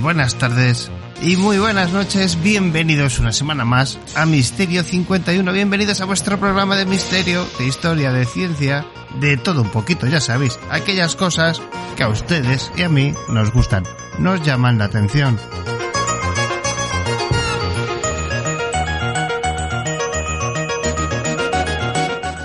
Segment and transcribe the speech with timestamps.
[0.00, 0.90] Buenas tardes
[1.20, 2.42] y muy buenas noches.
[2.42, 5.52] Bienvenidos una semana más a Misterio 51.
[5.52, 8.86] Bienvenidos a vuestro programa de misterio, de historia, de ciencia,
[9.20, 10.58] de todo un poquito, ya sabéis.
[10.70, 11.60] Aquellas cosas
[11.96, 13.84] que a ustedes y a mí nos gustan,
[14.18, 15.38] nos llaman la atención.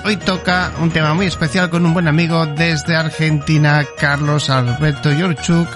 [0.10, 5.68] Hoy toca un tema muy especial con un buen amigo desde Argentina, Carlos Alberto Yorchuk,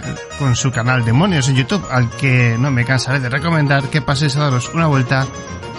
[0.44, 4.36] con su canal Demonios en YouTube, al que no me cansaré de recomendar que paséis
[4.36, 5.26] a daros una vuelta,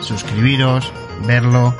[0.01, 0.91] suscribiros,
[1.27, 1.77] verlo.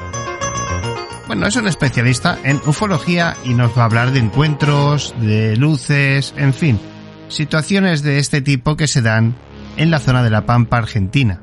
[1.27, 6.35] Bueno, es un especialista en ufología y nos va a hablar de encuentros, de luces,
[6.37, 6.79] en fin,
[7.29, 9.35] situaciones de este tipo que se dan
[9.79, 11.41] en la zona de la Pampa Argentina.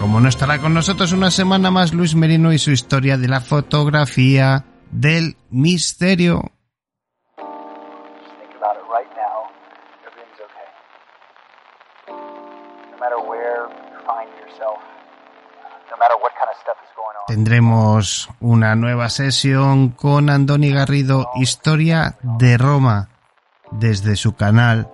[0.00, 3.42] Como no estará con nosotros una semana más Luis Merino y su historia de la
[3.42, 6.52] fotografía del misterio.
[17.26, 23.10] Tendremos una nueva sesión con Andoni Garrido, Historia de Roma,
[23.70, 24.90] desde su canal.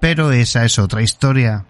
[0.00, 1.64] Pero esa es otra historia.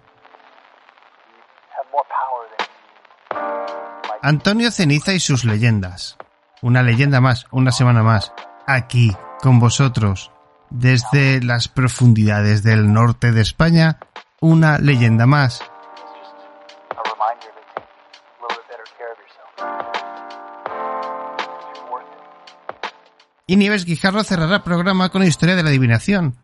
[4.22, 6.16] Antonio Ceniza y sus leyendas.
[6.60, 8.32] Una leyenda más, una semana más.
[8.66, 10.32] Aquí, con vosotros.
[10.70, 13.98] Desde las profundidades del norte de España,
[14.40, 15.62] una leyenda más.
[23.46, 26.36] Y Nieves Guijarro cerrará programa con historia de la adivinación.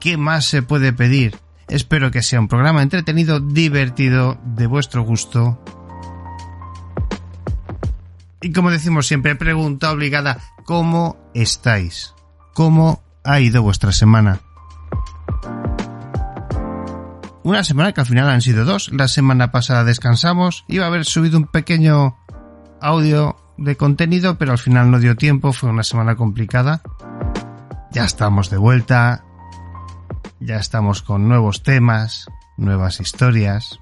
[0.00, 1.38] ¿Qué más se puede pedir?
[1.68, 5.62] Espero que sea un programa entretenido, divertido, de vuestro gusto.
[8.42, 12.14] Y como decimos siempre, pregunta obligada, ¿cómo estáis?
[12.54, 14.40] ¿Cómo ha ido vuestra semana?
[17.42, 18.90] Una semana que al final han sido dos.
[18.92, 20.64] La semana pasada descansamos.
[20.68, 22.16] Iba a haber subido un pequeño
[22.80, 25.52] audio de contenido, pero al final no dio tiempo.
[25.52, 26.82] Fue una semana complicada.
[27.92, 29.24] Ya estamos de vuelta.
[30.38, 32.26] Ya estamos con nuevos temas,
[32.56, 33.80] nuevas historias.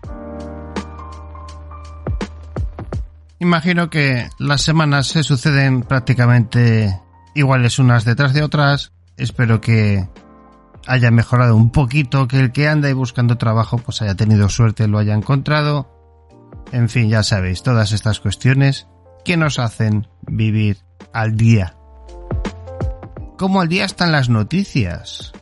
[3.41, 7.01] Imagino que las semanas se suceden prácticamente
[7.35, 8.93] iguales unas detrás de otras.
[9.17, 10.09] Espero que
[10.87, 14.89] haya mejorado un poquito, que el que anda y buscando trabajo pues haya tenido suerte,
[14.89, 15.89] lo haya encontrado.
[16.73, 18.89] En fin, ya sabéis, todas estas cuestiones
[19.25, 20.79] que nos hacen vivir
[21.13, 21.77] al día.
[23.37, 25.33] ¿Cómo al día están las noticias?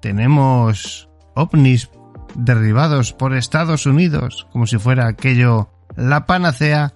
[0.00, 1.90] Tenemos ovnis
[2.34, 6.94] derribados por Estados Unidos, como si fuera aquello la panacea.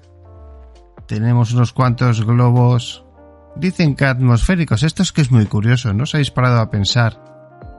[1.08, 3.02] Tenemos unos cuantos globos,
[3.56, 4.82] dicen que atmosféricos.
[4.82, 7.18] Esto es que es muy curioso, ¿no os habéis parado a pensar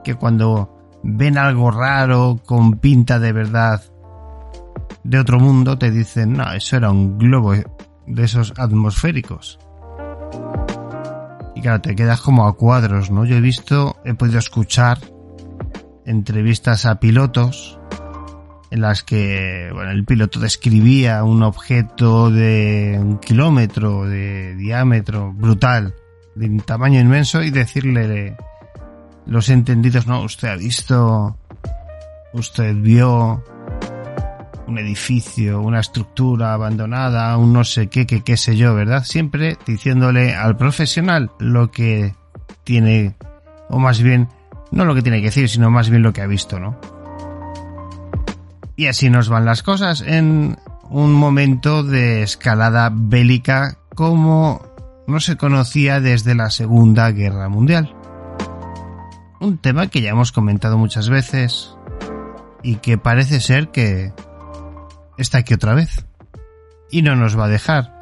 [0.02, 3.82] que cuando ven algo raro con pinta de verdad
[5.04, 9.60] de otro mundo te dicen, no, eso era un globo de esos atmosféricos?
[11.54, 13.24] Y claro, te quedas como a cuadros, ¿no?
[13.24, 14.98] Yo he visto, he podido escuchar
[16.04, 17.79] entrevistas a pilotos
[18.70, 25.94] en las que bueno, el piloto describía un objeto de un kilómetro de diámetro brutal,
[26.34, 28.36] de un tamaño inmenso, y decirle
[29.26, 31.36] los entendidos, no, usted ha visto,
[32.32, 33.44] usted vio,
[34.66, 39.04] un edificio, una estructura abandonada, un no sé qué, que qué sé yo, ¿verdad?
[39.04, 42.14] Siempre diciéndole al profesional lo que
[42.64, 43.16] tiene,
[43.68, 44.28] o más bien,
[44.70, 46.99] no lo que tiene que decir, sino más bien lo que ha visto, ¿no?
[48.76, 50.58] Y así nos van las cosas en
[50.88, 54.62] un momento de escalada bélica como
[55.06, 57.94] no se conocía desde la Segunda Guerra Mundial.
[59.40, 61.74] Un tema que ya hemos comentado muchas veces
[62.62, 64.12] y que parece ser que
[65.16, 66.06] está aquí otra vez
[66.90, 67.98] y no nos va a dejar.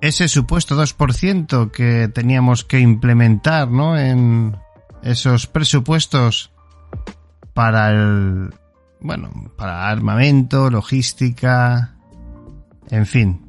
[0.00, 3.98] Ese supuesto 2% que teníamos que implementar, ¿no?
[3.98, 4.56] En
[5.02, 6.52] esos presupuestos
[7.58, 8.54] para el,
[9.00, 11.96] bueno, para armamento, logística,
[12.88, 13.40] en fin,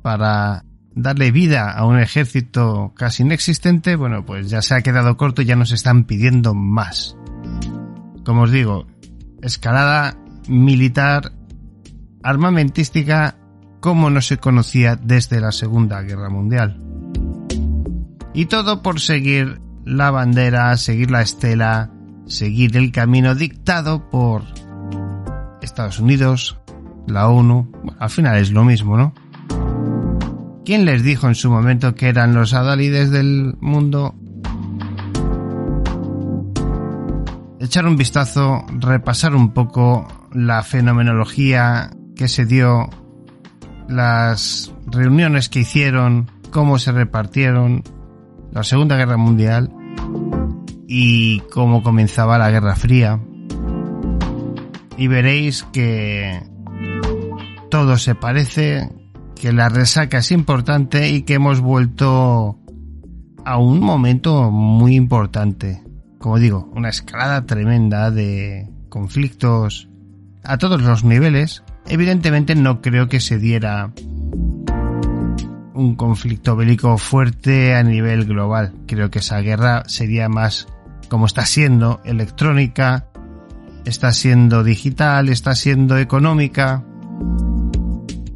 [0.00, 0.64] para
[0.94, 5.44] darle vida a un ejército casi inexistente, bueno, pues ya se ha quedado corto y
[5.44, 7.14] ya nos están pidiendo más.
[8.24, 8.86] Como os digo,
[9.42, 10.16] escalada
[10.48, 11.32] militar
[12.22, 13.36] armamentística
[13.80, 16.82] como no se conocía desde la Segunda Guerra Mundial.
[18.32, 21.90] Y todo por seguir la bandera, seguir la estela,
[22.30, 24.42] seguir el camino dictado por
[25.60, 26.58] Estados Unidos,
[27.06, 29.12] la ONU, al final es lo mismo, ¿no?
[30.64, 34.14] ¿Quién les dijo en su momento que eran los adalides del mundo?
[37.58, 42.88] Echar un vistazo, repasar un poco la fenomenología que se dio,
[43.88, 47.82] las reuniones que hicieron, cómo se repartieron,
[48.52, 49.72] la Segunda Guerra Mundial
[50.92, 53.20] y cómo comenzaba la Guerra Fría.
[54.96, 56.42] Y veréis que
[57.70, 58.90] todo se parece,
[59.40, 62.58] que la resaca es importante y que hemos vuelto
[63.44, 65.80] a un momento muy importante.
[66.18, 69.88] Como digo, una escalada tremenda de conflictos
[70.42, 71.62] a todos los niveles.
[71.86, 73.92] Evidentemente no creo que se diera
[75.72, 78.74] un conflicto bélico fuerte a nivel global.
[78.88, 80.66] Creo que esa guerra sería más
[81.10, 83.08] como está siendo electrónica,
[83.84, 86.84] está siendo digital, está siendo económica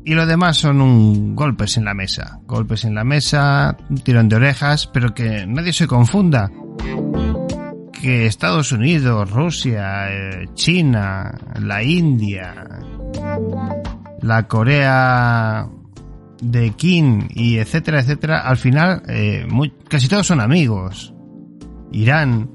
[0.06, 2.38] y lo demás son un golpes en la mesa.
[2.46, 6.50] Golpes en la mesa, tirón de orejas, pero que nadie se confunda.
[7.92, 12.54] Que Estados Unidos, Rusia, eh, China, la India,
[14.20, 15.66] la Corea
[16.42, 19.46] de Kim y etcétera, etcétera, al final eh,
[19.88, 21.14] casi todos son amigos.
[21.92, 22.50] Irán,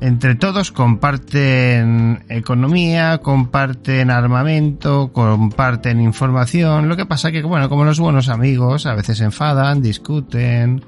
[0.00, 6.88] entre todos comparten economía, comparten armamento, comparten información.
[6.88, 10.84] Lo que pasa que, bueno, como los buenos amigos, a veces se enfadan, discuten,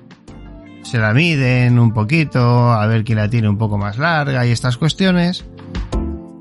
[0.82, 4.50] se la miden un poquito, a ver quién la tiene un poco más larga y
[4.50, 5.44] estas cuestiones.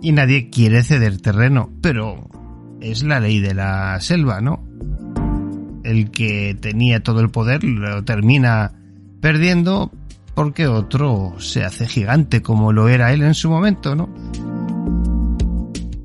[0.02, 2.30] Y nadie quiere ceder terreno, pero
[2.82, 4.64] es la ley de la selva, ¿no?
[5.84, 8.74] El que tenía todo el poder lo termina
[9.22, 9.92] perdiendo
[10.40, 14.08] porque otro se hace gigante como lo era él en su momento, ¿no?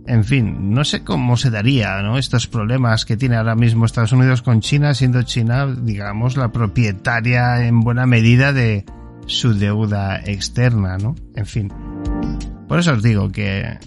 [0.08, 2.18] En fin, no sé cómo se daría, ¿no?
[2.18, 7.64] Estos problemas que tiene ahora mismo Estados Unidos con China, siendo China, digamos, la propietaria
[7.64, 8.84] en buena medida de
[9.26, 11.14] su deuda externa, ¿no?
[11.36, 11.72] En fin.
[12.66, 13.78] Por eso os digo que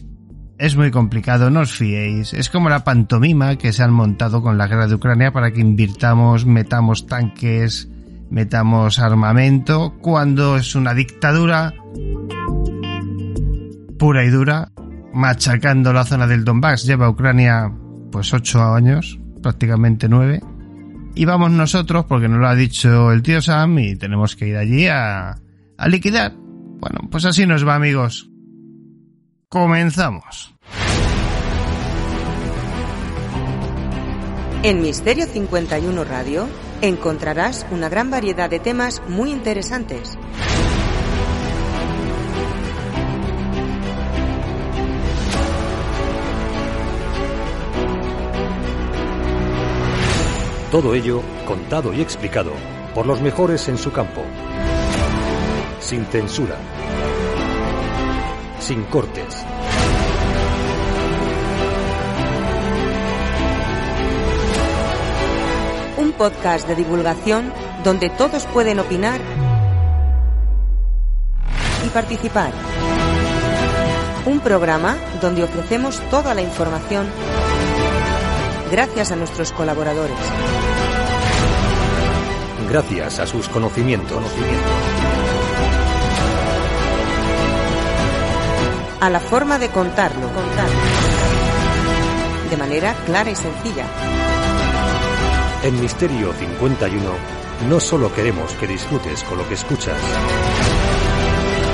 [0.58, 2.34] es muy complicado, no os fiéis.
[2.34, 5.60] Es como la pantomima que se han montado con la guerra de Ucrania para que
[5.60, 7.89] invirtamos, metamos tanques,
[8.29, 11.74] metamos armamento, cuando es una dictadura
[13.98, 14.72] pura y dura,
[15.13, 16.86] machacando la zona del Donbass.
[16.86, 17.72] Lleva Ucrania
[18.12, 20.41] pues ocho años, prácticamente nueve.
[21.15, 24.57] Y vamos nosotros, porque nos lo ha dicho el tío Sam, y tenemos que ir
[24.57, 25.36] allí a,
[25.77, 26.34] a liquidar.
[26.36, 28.29] Bueno, pues así nos va amigos.
[29.50, 30.53] Comenzamos.
[34.63, 36.48] En Misterio 51 Radio
[36.81, 40.17] encontrarás una gran variedad de temas muy interesantes.
[50.72, 52.51] Todo ello contado y explicado
[52.93, 54.22] por los mejores en su campo.
[55.79, 56.57] Sin censura.
[58.60, 59.46] Sin cortes.
[66.17, 69.19] Podcast de divulgación donde todos pueden opinar
[71.86, 72.51] y participar.
[74.25, 77.07] Un programa donde ofrecemos toda la información
[78.71, 80.17] gracias a nuestros colaboradores.
[82.69, 84.21] Gracias a sus conocimientos.
[89.00, 90.27] A la forma de contarlo.
[90.27, 91.17] contarlo.
[92.50, 93.86] de manera clara y sencilla.
[95.67, 97.12] En Misterio 51
[97.67, 100.00] no solo queremos que disfrutes con lo que escuchas,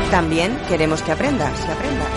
[0.09, 2.09] También queremos que aprendas, que aprendas.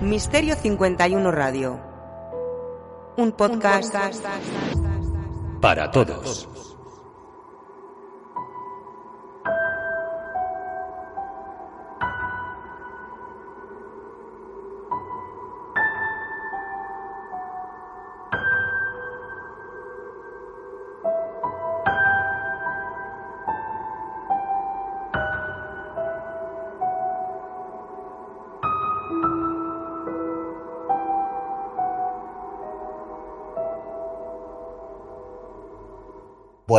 [0.00, 1.97] Misterio 51 Radio.
[3.18, 3.92] Un podcast,
[5.60, 6.67] para todos.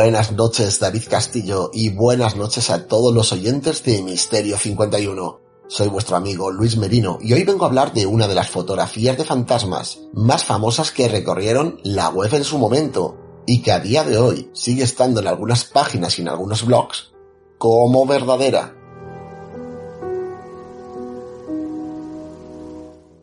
[0.02, 5.40] Buenas noches, David Castillo, y buenas noches a todos los oyentes de Misterio 51.
[5.68, 9.18] Soy vuestro amigo Luis Merino y hoy vengo a hablar de una de las fotografías
[9.18, 14.02] de fantasmas más famosas que recorrieron la web en su momento y que a día
[14.02, 17.12] de hoy sigue estando en algunas páginas y en algunos blogs
[17.58, 18.74] como verdadera.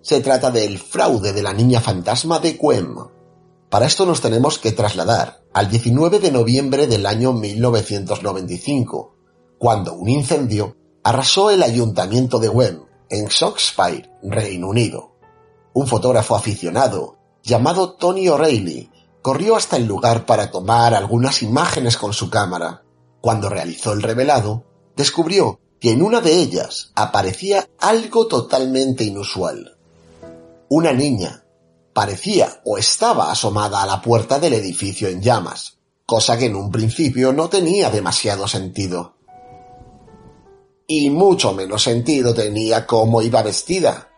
[0.03, 3.16] Se trata del fraude de la niña fantasma de Quem.
[3.69, 9.15] Para esto nos tenemos que trasladar al 19 de noviembre del año 1995,
[9.59, 15.17] cuando un incendio arrasó el ayuntamiento de Wem, en Shropshire, Reino Unido.
[15.73, 18.89] Un fotógrafo aficionado, llamado Tony O'Reilly,
[19.21, 22.83] corrió hasta el lugar para tomar algunas imágenes con su cámara.
[23.19, 24.63] Cuando realizó el revelado,
[24.95, 29.77] descubrió que en una de ellas aparecía algo totalmente inusual.
[30.69, 31.43] Una niña,
[31.97, 36.69] parecía o estaba asomada a la puerta del edificio en llamas, cosa que en un
[36.71, 39.15] principio no tenía demasiado sentido.
[40.85, 44.09] Y mucho menos sentido tenía cómo iba vestida.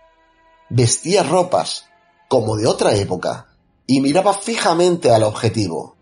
[0.69, 1.85] Vestía ropas,
[2.27, 3.47] como de otra época,
[3.87, 5.95] y miraba fijamente al objetivo.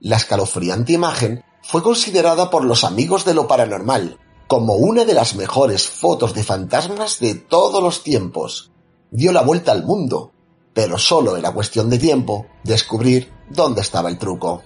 [0.00, 5.36] La escalofriante imagen fue considerada por los amigos de lo paranormal como una de las
[5.36, 8.72] mejores fotos de fantasmas de todos los tiempos.
[9.12, 10.32] Dio la vuelta al mundo
[10.78, 14.62] pero solo era cuestión de tiempo descubrir dónde estaba el truco.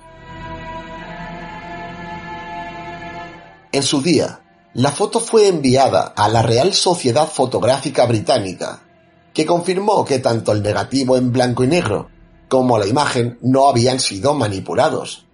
[3.73, 4.43] En su día,
[4.75, 8.83] la foto fue enviada a la Real Sociedad Fotográfica Británica,
[9.33, 12.11] que confirmó que tanto el negativo en blanco y negro
[12.47, 15.25] como la imagen no habían sido manipulados.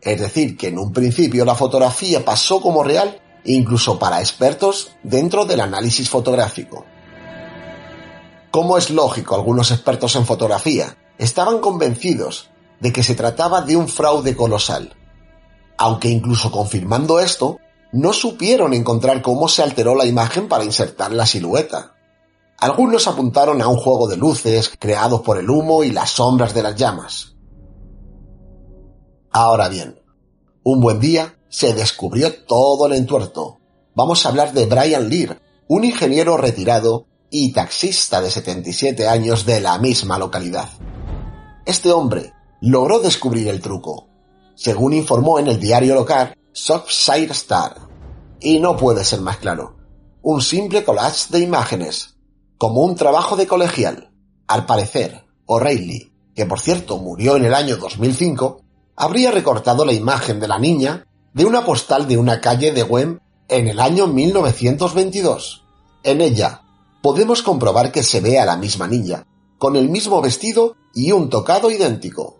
[0.00, 5.46] Es decir, que en un principio la fotografía pasó como real incluso para expertos dentro
[5.46, 6.84] del análisis fotográfico.
[8.58, 12.50] Como es lógico, algunos expertos en fotografía estaban convencidos
[12.80, 14.96] de que se trataba de un fraude colosal.
[15.76, 17.58] Aunque incluso confirmando esto,
[17.92, 21.94] no supieron encontrar cómo se alteró la imagen para insertar la silueta.
[22.58, 26.62] Algunos apuntaron a un juego de luces creado por el humo y las sombras de
[26.64, 27.36] las llamas.
[29.30, 30.02] Ahora bien,
[30.64, 33.60] un buen día se descubrió todo el entuerto.
[33.94, 39.60] Vamos a hablar de Brian Lear, un ingeniero retirado y taxista de 77 años de
[39.60, 40.68] la misma localidad.
[41.66, 44.08] Este hombre logró descubrir el truco,
[44.54, 47.76] según informó en el diario local Shropshire Star.
[48.40, 49.76] Y no puede ser más claro.
[50.22, 52.16] Un simple collage de imágenes,
[52.56, 54.10] como un trabajo de colegial.
[54.46, 58.62] Al parecer, O'Reilly, que por cierto murió en el año 2005,
[58.96, 63.20] habría recortado la imagen de la niña de una postal de una calle de Wem
[63.48, 65.64] en el año 1922.
[66.02, 66.62] En ella
[67.02, 69.26] podemos comprobar que se ve a la misma niña,
[69.58, 72.38] con el mismo vestido y un tocado idéntico.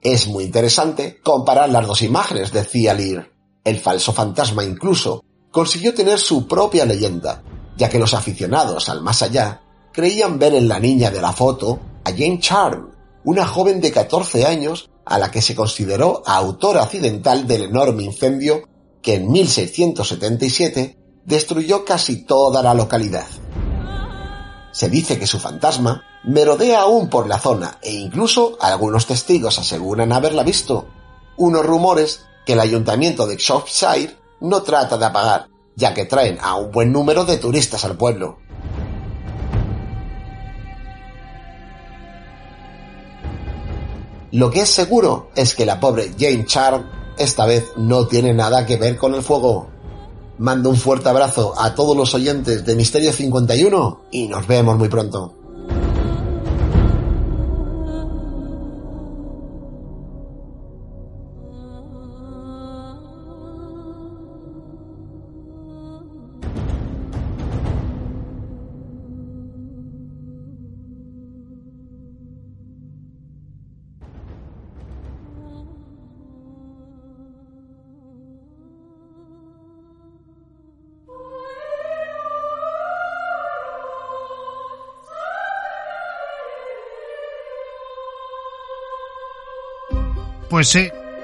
[0.00, 3.30] Es muy interesante comparar las dos imágenes, decía Lear.
[3.64, 7.42] El falso fantasma incluso consiguió tener su propia leyenda,
[7.76, 9.62] ya que los aficionados al más allá
[9.92, 12.90] creían ver en la niña de la foto a Jane Charm,
[13.24, 18.68] una joven de 14 años a la que se consideró autora accidental del enorme incendio
[19.02, 23.26] que en 1677 destruyó casi toda la localidad.
[24.72, 30.12] Se dice que su fantasma merodea aún por la zona e incluso algunos testigos aseguran
[30.12, 30.86] haberla visto.
[31.36, 36.56] Unos rumores que el ayuntamiento de Shropshire no trata de apagar, ya que traen a
[36.56, 38.38] un buen número de turistas al pueblo.
[44.32, 48.64] Lo que es seguro es que la pobre Jane Charm esta vez no tiene nada
[48.64, 49.71] que ver con el fuego.
[50.38, 54.88] Mando un fuerte abrazo a todos los oyentes de Misterio 51 y nos vemos muy
[54.88, 55.41] pronto.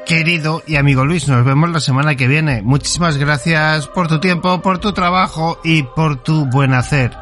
[0.05, 2.61] Querido y amigo Luis, nos vemos la semana que viene.
[2.63, 7.13] Muchísimas gracias por tu tiempo, por tu trabajo y por tu buen hacer.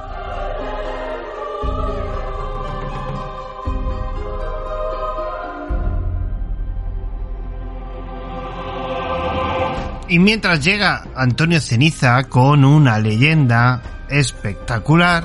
[10.09, 15.25] Y mientras llega Antonio Ceniza con una leyenda espectacular,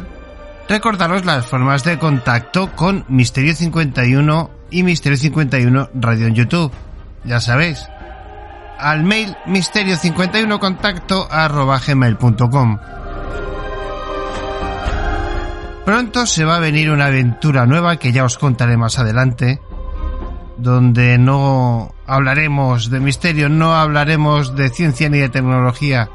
[0.67, 6.71] recordaros las formas de contacto con Misterio 51 y Misterio 51 Radio en YouTube.
[7.23, 7.85] Ya sabéis.
[8.79, 12.79] Al mail misterio 51 contacto arroba gmail.com.
[15.85, 19.59] Pronto se va a venir una aventura nueva que ya os contaré más adelante,
[20.57, 26.09] donde no hablaremos de misterio, no hablaremos de ciencia ni de tecnología,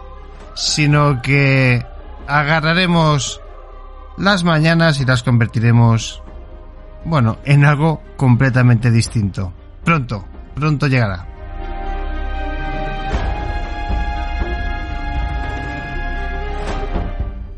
[0.54, 1.84] sino que
[2.28, 3.40] agarraremos
[4.16, 6.22] las mañanas y las convertiremos,
[7.04, 9.52] bueno, en algo completamente distinto.
[9.84, 10.24] Pronto,
[10.54, 11.26] pronto llegará.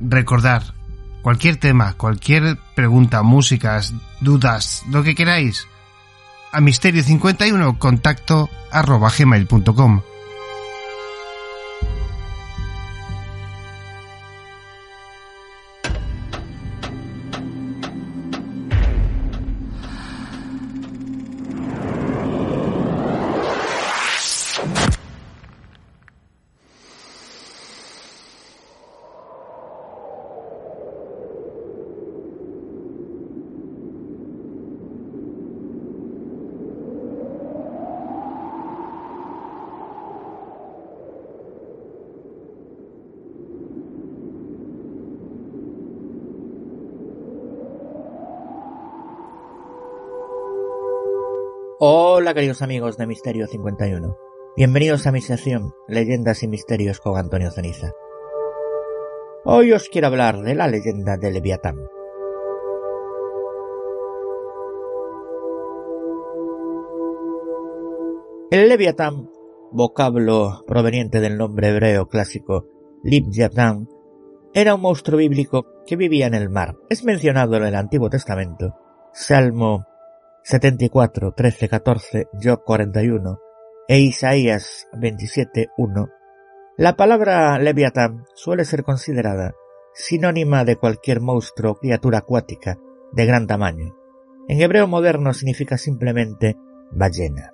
[0.00, 0.62] Recordar,
[1.22, 5.66] cualquier tema, cualquier pregunta, músicas, dudas, lo que queráis,
[6.52, 8.48] a misterio51 contacto.
[51.80, 54.16] Hola queridos amigos de Misterio 51.
[54.56, 57.92] Bienvenidos a mi sección Leyendas y Misterios con Antonio Ceniza.
[59.44, 61.76] Hoy os quiero hablar de la leyenda de Leviatán.
[68.50, 69.30] El Leviatán,
[69.70, 72.66] vocablo proveniente del nombre hebreo clásico
[73.04, 73.88] Libyatán,
[74.52, 76.74] era un monstruo bíblico que vivía en el mar.
[76.90, 78.74] Es mencionado en el Antiguo Testamento,
[79.12, 79.86] Salmo
[80.50, 83.38] 74, 13, 14, Job 41
[83.86, 86.08] e Isaías 27, 1,
[86.78, 89.52] la palabra Leviatán suele ser considerada
[89.92, 92.78] sinónima de cualquier monstruo o criatura acuática
[93.12, 93.94] de gran tamaño.
[94.48, 96.56] En hebreo moderno significa simplemente
[96.92, 97.52] ballena.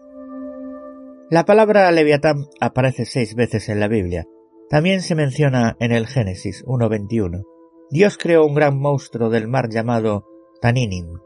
[1.30, 4.24] La palabra Leviatán aparece seis veces en la Biblia.
[4.70, 7.42] También se menciona en el Génesis 1.21.
[7.90, 10.28] Dios creó un gran monstruo del mar llamado
[10.60, 11.18] Taninim.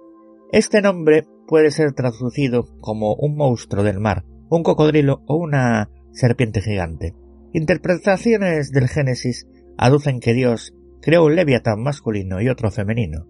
[0.50, 6.60] Este nombre puede ser traducido como un monstruo del mar, un cocodrilo o una serpiente
[6.60, 7.14] gigante.
[7.54, 13.26] Interpretaciones del Génesis aducen que Dios creó un leviatán masculino y otro femenino.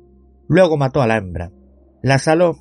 [0.49, 1.53] Luego mató a la hembra,
[2.03, 2.57] la saló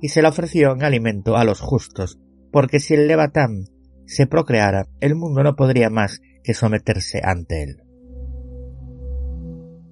[0.00, 2.20] y se la ofreció en alimento a los justos,
[2.52, 3.64] porque si el leviatán
[4.06, 7.82] se procreara, el mundo no podría más que someterse ante él.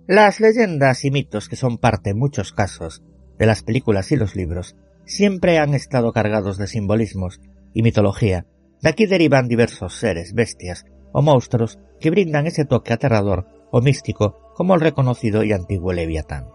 [0.06, 3.02] Las leyendas y mitos que son parte en muchos casos
[3.36, 4.76] de las películas y los libros
[5.08, 7.40] siempre han estado cargados de simbolismos
[7.74, 8.46] y mitología.
[8.82, 14.52] De aquí derivan diversos seres, bestias o monstruos que brindan ese toque aterrador o místico
[14.54, 16.46] como el reconocido y antiguo Leviatán.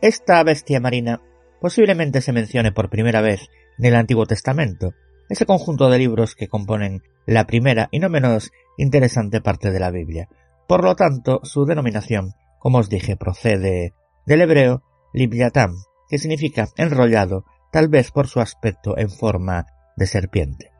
[0.00, 1.22] Esta bestia marina
[1.60, 4.94] posiblemente se mencione por primera vez en el Antiguo Testamento,
[5.28, 9.90] ese conjunto de libros que componen la primera y no menos interesante parte de la
[9.90, 10.28] Biblia.
[10.66, 13.94] Por lo tanto, su denominación, como os dije, procede
[14.26, 15.74] del hebreo Libyatán,
[16.08, 19.66] que significa enrollado, tal vez por su aspecto en forma
[19.96, 20.70] de serpiente.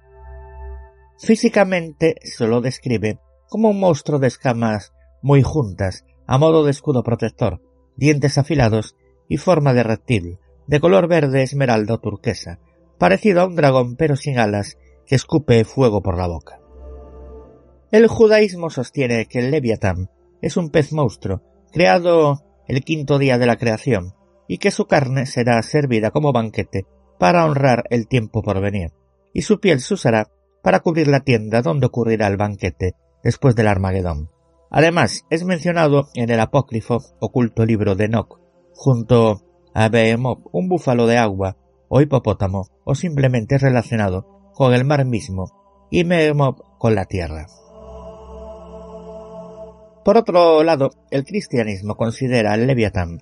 [1.19, 7.03] Físicamente se lo describe como un monstruo de escamas muy juntas, a modo de escudo
[7.03, 7.61] protector,
[7.97, 8.97] dientes afilados
[9.29, 12.59] y forma de reptil, de color verde esmeralda turquesa,
[12.99, 16.61] parecido a un dragón pero sin alas, que escupe fuego por la boca.
[17.91, 20.11] El judaísmo sostiene que el Leviatán
[20.43, 24.13] es un pez monstruo creado el quinto día de la creación
[24.49, 26.87] y que su carne será servida como banquete
[27.19, 28.93] para honrar el tiempo por venir,
[29.33, 30.31] y su piel se usará
[30.63, 34.31] para cubrir la tienda donde ocurrirá el banquete después del Armagedón.
[34.71, 38.41] Además, es mencionado en el apócrifo oculto libro de Enoch,
[38.75, 39.43] junto
[39.75, 41.57] a Behemoth, un búfalo de agua,
[41.89, 47.47] o hipopótamo, o simplemente relacionado con el mar mismo, y Behemoth con la tierra.
[50.05, 53.21] Por otro lado, el cristianismo considera al Leviatán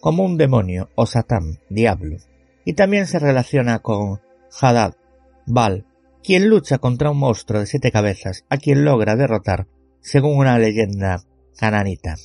[0.00, 2.16] como un demonio o Satán, diablo,
[2.64, 4.20] y también se relaciona con
[4.60, 4.94] Hadad,
[5.46, 5.86] Baal,
[6.22, 9.66] quien lucha contra un monstruo de siete cabezas a quien logra derrotar,
[10.00, 11.22] según una leyenda
[11.58, 12.16] cananita.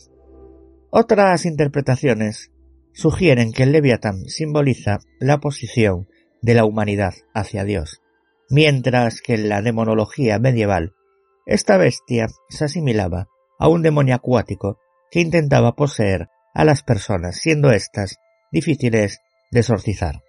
[0.89, 2.51] Otras interpretaciones
[2.93, 6.07] sugieren que el Leviatán simboliza la posición
[6.41, 8.01] de la humanidad hacia Dios,
[8.49, 10.93] mientras que en la demonología medieval
[11.45, 14.77] esta bestia se asimilaba a un demonio acuático
[15.09, 18.17] que intentaba poseer a las personas, siendo éstas
[18.51, 19.19] difíciles
[19.51, 20.21] de exorcizar.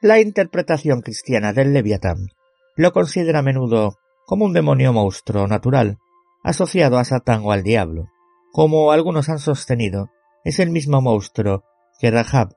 [0.00, 2.28] La interpretación cristiana del Leviatán
[2.76, 5.98] lo considera a menudo como un demonio monstruo natural,
[6.42, 8.08] asociado a Satán o al diablo.
[8.52, 10.10] Como algunos han sostenido,
[10.44, 11.64] es el mismo monstruo
[11.98, 12.54] que Rahab,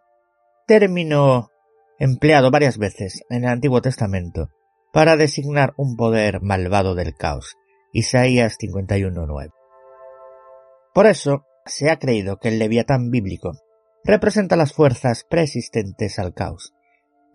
[0.67, 1.49] término
[1.99, 4.49] empleado varias veces en el Antiguo Testamento
[4.91, 7.55] para designar un poder malvado del caos.
[7.91, 9.51] Isaías 51.9.
[10.93, 13.51] Por eso, se ha creído que el leviatán bíblico
[14.03, 16.73] representa las fuerzas preexistentes al caos.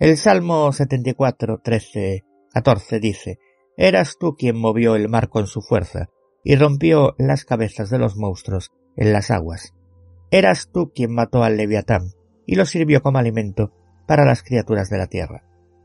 [0.00, 3.38] El Salmo 74, 13, 14 dice,
[3.76, 6.08] Eras tú quien movió el mar con su fuerza
[6.42, 9.74] y rompió las cabezas de los monstruos en las aguas.
[10.30, 12.12] Eras tú quien mató al leviatán
[12.46, 13.72] y lo sirvió como alimento
[14.06, 15.44] para las criaturas de la tierra.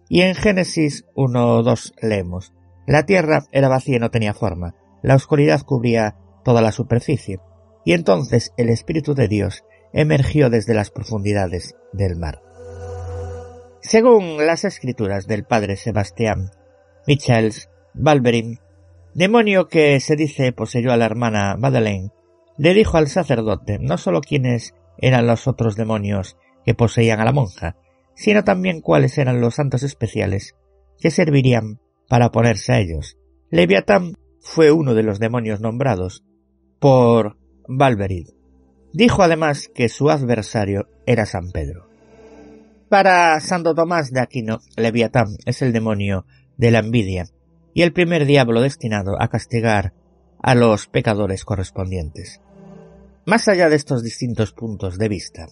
[0.10, 2.54] Y en Génesis 1.2 leemos,
[2.88, 7.40] La tierra era vacía y no tenía forma, la oscuridad cubría toda la superficie,
[7.86, 9.64] y entonces el Espíritu de Dios
[9.94, 12.42] emergió desde las profundidades del mar.
[13.82, 16.52] Según las escrituras del padre Sebastián
[17.08, 18.60] Michels Balberin,
[19.14, 22.12] demonio que se dice poseyó a la hermana Madeleine,
[22.58, 27.32] le dijo al sacerdote no sólo quiénes eran los otros demonios que poseían a la
[27.32, 27.78] monja,
[28.16, 30.56] sino también cuáles eran los santos especiales
[31.00, 33.18] que servirían para ponerse a ellos.
[33.50, 36.26] Leviatán fue uno de los demonios nombrados
[36.80, 37.39] por
[37.72, 38.30] Valverid.
[38.94, 41.88] Dijo además que su adversario era San Pedro.
[42.90, 46.26] Para Santo Tomás de Aquino, Leviatán es el demonio
[46.58, 47.26] de la envidia
[47.76, 49.94] y el primer diablo destinado a castigar
[50.42, 52.42] a los pecadores correspondientes.
[53.28, 55.46] Más allá de estos distintos puntos de vista,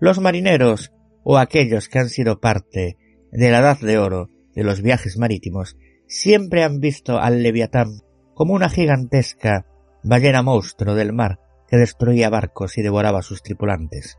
[0.00, 2.98] los marineros o aquellos que han sido parte
[3.32, 8.02] de la edad de oro de los viajes marítimos siempre han visto al Leviatán
[8.34, 9.64] como una gigantesca
[10.02, 14.18] ballena monstruo del mar que destruía barcos y devoraba a sus tripulantes.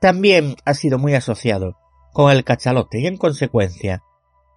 [0.00, 1.76] También ha sido muy asociado
[2.12, 4.02] con el cachalote y en consecuencia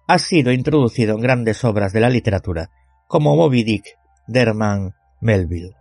[0.06, 2.70] ha sido introducido en grandes obras de la literatura
[3.06, 3.84] como Moby Dick
[4.26, 5.74] de Herman Melville.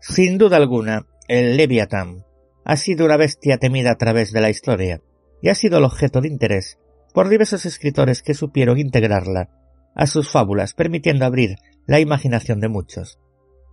[0.00, 2.24] Sin duda alguna, el Leviatán
[2.64, 5.00] ha sido una bestia temida a través de la historia
[5.42, 6.78] y ha sido el objeto de interés
[7.14, 9.48] por diversos escritores que supieron integrarla
[9.94, 13.18] a sus fábulas, permitiendo abrir la imaginación de muchos.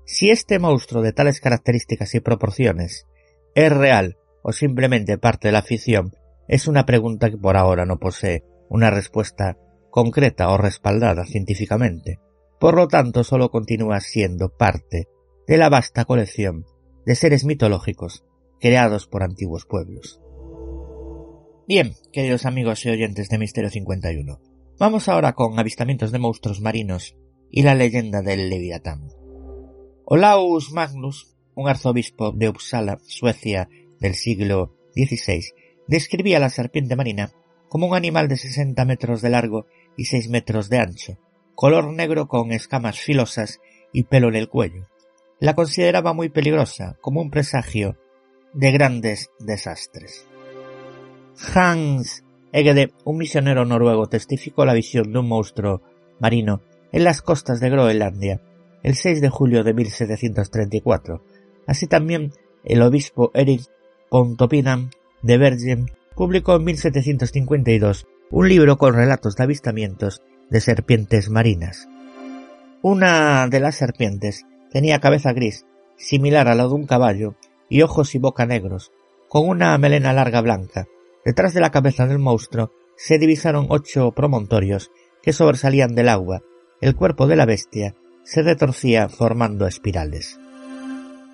[0.06, 3.08] Si este monstruo de tales características y proporciones
[3.56, 6.12] es real o simplemente parte de la ficción,
[6.48, 9.58] es una pregunta que por ahora no posee una respuesta
[9.89, 12.20] concreta o respaldada científicamente.
[12.60, 15.08] Por lo tanto, solo continúa siendo parte
[15.48, 16.65] de la vasta colección
[17.06, 18.24] de seres mitológicos
[18.60, 20.22] creados por antiguos pueblos.
[21.68, 24.39] Bien, queridos amigos y oyentes de Misterio 51,
[24.78, 27.15] vamos ahora con avistamientos de monstruos marinos
[27.50, 29.25] y la leyenda del Leviatán.
[30.08, 35.44] Olaus Magnus, un arzobispo de Uppsala, Suecia, del siglo XVI,
[35.88, 37.32] describía la serpiente marina
[37.70, 39.65] como un animal de 60 metros de largo
[39.98, 41.18] y 6 metros de ancho,
[41.56, 43.62] color negro con escamas filosas
[43.94, 44.88] y pelo en el cuello.
[45.39, 47.98] La consideraba muy peligrosa, como un presagio
[48.54, 50.28] de grandes desastres.
[51.56, 55.82] Hans Egede, un misionero noruego, testificó la visión de un monstruo
[56.20, 58.39] marino en las costas de Groenlandia
[58.86, 61.24] el 6 de julio de 1734.
[61.65, 63.63] Así también el obispo Eric
[64.12, 64.91] Pontoppidan
[65.24, 70.21] de Bergen publicó en 1752 un libro con relatos de avistamientos
[70.52, 71.89] de serpientes marinas.
[72.84, 75.65] Una de las serpientes tenía cabeza gris,
[75.98, 77.34] similar a la de un caballo,
[77.67, 78.91] y ojos y boca negros,
[79.28, 80.86] con una melena larga blanca.
[81.26, 84.91] Detrás de la cabeza del monstruo se divisaron ocho promontorios
[85.24, 86.43] que sobresalían del agua,
[86.82, 87.95] el cuerpo de la bestia
[88.26, 90.38] se retorcía formando espirales.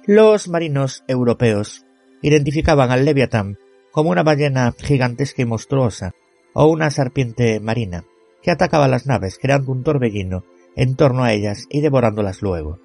[0.05, 1.85] Los marinos europeos
[2.21, 3.57] identificaban al leviatán
[3.91, 6.13] como una ballena gigantesca y monstruosa
[6.53, 8.05] o una serpiente marina
[8.43, 10.43] que atacaba las naves creando un torbellino
[10.75, 12.79] en torno a ellas y devorándolas luego.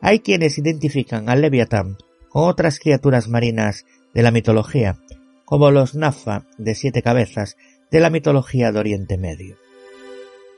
[0.00, 4.98] Hay quienes identifican al leviatán con otras criaturas marinas de la mitología,
[5.44, 7.56] como los Nafa de siete cabezas
[7.90, 9.56] de la mitología de Oriente Medio.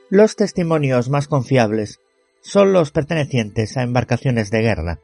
[0.09, 1.99] Los testimonios más confiables
[2.43, 4.99] son los pertenecientes a embarcaciones de guerra,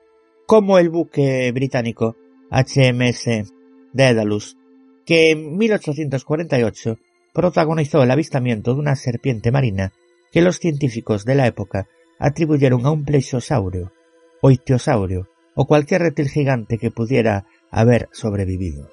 [0.46, 2.18] como el buque británico
[2.52, 3.50] HMS
[3.94, 4.58] Daedalus,
[5.06, 6.98] que en 1848
[7.34, 9.94] protagonizó el avistamiento de una serpiente marina
[10.32, 11.88] que los científicos de la época
[12.20, 13.94] atribuyeron a un plesiosaurio,
[14.42, 18.90] o ictiosaurio, o cualquier reptil gigante que pudiera haber sobrevivido.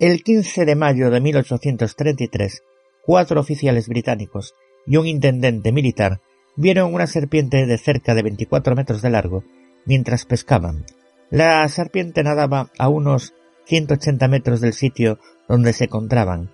[0.00, 2.62] El 15 de mayo de 1833,
[3.02, 4.54] cuatro oficiales británicos
[4.86, 6.20] y un intendente militar
[6.58, 9.44] vieron una serpiente de cerca de 24 metros de largo
[9.86, 10.84] mientras pescaban.
[11.30, 13.32] La serpiente nadaba a unos
[13.66, 16.50] 180 metros del sitio donde se encontraban,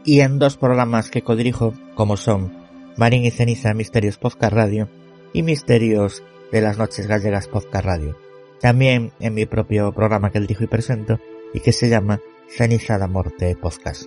[0.06, 2.52] Y en dos programas que codirijo, como son
[2.98, 4.90] Marín y Ceniza Misterios Podcast Radio
[5.32, 8.18] y Misterios de las Noches Gallegas Podcast Radio.
[8.60, 11.20] También en mi propio programa que dirijo y presento
[11.54, 14.06] y que se llama Ceniza la Morte Podcast.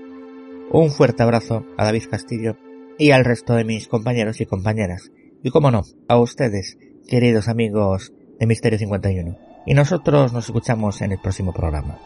[0.71, 2.59] Un fuerte abrazo a David Castillo
[2.99, 5.11] y al resto de mis compañeros y compañeras.
[5.43, 6.77] Y como no, a ustedes,
[7.09, 9.39] queridos amigos de Misterio 51.
[9.65, 11.99] Y nosotros nos escuchamos en el próximo programa.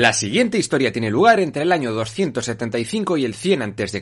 [0.00, 4.00] La siguiente historia tiene lugar entre el año 275 y el 100 a.C.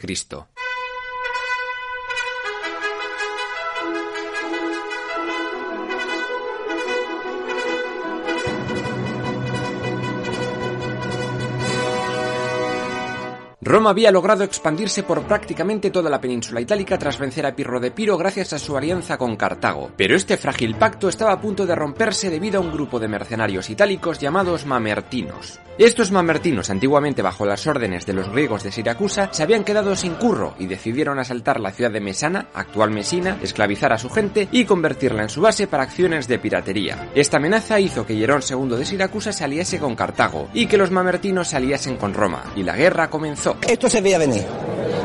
[13.69, 17.91] Roma había logrado expandirse por prácticamente toda la península itálica tras vencer a Pirro de
[17.91, 21.75] Piro gracias a su alianza con Cartago, pero este frágil pacto estaba a punto de
[21.75, 25.61] romperse debido a un grupo de mercenarios itálicos llamados mamertinos.
[25.77, 30.15] Estos mamertinos, antiguamente bajo las órdenes de los griegos de Siracusa, se habían quedado sin
[30.15, 34.65] curro y decidieron asaltar la ciudad de Mesana, actual Mesina, esclavizar a su gente y
[34.65, 37.11] convertirla en su base para acciones de piratería.
[37.15, 40.91] Esta amenaza hizo que Hierón II de Siracusa se aliase con Cartago y que los
[40.91, 43.58] mamertinos se aliasen con Roma, y la guerra comenzó.
[43.66, 44.44] Esto se veía venir.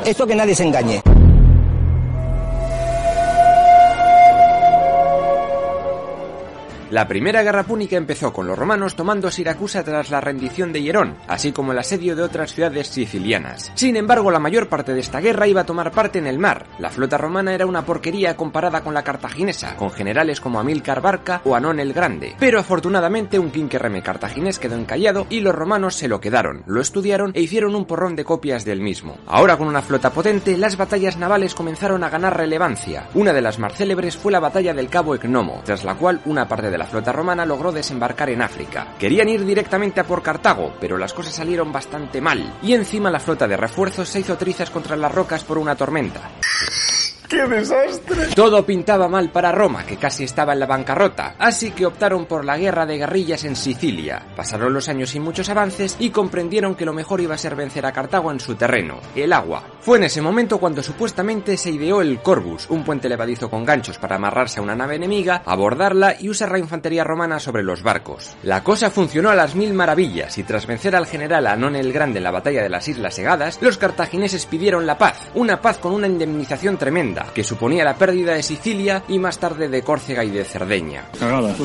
[0.06, 1.02] Esto que nadie se engañe.
[6.94, 11.16] La primera guerra púnica empezó con los romanos tomando Siracusa tras la rendición de Hierón,
[11.28, 13.72] así como el asedio de otras ciudades sicilianas.
[13.74, 16.68] Sin embargo, la mayor parte de esta guerra iba a tomar parte en el mar.
[16.78, 21.42] La flota romana era una porquería comparada con la cartaginesa, con generales como Amílcar Barca
[21.46, 22.36] o Anón el Grande.
[22.38, 27.32] Pero afortunadamente un quinquerreme cartaginés quedó encallado y los romanos se lo quedaron, lo estudiaron
[27.34, 29.18] e hicieron un porrón de copias del mismo.
[29.26, 33.08] Ahora con una flota potente, las batallas navales comenzaron a ganar relevancia.
[33.16, 36.48] Una de las más célebres fue la batalla del Cabo Ecnomo, tras la cual una
[36.48, 38.96] parte de la flota romana logró desembarcar en África.
[39.00, 43.20] Querían ir directamente a por Cartago, pero las cosas salieron bastante mal, y encima la
[43.20, 46.32] flota de refuerzos se hizo trizas contra las rocas por una tormenta.
[47.34, 48.28] ¡Qué desastre!
[48.36, 52.46] Todo pintaba mal para Roma, que casi estaba en la bancarrota, así que optaron por
[52.46, 54.24] la guerra de guerrillas en Sicilia.
[54.36, 57.88] Pasaron los años sin muchos avances y comprendieron que lo mejor iba a ser vencer
[57.88, 59.64] a Cartago en su terreno, el agua.
[59.80, 63.98] Fue en ese momento cuando supuestamente se ideó el Corbus, un puente levadizo con ganchos
[63.98, 68.36] para amarrarse a una nave enemiga, abordarla y usar la infantería romana sobre los barcos.
[68.44, 72.20] La cosa funcionó a las mil maravillas y tras vencer al general Anón el Grande
[72.20, 75.94] en la batalla de las Islas Segadas, los cartagineses pidieron la paz, una paz con
[75.94, 80.30] una indemnización tremenda que suponía la pérdida de Sicilia y más tarde de Córcega y
[80.30, 81.06] de Cerdeña.
[81.20, 81.56] Cagada.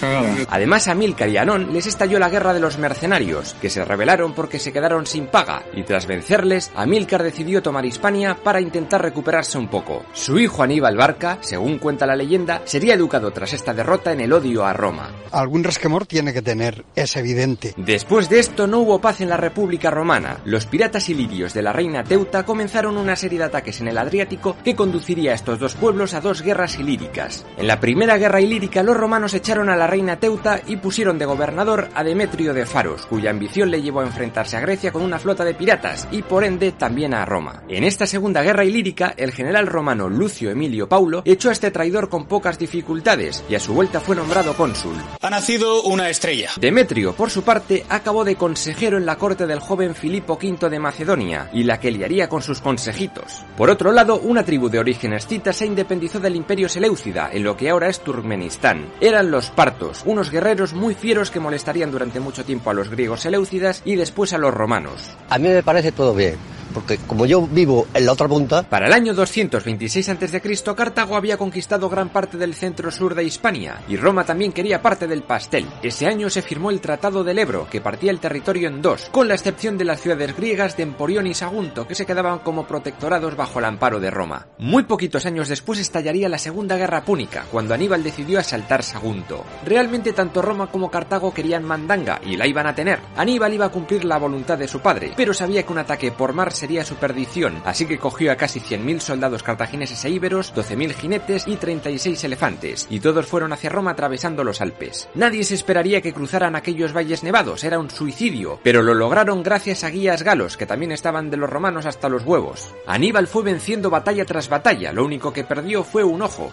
[0.00, 0.34] Cagada.
[0.48, 4.34] Además, a Milcar y Anón les estalló la guerra de los mercenarios, que se rebelaron
[4.34, 9.58] porque se quedaron sin paga, y tras vencerles, Amílcar decidió tomar Hispania para intentar recuperarse
[9.58, 10.04] un poco.
[10.12, 14.32] Su hijo Aníbal Barca, según cuenta la leyenda, sería educado tras esta derrota en el
[14.32, 15.10] odio a Roma.
[15.30, 17.74] Algún resquemor tiene que tener, es evidente.
[17.76, 20.38] Después de esto no hubo paz en la República Romana.
[20.44, 24.56] Los piratas ilirios de la reina Teuta comenzaron una serie de ataques en el Adriático
[24.64, 27.44] que conduciría a estos dos pueblos a dos guerras ilíricas.
[27.56, 31.26] En la primera guerra ilírica los romanos echaron a la reina Teuta y pusieron de
[31.26, 35.18] gobernador a Demetrio de Faros, cuya ambición le llevó a enfrentarse a Grecia con una
[35.18, 37.62] flota de piratas y por ende también a Roma.
[37.68, 42.08] En esta segunda guerra ilírica, el general romano Lucio Emilio Paulo echó a este traidor
[42.08, 44.96] con pocas dificultades y a su vuelta fue nombrado cónsul.
[45.20, 46.50] Ha nacido una estrella.
[46.60, 50.78] Demetrio, por su parte, acabó de consejero en la corte del joven Filipo V de
[50.78, 53.44] Macedonia y la que liaría con sus consejitos.
[53.56, 57.56] Por otro lado, una tribu de origen escita se independizó del imperio Seleucida en lo
[57.56, 58.84] que ahora es Turkmenistán.
[59.00, 63.22] Eran los partos, unos guerreros muy fieros que molestarían durante mucho tiempo a los griegos
[63.22, 65.16] seleucidas y después a los romanos.
[65.30, 66.36] A mí me parece todo bien
[66.72, 68.62] porque como yo vivo en la otra punta...
[68.62, 70.40] Para el año 226 a.C.,
[70.76, 75.22] Cartago había conquistado gran parte del centro-sur de Hispania, y Roma también quería parte del
[75.22, 75.66] pastel.
[75.82, 79.28] Ese año se firmó el Tratado del Ebro, que partía el territorio en dos, con
[79.28, 83.36] la excepción de las ciudades griegas de Emporión y Sagunto, que se quedaban como protectorados
[83.36, 84.46] bajo el amparo de Roma.
[84.58, 89.44] Muy poquitos años después estallaría la Segunda Guerra Púnica, cuando Aníbal decidió asaltar Sagunto.
[89.64, 93.00] Realmente tanto Roma como Cartago querían mandanga, y la iban a tener.
[93.16, 96.32] Aníbal iba a cumplir la voluntad de su padre, pero sabía que un ataque por
[96.32, 100.92] mar sería su perdición, así que cogió a casi 100.000 soldados cartagineses e íberos, 12.000
[100.94, 105.08] jinetes y 36 elefantes, y todos fueron hacia Roma atravesando los Alpes.
[105.16, 109.82] Nadie se esperaría que cruzaran aquellos valles nevados, era un suicidio, pero lo lograron gracias
[109.82, 112.72] a guías galos, que también estaban de los romanos hasta los huevos.
[112.86, 116.52] Aníbal fue venciendo batalla tras batalla, lo único que perdió fue un ojo.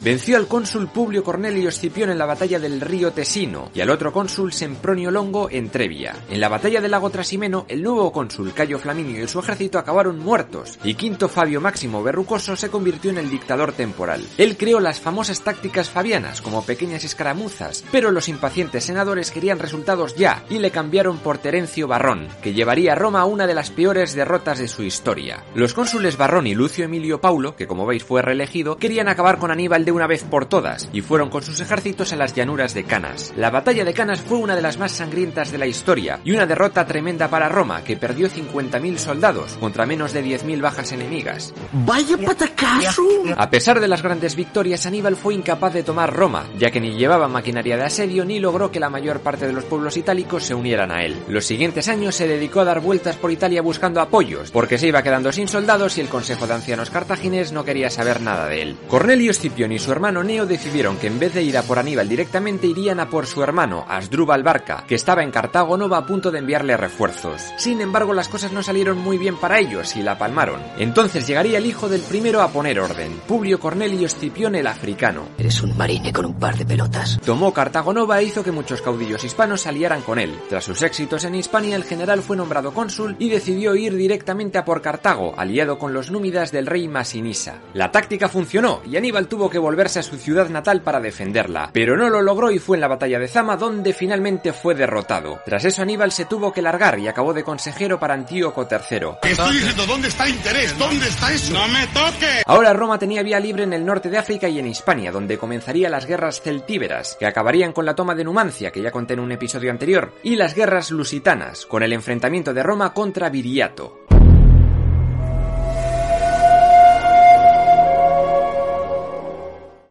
[0.00, 4.12] Venció al cónsul Publio Cornelio Escipión en la batalla del río Tesino y al otro
[4.12, 6.14] cónsul Sempronio Longo en Trevia.
[6.30, 10.18] En la batalla del lago Trasimeno, el nuevo cónsul Cayo Flaminio y su ejército acabaron
[10.18, 14.24] muertos y Quinto Fabio Máximo Berrucoso se convirtió en el dictador temporal.
[14.38, 20.14] Él creó las famosas tácticas fabianas como pequeñas escaramuzas, pero los impacientes senadores querían resultados
[20.14, 24.14] ya y le cambiaron por Terencio Barrón, que llevaría a Roma una de las peores
[24.14, 25.44] derrotas de su historia.
[25.54, 29.50] Los cónsules Barrón y Lucio Emilio Paulo, que como veis fue reelegido, querían acabar con
[29.56, 32.84] Aníbal de una vez por todas y fueron con sus ejércitos a las llanuras de
[32.84, 33.32] Canas.
[33.38, 36.44] La batalla de Canas fue una de las más sangrientas de la historia y una
[36.44, 41.54] derrota tremenda para Roma, que perdió 50.000 soldados contra menos de 10.000 bajas enemigas.
[41.72, 43.02] ¡Vaya patacazo!
[43.34, 46.90] A pesar de las grandes victorias, Aníbal fue incapaz de tomar Roma, ya que ni
[46.90, 50.54] llevaba maquinaria de asedio ni logró que la mayor parte de los pueblos itálicos se
[50.54, 51.16] unieran a él.
[51.28, 55.02] Los siguientes años se dedicó a dar vueltas por Italia buscando apoyos, porque se iba
[55.02, 58.76] quedando sin soldados y el Consejo de Ancianos Cartagines no quería saber nada de él.
[58.88, 62.08] Cornelio Escipión y su hermano Neo decidieron que en vez de ir a por Aníbal
[62.08, 66.32] directamente irían a por su hermano, Asdrúbal Barca, que estaba en Cartago Nova a punto
[66.32, 67.52] de enviarle refuerzos.
[67.56, 70.60] Sin embargo, las cosas no salieron muy bien para ellos y la palmaron.
[70.78, 75.28] Entonces llegaría el hijo del primero a poner orden, Publio Cornelio Escipión el africano.
[75.38, 77.20] Eres un marine con un par de pelotas.
[77.24, 80.36] Tomó Cartago Nova e hizo que muchos caudillos hispanos se aliaran con él.
[80.48, 84.64] Tras sus éxitos en Hispania, el general fue nombrado cónsul y decidió ir directamente a
[84.64, 87.60] por Cartago, aliado con los númidas del rey Masinisa.
[87.74, 91.96] La táctica funcionó y Aníbal tuvo que volverse a su ciudad natal para defenderla, pero
[91.96, 95.40] no lo logró y fue en la batalla de Zama donde finalmente fue derrotado.
[95.44, 99.30] Tras eso Aníbal se tuvo que largar y acabó de consejero para Antíoco III.
[99.30, 100.78] Estoy diciendo, ¿dónde está el interés?
[100.78, 101.52] ¿Dónde está eso?
[101.52, 102.42] ¡No me toque!
[102.46, 105.92] Ahora Roma tenía vía libre en el norte de África y en Hispania, donde comenzarían
[105.92, 109.32] las guerras celtíberas, que acabarían con la toma de Numancia, que ya conté en un
[109.32, 114.06] episodio anterior, y las guerras lusitanas, con el enfrentamiento de Roma contra Viriato.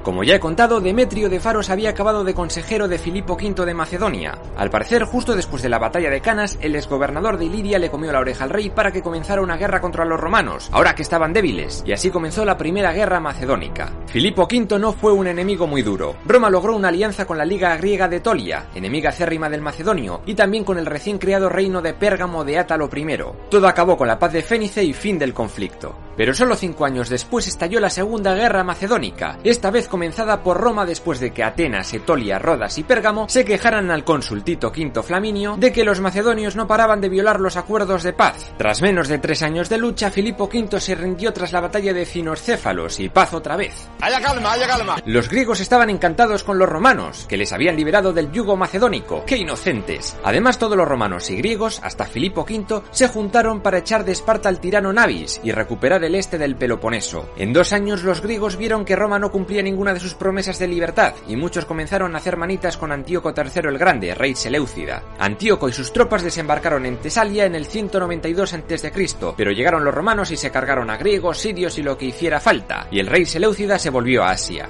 [0.06, 3.74] Como ya he contado, Demetrio de Faros había acabado de consejero de Filipo V de
[3.74, 4.38] Macedonia.
[4.56, 8.12] Al parecer, justo después de la batalla de Canas, el exgobernador de Iliria le comió
[8.12, 11.34] la oreja al rey para que comenzara una guerra contra los romanos, ahora que estaban
[11.34, 13.94] débiles, y así comenzó la primera guerra macedónica.
[14.06, 16.18] Filipo V no fue un enemigo muy duro.
[16.24, 20.36] Roma logró una alianza con la Liga Griega de Tolia, enemiga acérrima del macedonio, y
[20.36, 23.08] también con el recién creado reino de Pérgamo de Átalo I.
[23.50, 25.96] Todo acabó con la paz de Fénice y fin del conflicto.
[26.16, 30.86] Pero solo cinco años después estalló la Segunda Guerra Macedónica, esta vez comenzada por Roma
[30.86, 35.56] después de que Atenas, Etolia, Rodas y Pérgamo se quejaran al cónsul Tito V Flaminio
[35.58, 38.52] de que los macedonios no paraban de violar los acuerdos de paz.
[38.58, 42.06] Tras menos de tres años de lucha, Filipo V se rindió tras la batalla de
[42.06, 43.88] Cinoscéfalos y paz otra vez.
[44.02, 44.98] ¡Haya calma, haya calma!
[45.06, 49.24] Los griegos estaban encantados con los romanos, que les habían liberado del yugo macedónico.
[49.26, 50.18] ¡Qué inocentes!
[50.26, 54.50] Además, todos los romanos y griegos, hasta Filipo V, se juntaron para echar de Esparta
[54.50, 57.30] al tirano Navis y recuperar el este del Peloponeso.
[57.38, 59.62] En dos años los griegos vieron que Roma no cumplía
[59.94, 63.78] de sus promesas de libertad y muchos comenzaron a hacer manitas con Antíoco III el
[63.78, 65.04] Grande, rey Seleucida.
[65.20, 68.92] Antíoco y sus tropas desembarcaron en Tesalia en el 192 a.C.,
[69.38, 72.88] pero llegaron los romanos y se cargaron a griegos, sirios y lo que hiciera falta,
[72.92, 74.70] y el rey Seleucida se volvió a Asia.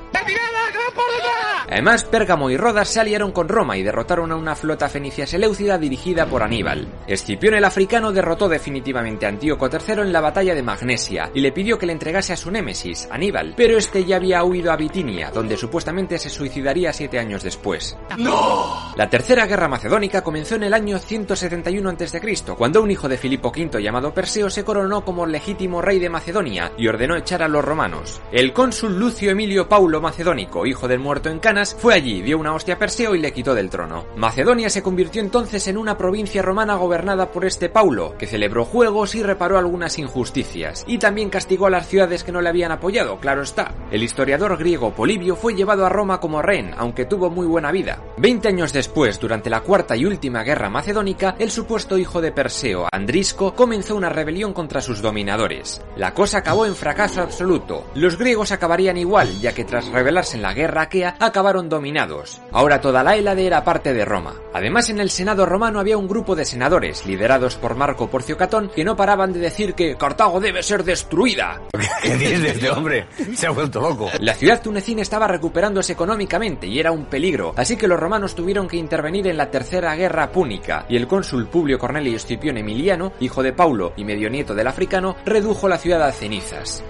[1.69, 5.77] Además, Pérgamo y Rodas se aliaron con Roma y derrotaron a una flota fenicia seleucida
[5.77, 6.87] dirigida por Aníbal.
[7.07, 11.51] Escipión el africano derrotó definitivamente a Antíoco III en la batalla de Magnesia y le
[11.51, 15.04] pidió que le entregase a su némesis, Aníbal, pero este ya había huido a Bitinia,
[15.33, 17.97] donde supuestamente se suicidaría siete años después.
[18.17, 18.93] ¡No!
[18.95, 23.49] La tercera guerra macedónica comenzó en el año 171 a.C., cuando un hijo de Filipo
[23.49, 27.63] V llamado Perseo se coronó como legítimo rey de Macedonia y ordenó echar a los
[27.63, 28.21] romanos.
[28.31, 32.53] El cónsul Lucio Emilio Paulo Macedónico, hijo del muerto en Canas, fue allí, dio una
[32.53, 34.05] hostia a Perseo y le quitó del trono.
[34.15, 39.13] Macedonia se convirtió entonces en una provincia romana gobernada por este Paulo, que celebró juegos
[39.15, 43.19] y reparó algunas injusticias, y también castigó a las ciudades que no le habían apoyado,
[43.19, 43.73] claro está.
[43.91, 47.99] El historiador griego Polibio fue llevado a Roma como rehén, aunque tuvo muy buena vida.
[48.17, 52.87] Veinte años después, durante la cuarta y última guerra macedónica, el supuesto hijo de Perseo,
[52.91, 55.81] Andrisco, comenzó una rebelión contra sus dominadores.
[55.97, 57.85] La cosa acabó en fracaso absoluto.
[57.95, 62.41] Los griegos acabarían igual, ya que tras rebelarse en la guerra aquea, acabaron dominados.
[62.51, 64.35] Ahora toda la Hélade era parte de Roma.
[64.53, 68.71] Además, en el Senado romano había un grupo de senadores, liderados por Marco Porcio Catón,
[68.73, 71.61] que no paraban de decir que Cartago debe ser destruida.
[72.01, 73.07] ¿Qué dice este hombre?
[73.33, 74.09] Se ha vuelto loco.
[74.19, 78.67] La ciudad tunecina estaba recuperándose económicamente y era un peligro, así que los romanos tuvieron
[78.67, 83.41] que intervenir en la tercera guerra púnica, y el cónsul Publio Cornelio Escipión Emiliano, hijo
[83.41, 86.83] de Paulo y medio nieto del africano, redujo la ciudad a cenizas.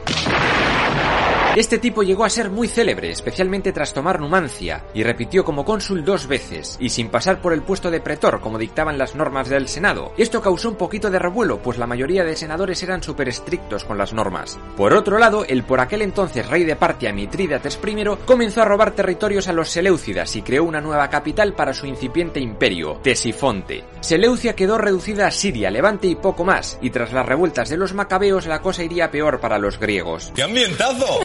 [1.55, 6.03] Este tipo llegó a ser muy célebre, especialmente tras tomar Numancia, y repitió como cónsul
[6.03, 9.69] dos veces, y sin pasar por el puesto de pretor como dictaban las normas del
[9.69, 10.11] Senado.
[10.17, 13.97] Esto causó un poquito de revuelo, pues la mayoría de senadores eran súper estrictos con
[13.97, 14.59] las normas.
[14.75, 18.91] Por otro lado, el por aquel entonces rey de Partia Mitrídates I comenzó a robar
[18.91, 23.85] territorios a los Seleucidas y creó una nueva capital para su incipiente imperio, Tesifonte.
[24.01, 27.93] Seleucia quedó reducida a Siria, Levante y poco más, y tras las revueltas de los
[27.93, 30.33] macabeos la cosa iría peor para los griegos.
[30.35, 31.21] ¡Qué ambientazo!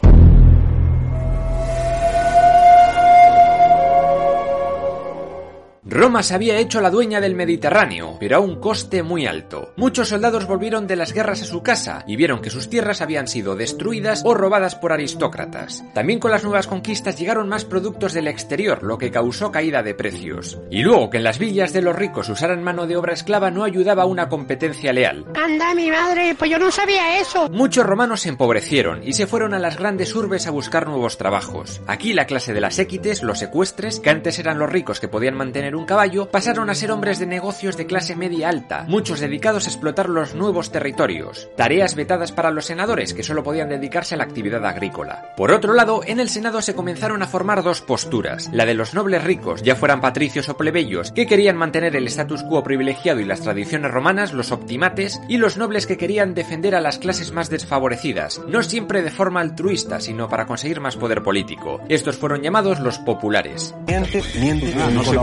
[5.91, 9.73] Roma se había hecho la dueña del Mediterráneo, pero a un coste muy alto.
[9.75, 13.27] Muchos soldados volvieron de las guerras a su casa y vieron que sus tierras habían
[13.27, 15.83] sido destruidas o robadas por aristócratas.
[15.93, 19.93] También con las nuevas conquistas llegaron más productos del exterior, lo que causó caída de
[19.93, 20.59] precios.
[20.69, 23.65] Y luego que en las villas de los ricos usaran mano de obra esclava no
[23.65, 25.25] ayudaba a una competencia leal.
[25.35, 27.49] Anda, mi madre, pues yo no sabía eso.
[27.49, 31.81] Muchos romanos se empobrecieron y se fueron a las grandes urbes a buscar nuevos trabajos.
[31.85, 35.35] Aquí la clase de las équites, los secuestres, que antes eran los ricos que podían
[35.35, 39.65] mantener un caballo, pasaron a ser hombres de negocios de clase media alta, muchos dedicados
[39.65, 44.17] a explotar los nuevos territorios, tareas vetadas para los senadores que solo podían dedicarse a
[44.17, 45.33] la actividad agrícola.
[45.35, 48.93] Por otro lado, en el Senado se comenzaron a formar dos posturas, la de los
[48.93, 53.25] nobles ricos, ya fueran patricios o plebeyos, que querían mantener el status quo privilegiado y
[53.25, 57.49] las tradiciones romanas, los optimates, y los nobles que querían defender a las clases más
[57.49, 61.81] desfavorecidas, no siempre de forma altruista, sino para conseguir más poder político.
[61.89, 63.73] Estos fueron llamados los populares.
[63.87, 65.17] No se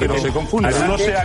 [0.00, 0.30] se.
[0.86, 1.24] No sea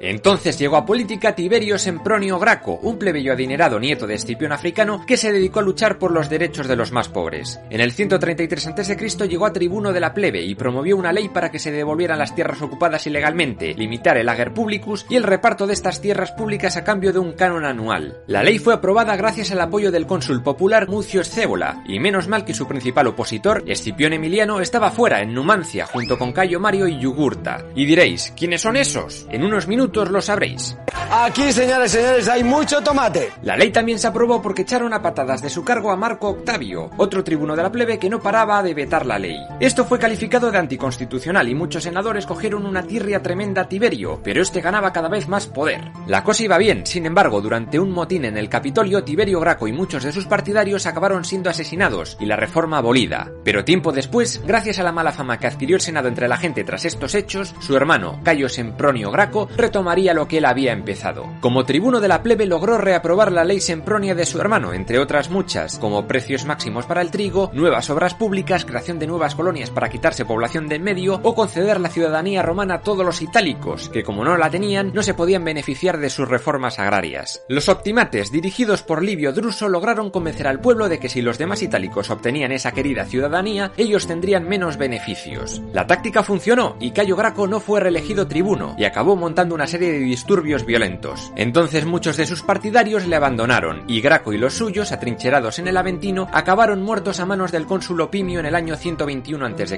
[0.00, 5.16] Entonces llegó a política Tiberio Sempronio Graco, un plebeyo adinerado nieto de Escipión africano que
[5.16, 7.60] se dedicó a luchar por los derechos de los más pobres.
[7.70, 9.28] En el 133 a.C.
[9.28, 12.34] llegó a tribuno de la plebe y promovió una ley para que se devolvieran las
[12.34, 16.84] tierras ocupadas ilegalmente, limitar el ager publicus y el reparto de estas tierras públicas a
[16.84, 18.18] cambio de un canon anual.
[18.26, 22.44] La ley fue aprobada gracias al apoyo del cónsul popular Mucio Scévola, y menos mal
[22.44, 26.98] que su principal opositor, Escipión Emiliano, estaba fuera en Numancia junto con Cayo Mario y
[26.98, 27.64] Yugurta.
[27.74, 29.26] Y diréis, ¿quiénes son esos?
[29.30, 30.76] En unos minutos lo sabréis.
[31.10, 33.32] Aquí, señores, señores, hay mucho tomate.
[33.42, 36.90] La ley también se aprobó porque echaron a patadas de su cargo a Marco Octavio,
[36.96, 39.36] otro tribuno de la plebe que no paraba de vetar la ley.
[39.60, 44.42] Esto fue calificado de anticonstitucional y muchos senadores cogieron una tirria tremenda a Tiberio, pero
[44.42, 45.80] este ganaba cada vez más poder.
[46.06, 49.72] La cosa iba bien, sin embargo, durante un motín en el Capitolio, Tiberio Graco y
[49.72, 53.30] muchos de sus partidarios acabaron siendo asesinados y la reforma abolida.
[53.44, 56.64] Pero tiempo después, gracias a la mala fama que adquirió el Senado entre la gente
[56.64, 61.26] tras estos hechos, su hermano, Cayo Sempronio Graco, retomaría lo que él había empezado.
[61.40, 65.30] Como tribuno de la plebe logró reaprobar la ley Sempronia de su hermano, entre otras
[65.30, 69.88] muchas, como precios máximos para el trigo, nuevas obras públicas, creación de nuevas colonias para
[69.88, 74.04] quitarse población de en medio o conceder la ciudadanía romana a todos los itálicos, que
[74.04, 77.42] como no la tenían, no se podían beneficiar de sus reformas agrarias.
[77.48, 81.62] Los optimates, dirigidos por Livio Druso, lograron convencer al pueblo de que si los demás
[81.62, 85.45] itálicos obtenían esa querida ciudadanía, ellos tendrían menos beneficios.
[85.72, 89.92] La táctica funcionó y Cayo Graco no fue reelegido tribuno y acabó montando una serie
[89.92, 91.32] de disturbios violentos.
[91.36, 95.76] Entonces muchos de sus partidarios le abandonaron y Graco y los suyos, atrincherados en el
[95.76, 99.76] Aventino, acabaron muertos a manos del cónsul Opimio en el año 121 a.C.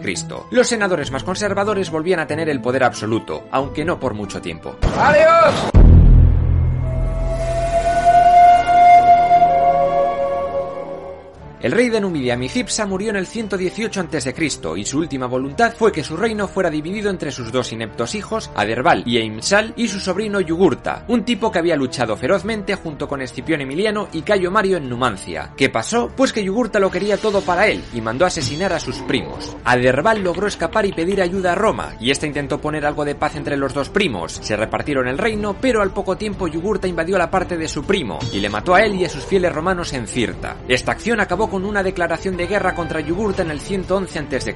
[0.51, 4.77] Los senadores más conservadores volvían a tener el poder absoluto, aunque no por mucho tiempo.
[4.99, 5.88] ¡Adiós!
[11.61, 14.35] El rey de Numidia Micipsa murió en el 118 a.C.
[14.77, 18.49] y su última voluntad fue que su reino fuera dividido entre sus dos ineptos hijos,
[18.55, 23.23] Aderbal y Eimsal, y su sobrino Yugurta, un tipo que había luchado ferozmente junto con
[23.23, 25.51] Escipión Emiliano y Cayo Mario en Numancia.
[25.57, 26.13] ¿Qué pasó?
[26.17, 29.57] Pues que Yugurta lo quería todo para él y mandó asesinar a sus primos.
[29.65, 33.35] Aderbal logró escapar y pedir ayuda a Roma, y esta intentó poner algo de paz
[33.35, 34.39] entre los dos primos.
[34.43, 38.21] Se repartieron el reino, pero al poco tiempo Yugurta invadió la parte de su primo
[38.33, 40.57] y le mató a él y a sus fieles romanos en Cirta.
[40.69, 44.55] Esta acción acabó con una declaración de guerra contra Yugurta en el 111 a.C.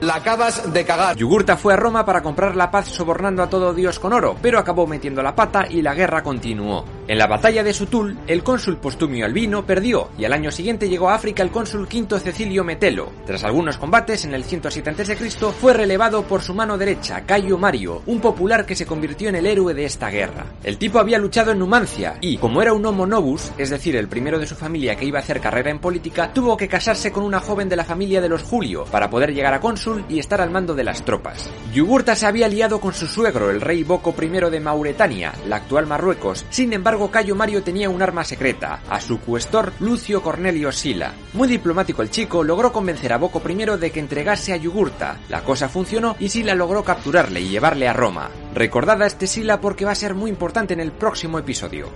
[0.00, 1.16] La acabas de cagar.
[1.16, 4.58] Yugurta fue a Roma para comprar la paz sobornando a todo Dios con oro, pero
[4.58, 6.84] acabó metiendo la pata y la guerra continuó.
[7.08, 11.08] En la batalla de Sutul, el cónsul Postumio Albino perdió y al año siguiente llegó
[11.08, 13.10] a África el cónsul Quinto Cecilio Metelo.
[13.24, 15.16] Tras algunos combates, en el 107 a.C.
[15.58, 19.46] fue relevado por su mano derecha, Cayo Mario, un popular que se convirtió en el
[19.46, 20.46] héroe de esta guerra.
[20.62, 24.08] El tipo había luchado en Numancia y, como era un homo novus, es decir, el
[24.08, 27.22] primero de su familia que iba a hacer carrera en política, tuvo que casarse con
[27.22, 30.40] una joven de la familia de los Julio para poder llegar a cónsul y estar
[30.40, 31.48] al mando de las tropas.
[31.72, 35.86] Yugurta se había liado con su suegro, el rey Boco I de Mauretania, la actual
[35.86, 36.44] Marruecos.
[36.50, 41.12] Sin embargo, Cayo Mario tenía un arma secreta, a su cuestor Lucio Cornelio Sila.
[41.34, 45.18] Muy diplomático el chico, logró convencer a Boco I de que entregase a Yugurta.
[45.28, 48.28] La cosa funcionó y Sila logró capturarle y llevarle a Roma.
[48.54, 51.88] Recordad a este Sila porque va a ser muy importante en el próximo episodio.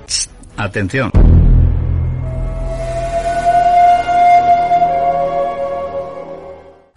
[0.56, 1.10] Atención.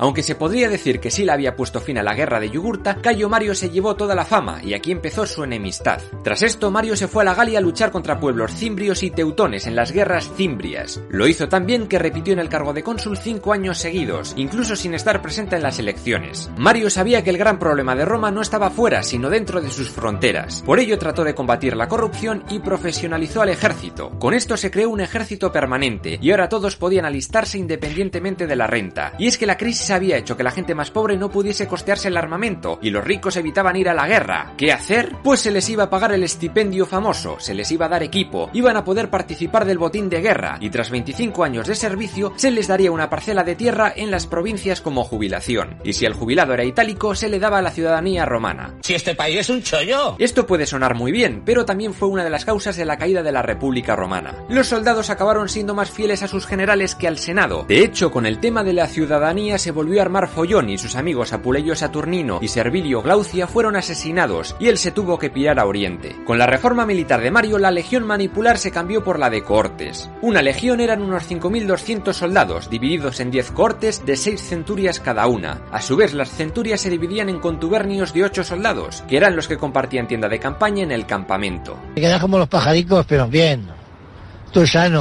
[0.05, 3.27] Aunque se podría decir que Sila había puesto fin a la guerra de Yugurta, Cayo
[3.27, 5.99] Mario se llevó toda la fama y aquí empezó su enemistad.
[6.23, 9.65] Tras esto, Mario se fue a la Galia a luchar contra pueblos cimbrios y teutones
[9.65, 11.01] en las guerras cimbrias.
[11.09, 14.75] Lo hizo tan bien que repitió en el cargo de cónsul cinco años seguidos, incluso
[14.75, 16.51] sin estar presente en las elecciones.
[16.55, 19.89] Mario sabía que el gran problema de Roma no estaba fuera, sino dentro de sus
[19.89, 20.61] fronteras.
[20.67, 24.11] Por ello trató de combatir la corrupción y profesionalizó al ejército.
[24.19, 28.67] Con esto se creó un ejército permanente y ahora todos podían alistarse independientemente de la
[28.67, 29.13] renta.
[29.17, 32.09] Y es que la crisis había hecho que la gente más pobre no pudiese costearse
[32.09, 34.53] el armamento y los ricos evitaban ir a la guerra.
[34.57, 35.15] ¿Qué hacer?
[35.23, 38.49] Pues se les iba a pagar el estipendio famoso, se les iba a dar equipo,
[38.53, 42.51] iban a poder participar del botín de guerra y tras 25 años de servicio se
[42.51, 45.77] les daría una parcela de tierra en las provincias como jubilación.
[45.83, 48.75] Y si el jubilado era itálico, se le daba la ciudadanía romana.
[48.81, 50.15] Si este país es un chollo.
[50.19, 53.23] Esto puede sonar muy bien, pero también fue una de las causas de la caída
[53.23, 54.35] de la República Romana.
[54.49, 57.65] Los soldados acabaron siendo más fieles a sus generales que al Senado.
[57.67, 60.95] De hecho, con el tema de la ciudadanía se volvió a armar follón y sus
[60.95, 65.67] amigos Apuleyo Saturnino y Servilio Glaucia fueron asesinados y él se tuvo que pirar a
[65.67, 66.15] Oriente.
[66.25, 70.09] Con la reforma militar de Mario, la legión manipular se cambió por la de cohortes.
[70.21, 75.61] Una legión eran unos 5.200 soldados, divididos en 10 cohortes de 6 centurias cada una.
[75.71, 79.47] A su vez, las centurias se dividían en contubernios de 8 soldados, que eran los
[79.47, 81.77] que compartían tienda de campaña en el campamento.
[81.93, 83.84] Te quedas como los pajaricos, pero bien.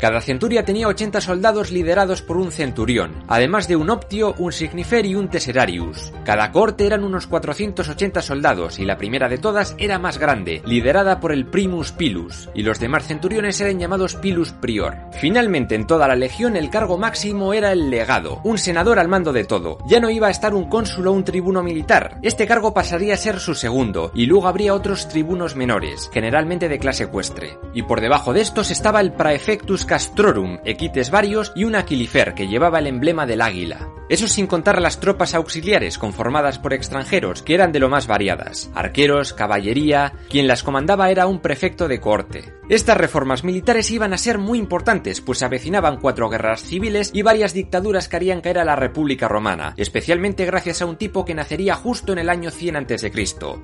[0.01, 5.07] Cada centuria tenía 80 soldados liderados por un centurión, además de un optio, un signifer
[5.07, 6.13] y un tesserarius.
[6.25, 11.21] Cada corte eran unos 480 soldados y la primera de todas era más grande, liderada
[11.21, 14.97] por el primus pilus, y los demás centuriones eran llamados pilus prior.
[15.21, 19.33] Finalmente, en toda la legión el cargo máximo era el legado, un senador al mando
[19.33, 19.79] de todo.
[19.87, 22.19] Ya no iba a estar un cónsul o un tribuno militar.
[22.23, 26.81] Este cargo pasaría a ser su segundo, y luego habría otros tribunos menores, generalmente de
[26.81, 27.57] clase ecuestre.
[27.73, 29.13] Y por debajo de estos estaba el
[29.45, 33.91] praefectus castrorum, equites varios y un aquilifer que llevaba el emblema del águila.
[34.09, 38.71] Eso sin contar las tropas auxiliares conformadas por extranjeros que eran de lo más variadas,
[38.75, 42.55] arqueros, caballería, quien las comandaba era un prefecto de corte.
[42.69, 47.53] Estas reformas militares iban a ser muy importantes, pues avecinaban cuatro guerras civiles y varias
[47.53, 51.75] dictaduras que harían caer a la República Romana, especialmente gracias a un tipo que nacería
[51.75, 53.13] justo en el año 100 a.C.,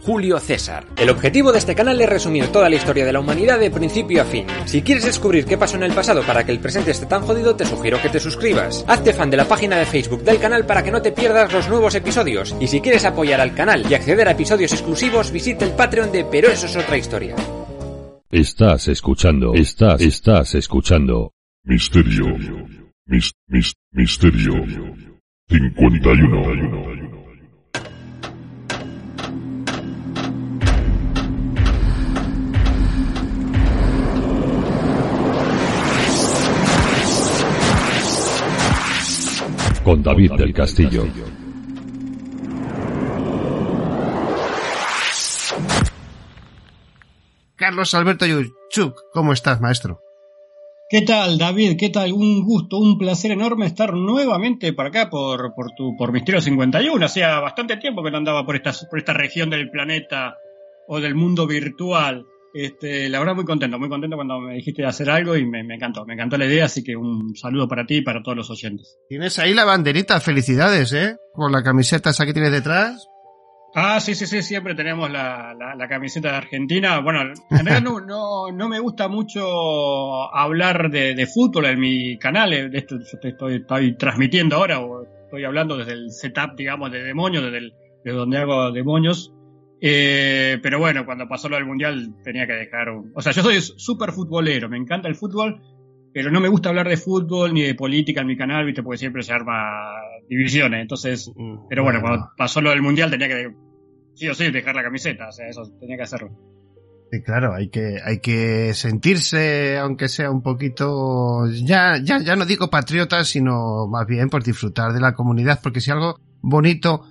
[0.02, 0.86] Julio César.
[0.96, 4.22] El objetivo de este canal es resumir toda la historia de la humanidad de principio
[4.22, 4.46] a fin.
[4.66, 7.56] Si quieres descubrir qué pasó en el pasado para que el presente esté tan jodido,
[7.56, 8.84] te sugiero que te suscribas.
[8.86, 11.68] Hazte fan de la página de Facebook del canal para que no te pierdas los
[11.68, 12.54] nuevos episodios.
[12.60, 16.24] Y si quieres apoyar al canal y acceder a episodios exclusivos, visita el Patreon de
[16.24, 17.34] Pero eso es otra historia.
[18.30, 21.32] Estás escuchando, estás, estás escuchando.
[21.64, 22.26] Misterio.
[23.06, 24.54] Mis, mis, misterio.
[25.48, 26.99] 51.
[39.84, 41.04] Con David del Castillo.
[47.56, 50.00] Carlos Alberto Yuchuk, ¿cómo estás, maestro?
[50.90, 51.76] ¿Qué tal, David?
[51.78, 52.12] ¿Qué tal?
[52.12, 57.06] Un gusto, un placer enorme estar nuevamente por acá, por, por, tu, por Misterio 51.
[57.06, 60.34] Hacía bastante tiempo que no andaba por esta, por esta región del planeta
[60.88, 62.26] o del mundo virtual.
[62.52, 65.62] Este, la verdad muy contento, muy contento cuando me dijiste de hacer algo y me,
[65.62, 68.36] me, encantó, me encantó la idea, así que un saludo para ti y para todos
[68.36, 68.98] los oyentes.
[69.08, 71.16] Tienes ahí la banderita, felicidades, ¿eh?
[71.32, 73.06] Con la camiseta esa que tienes detrás.
[73.72, 76.98] Ah, sí, sí, sí, siempre tenemos la, la, la camiseta de Argentina.
[77.00, 82.18] Bueno, en realidad no, no, no me gusta mucho hablar de, de, fútbol en mi
[82.18, 86.56] canal, de esto yo te estoy, estoy transmitiendo ahora, o estoy hablando desde el setup,
[86.56, 89.32] digamos, de demonios, desde, el, desde donde hago demonios.
[89.80, 92.90] Eh, pero bueno, cuando pasó lo del mundial tenía que dejar.
[92.90, 93.12] Un...
[93.14, 95.60] O sea, yo soy súper futbolero, me encanta el fútbol,
[96.12, 98.98] pero no me gusta hablar de fútbol ni de política en mi canal, viste, porque
[98.98, 99.80] siempre se arma
[100.28, 100.82] divisiones.
[100.82, 101.32] Entonces,
[101.68, 103.54] pero bueno, cuando pasó lo del mundial tenía que,
[104.14, 106.30] sí o sí, dejar la camiseta, o sea, eso tenía que hacerlo.
[107.10, 112.46] Sí, claro, hay que, hay que sentirse, aunque sea un poquito, ya, ya, ya no
[112.46, 117.02] digo patriota, sino más bien por disfrutar de la comunidad, porque si algo bonito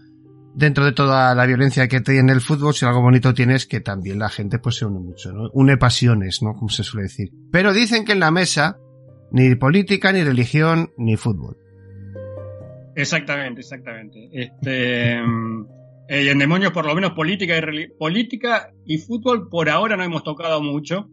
[0.54, 3.80] dentro de toda la violencia que tiene el fútbol, si algo bonito tiene es que
[3.80, 5.50] también la gente pues se une mucho, ¿no?
[5.54, 6.54] Une pasiones, ¿no?
[6.54, 7.30] Como se suele decir.
[7.52, 8.78] Pero dicen que en la mesa,
[9.32, 11.58] ni política, ni religión, ni fútbol.
[12.96, 14.30] Exactamente, exactamente.
[14.32, 15.20] Este,
[16.10, 20.04] eh, y en demonios por lo menos política y, política y fútbol por ahora no
[20.04, 21.10] hemos tocado mucho.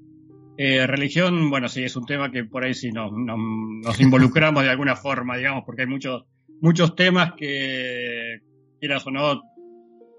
[0.58, 4.70] Eh, religión, bueno, sí, es un tema que por ahí sí nos, nos involucramos de
[4.70, 6.24] alguna forma, digamos, porque hay muchos,
[6.62, 8.40] muchos temas que,
[8.80, 9.42] quieras o no,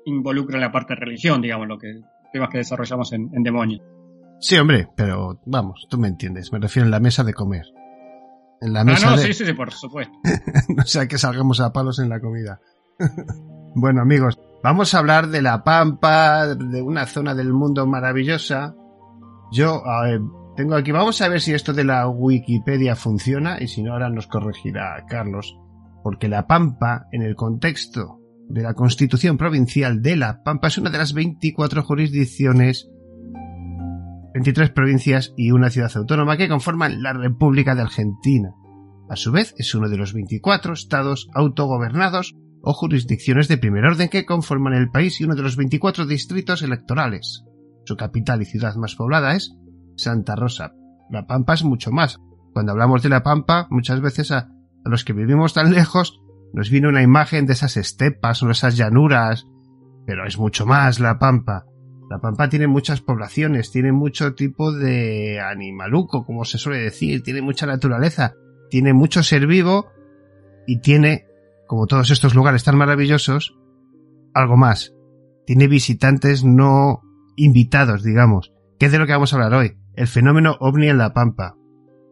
[0.06, 2.02] involucran la parte de religión, digamos, lo que
[2.32, 3.82] temas que desarrollamos en, en demonios.
[4.40, 7.66] Sí, hombre, pero vamos, tú me entiendes, me refiero en la mesa de comer.
[8.62, 9.28] En la mesa ah, no, de...
[9.28, 10.14] sí, sí, sí, por supuesto.
[10.76, 12.60] no sea que salgamos a palos en la comida.
[13.76, 18.76] bueno, amigos, vamos a hablar de la Pampa, de una zona del mundo maravillosa.
[19.52, 19.84] Yo
[20.56, 24.10] tengo aquí, vamos a ver si esto de la Wikipedia funciona y si no, ahora
[24.10, 25.58] nos corregirá Carlos.
[26.04, 28.17] Porque la Pampa, en el contexto
[28.50, 32.90] de la Constitución Provincial de La Pampa, es una de las 24 jurisdicciones
[34.34, 38.52] 23 provincias y una ciudad autónoma que conforman la República de Argentina.
[39.10, 44.10] A su vez, es uno de los 24 estados autogobernados o jurisdicciones de primer orden
[44.10, 47.46] que conforman el país y uno de los 24 distritos electorales.
[47.86, 49.56] Su capital y ciudad más poblada es
[49.96, 50.74] Santa Rosa.
[51.10, 52.20] La Pampa es mucho más.
[52.54, 54.50] Cuando hablamos de la Pampa, muchas veces a,
[54.86, 56.22] a los que vivimos tan lejos
[56.54, 59.48] nos viene una imagen de esas estepas o esas llanuras,
[60.06, 61.66] pero es mucho más la Pampa.
[62.10, 67.42] La Pampa tiene muchas poblaciones, tiene mucho tipo de animaluco, como se suele decir, tiene
[67.42, 68.34] mucha naturaleza,
[68.70, 69.88] tiene mucho ser vivo
[70.66, 71.28] y tiene,
[71.68, 73.58] como todos estos lugares tan maravillosos,
[74.34, 74.94] algo más.
[75.46, 77.02] Tiene visitantes no
[77.36, 78.54] invitados, digamos.
[78.80, 79.78] ¿Qué es de lo que vamos a hablar hoy?
[79.96, 81.56] El fenómeno ovni en la Pampa.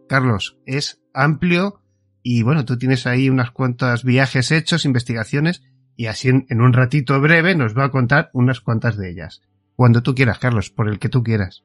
[0.09, 1.81] Carlos, es amplio
[2.27, 5.61] y bueno, tú tienes ahí unas cuantas viajes hechos, investigaciones
[5.95, 9.43] y así en, un ratito breve nos va a contar unas cuantas de ellas.
[9.75, 11.63] Cuando tú quieras, Carlos, por el que tú quieras.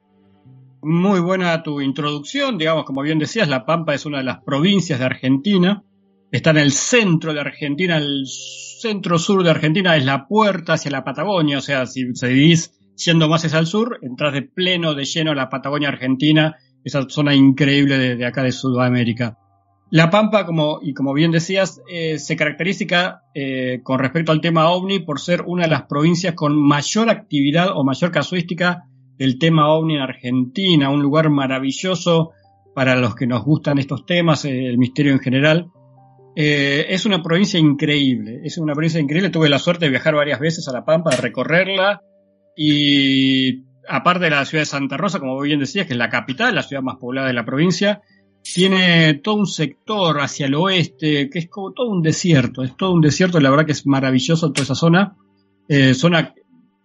[0.82, 2.58] Muy buena tu introducción.
[2.58, 5.82] Digamos, como bien decías, La Pampa es una de las provincias de Argentina.
[6.30, 10.90] Está en el centro de Argentina, el centro sur de Argentina es la puerta hacia
[10.90, 11.56] la Patagonia.
[11.56, 15.30] O sea, si se dividís yendo más hacia el sur, entras de pleno, de lleno
[15.30, 19.38] a la Patagonia Argentina, esa zona increíble de acá de Sudamérica.
[19.90, 24.70] La Pampa, como, y como bien decías, eh, se caracteriza eh, con respecto al tema
[24.70, 28.84] ovni por ser una de las provincias con mayor actividad o mayor casuística
[29.18, 32.30] del tema ovni en Argentina, un lugar maravilloso
[32.74, 35.66] para los que nos gustan estos temas, eh, el misterio en general.
[36.36, 39.30] Eh, es una provincia increíble, es una provincia increíble.
[39.30, 42.00] Tuve la suerte de viajar varias veces a La Pampa, de recorrerla
[42.56, 46.54] y aparte de la ciudad de Santa Rosa, como bien decías, que es la capital,
[46.54, 48.00] la ciudad más poblada de la provincia,
[48.42, 52.92] tiene todo un sector hacia el oeste, que es como todo un desierto, es todo
[52.92, 55.16] un desierto, la verdad que es maravilloso toda esa zona,
[55.68, 56.34] eh, zona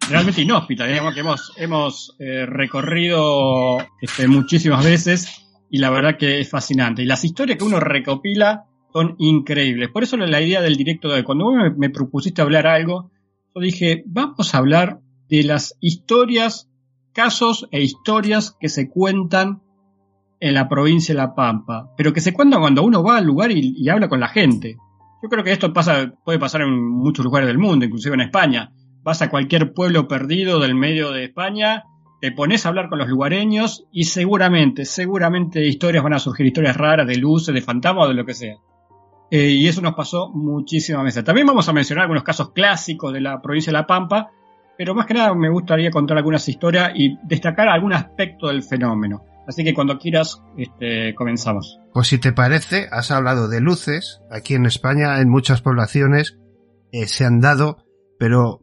[0.10, 6.40] realmente inhóspita, digamos que hemos, hemos eh, recorrido este, muchísimas veces y la verdad que
[6.40, 7.02] es fascinante.
[7.02, 9.90] Y las historias que uno recopila son increíbles.
[9.90, 13.12] Por eso la idea del directo de hoy, cuando vos me propusiste hablar algo,
[13.54, 16.70] yo dije, vamos a hablar de las historias,
[17.14, 19.62] casos e historias que se cuentan
[20.46, 23.52] en la provincia de La Pampa, pero que se cuenta cuando uno va al lugar
[23.52, 24.78] y, y, habla con la gente.
[25.24, 28.72] Yo creo que esto pasa, puede pasar en muchos lugares del mundo, inclusive en España.
[29.02, 31.86] Vas a cualquier pueblo perdido del medio de España,
[32.22, 36.78] te pones a hablar con los lugareños y seguramente, seguramente historias van a surgir, historias
[36.78, 38.58] raras de luces, de fantasmas o de lo que sea.
[39.32, 41.24] Eh, y eso nos pasó muchísimas veces.
[41.24, 44.30] También vamos a mencionar algunos casos clásicos de la provincia de La Pampa,
[44.78, 49.24] pero más que nada me gustaría contar algunas historias y destacar algún aspecto del fenómeno.
[49.48, 51.80] Así que cuando quieras, este, comenzamos.
[51.94, 54.22] Pues si te parece, has hablado de luces.
[54.32, 56.38] Aquí en España, en muchas poblaciones,
[56.92, 57.78] eh, se han dado,
[58.18, 58.62] pero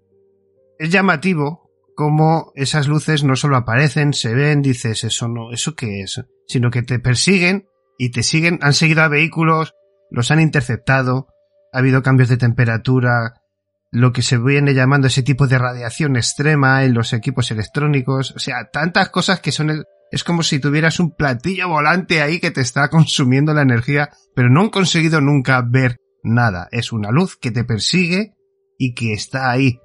[0.78, 6.00] es llamativo cómo esas luces no solo aparecen, se ven, dices, eso no, eso qué
[6.00, 7.68] es, sino que te persiguen
[7.98, 9.74] y te siguen, han seguido a vehículos,
[10.10, 11.28] los han interceptado,
[11.72, 13.42] ha habido cambios de temperatura,
[13.90, 18.38] lo que se viene llamando ese tipo de radiación extrema en los equipos electrónicos, o
[18.38, 22.50] sea, tantas cosas que son el, es como si tuvieras un platillo volante ahí que
[22.50, 26.68] te está consumiendo la energía, pero no han conseguido nunca ver nada.
[26.70, 28.34] Es una luz que te persigue
[28.78, 29.80] y que está ahí.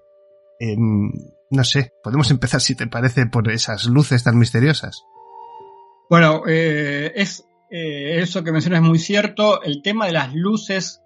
[0.59, 0.75] Eh,
[1.49, 5.01] no sé, podemos empezar si te parece por esas luces tan misteriosas.
[6.09, 9.61] Bueno, eh, es eh, eso que mencionas es muy cierto.
[9.63, 11.01] El tema de las luces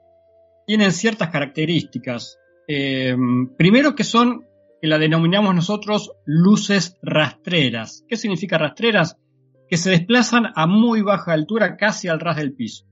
[0.66, 2.38] tienen ciertas características.
[2.68, 3.16] Eh,
[3.58, 4.48] primero que son
[4.82, 8.04] que la denominamos nosotros luces rastreras.
[8.10, 9.16] ¿Qué significa rastreras?
[9.70, 12.86] Que se desplazan a muy baja altura, casi al ras del piso.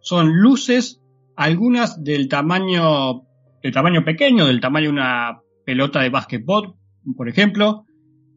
[0.00, 1.00] Son luces,
[1.36, 3.22] algunas del tamaño,
[3.62, 6.74] del tamaño pequeño, del tamaño de una pelota de básquetbol,
[7.16, 7.86] por ejemplo,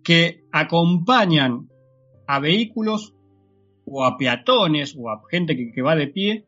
[0.04, 1.68] que acompañan
[2.28, 3.16] a vehículos
[3.86, 6.46] o a peatones o a gente que, que va de pie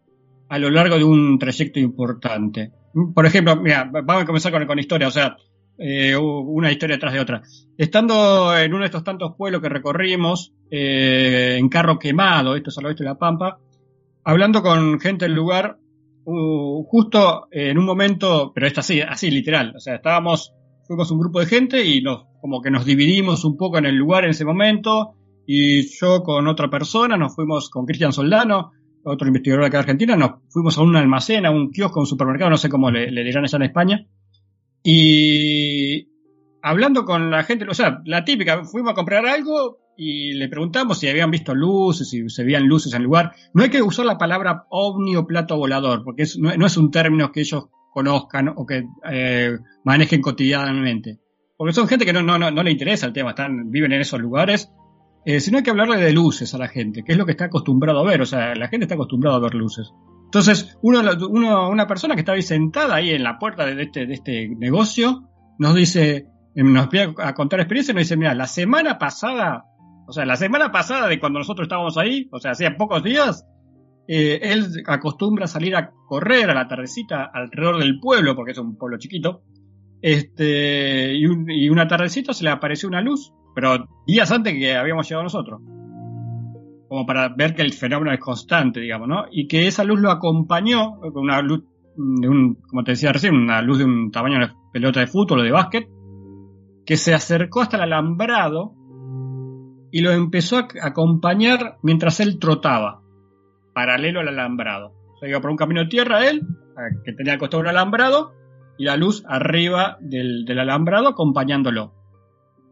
[0.50, 2.72] a lo largo de un trayecto importante.
[3.14, 5.36] Por ejemplo, mira, vamos a comenzar con, con historia, o sea,
[5.78, 7.42] eh, una historia tras de otra.
[7.78, 12.78] Estando en uno de estos tantos pueblos que recorrimos, eh, en carro quemado, esto es
[12.78, 13.60] al oeste de La Pampa,
[14.24, 15.78] hablando con gente del lugar,
[16.26, 20.54] justo en un momento, pero esto así, así literal, o sea, estábamos,
[20.86, 23.96] fuimos un grupo de gente y nos, como que nos dividimos un poco en el
[23.96, 25.14] lugar en ese momento,
[25.46, 28.74] y yo con otra persona, nos fuimos con Cristian Soldano,
[29.06, 32.04] otro investigador de acá de Argentina, nos fuimos a un almacén, a un kiosco, a
[32.04, 34.06] un supermercado, no sé cómo le, le dirán allá en España,
[34.90, 36.08] y
[36.62, 40.98] hablando con la gente, o sea, la típica, fuimos a comprar algo y le preguntamos
[40.98, 43.34] si habían visto luces, si se veían luces en el lugar.
[43.54, 47.34] No hay que usar la palabra ovni o plato volador, porque no, es un término
[47.34, 51.20] que ellos conozcan o que eh, manejen cotidianamente.
[51.58, 54.00] Porque son gente que no, no, no, no le interesa el tema, están, viven en
[54.00, 54.72] esos lugares.
[55.26, 57.44] Eh, sino hay que hablarle de luces a la gente, que es lo que está
[57.44, 58.22] acostumbrado a ver.
[58.22, 59.92] O sea, la gente está acostumbrada a ver luces.
[60.28, 64.06] Entonces, uno, uno, una persona que estaba ahí sentada ahí en la puerta de este,
[64.06, 65.24] de este negocio
[65.58, 69.64] nos dice, nos empieza a contar experiencia y nos dice, mira, la semana pasada,
[70.06, 73.48] o sea, la semana pasada de cuando nosotros estábamos ahí, o sea, hacía pocos días,
[74.10, 78.78] eh, él acostumbra salir a correr a la tardecita alrededor del pueblo, porque es un
[78.78, 79.44] pueblo chiquito,
[80.02, 85.08] este, y, y una tardecita se le apareció una luz, pero días antes que habíamos
[85.08, 85.62] llegado nosotros
[86.88, 89.26] como para ver que el fenómeno es constante, digamos, ¿no?
[89.32, 91.64] Y que esa luz lo acompañó con una luz
[91.96, 95.40] de un, como te decía recién, una luz de un tamaño de pelota de fútbol
[95.40, 95.88] o de básquet,
[96.86, 98.74] que se acercó hasta el alambrado
[99.92, 103.02] y lo empezó a acompañar mientras él trotaba,
[103.74, 104.94] paralelo al alambrado.
[105.16, 106.42] O sea, iba por un camino de tierra él,
[107.04, 108.34] que tenía al costado un alambrado,
[108.78, 111.94] y la luz arriba del, del alambrado acompañándolo.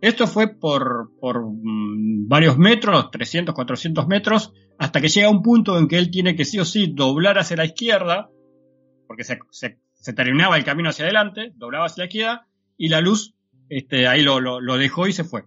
[0.06, 5.88] Esto fue por, mm, varios metros, 300, 400 metros, hasta que llega un punto en
[5.88, 8.30] que él tiene que sí o sí doblar hacia la izquierda,
[9.08, 9.40] porque se,
[10.14, 12.48] terminaba el camino hacia adelante, doblaba hacia la izquierda,
[12.78, 13.34] y la luz
[13.68, 15.46] este, ahí lo, dejó y se fue.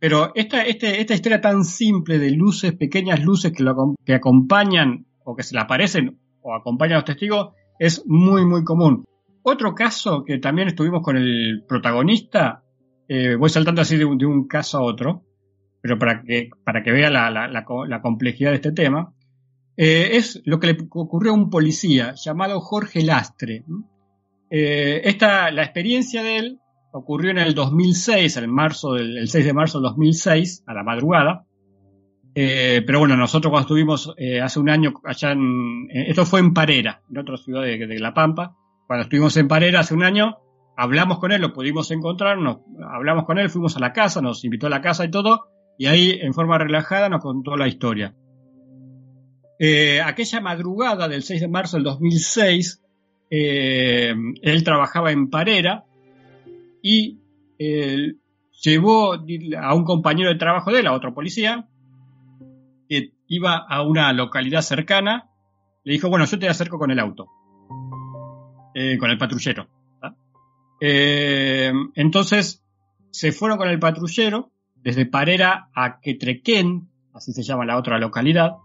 [0.00, 3.64] Pero esta, este, esta historia tan simple de luces, pequeñas luces que,
[4.04, 8.64] que acompañan o que se le aparecen o acompañan a los testigos, es muy, muy
[8.64, 9.04] común.
[9.44, 12.64] Otro caso que también estuvimos con el protagonista
[13.08, 15.22] eh, voy saltando así de un, caso a otro,
[15.80, 19.12] pero para que, para que vea la, complejidad de este tema,
[19.76, 23.64] eh, es lo que le ocurrió a un policía llamado Jorge Lastre.
[24.50, 26.60] Eh, esta, la experiencia de él
[26.92, 30.82] ocurrió en el 2006, en marzo del, el 6 de marzo del 2006, a la
[30.82, 31.44] madrugada.
[32.34, 37.18] pero bueno, nosotros cuando estuvimos hace un año allá en, esto fue en Parera, en
[37.18, 40.38] otra ciudad de La Pampa, cuando estuvimos en Parera hace un año,
[40.76, 42.58] hablamos con él, lo pudimos encontrar, nos,
[42.88, 45.46] hablamos con él, fuimos a la casa, nos invitó a la casa y todo,
[45.78, 48.14] y ahí en forma relajada nos contó la historia.
[49.58, 52.82] Eh, aquella madrugada del 6 de marzo del 2006,
[53.30, 55.84] eh, él trabajaba en Parera
[56.82, 57.18] y
[57.58, 58.12] eh,
[58.62, 61.66] llevó a un compañero de trabajo de él, a otro policía,
[62.88, 65.30] que iba a una localidad cercana,
[65.84, 67.26] le dijo, bueno, yo te acerco con el auto,
[68.98, 69.75] con el patrullero.
[70.80, 72.62] Eh, entonces
[73.10, 78.56] se fueron con el patrullero desde Parera a Quetrequén, así se llama la otra localidad,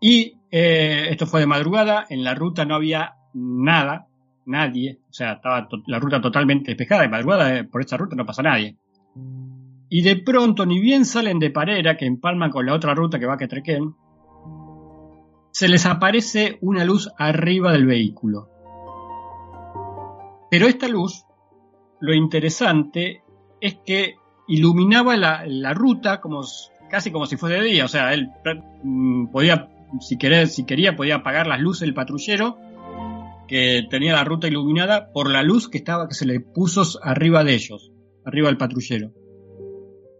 [0.00, 4.06] y eh, esto fue de madrugada, en la ruta no había nada,
[4.46, 8.26] nadie, o sea, estaba la ruta totalmente despejada, de madrugada eh, por esta ruta no
[8.26, 8.76] pasa nadie.
[9.88, 13.26] Y de pronto, ni bien salen de Parera, que empalman con la otra ruta que
[13.26, 13.94] va a Quetrequén,
[15.52, 18.48] se les aparece una luz arriba del vehículo.
[20.50, 21.24] Pero esta luz,
[22.00, 23.22] lo interesante
[23.60, 24.16] es que
[24.46, 26.42] iluminaba la, ruta como,
[26.90, 27.84] casi como si fuese de día.
[27.84, 28.28] O sea, él
[28.82, 29.68] mm, podía,
[30.00, 30.16] si,
[30.48, 32.58] si quería, podía apagar las luces del patrullero
[33.46, 37.44] que tenía la ruta iluminada por la luz que estaba que se le puso arriba
[37.44, 37.92] de ellos,
[38.24, 39.12] arriba del patrullero.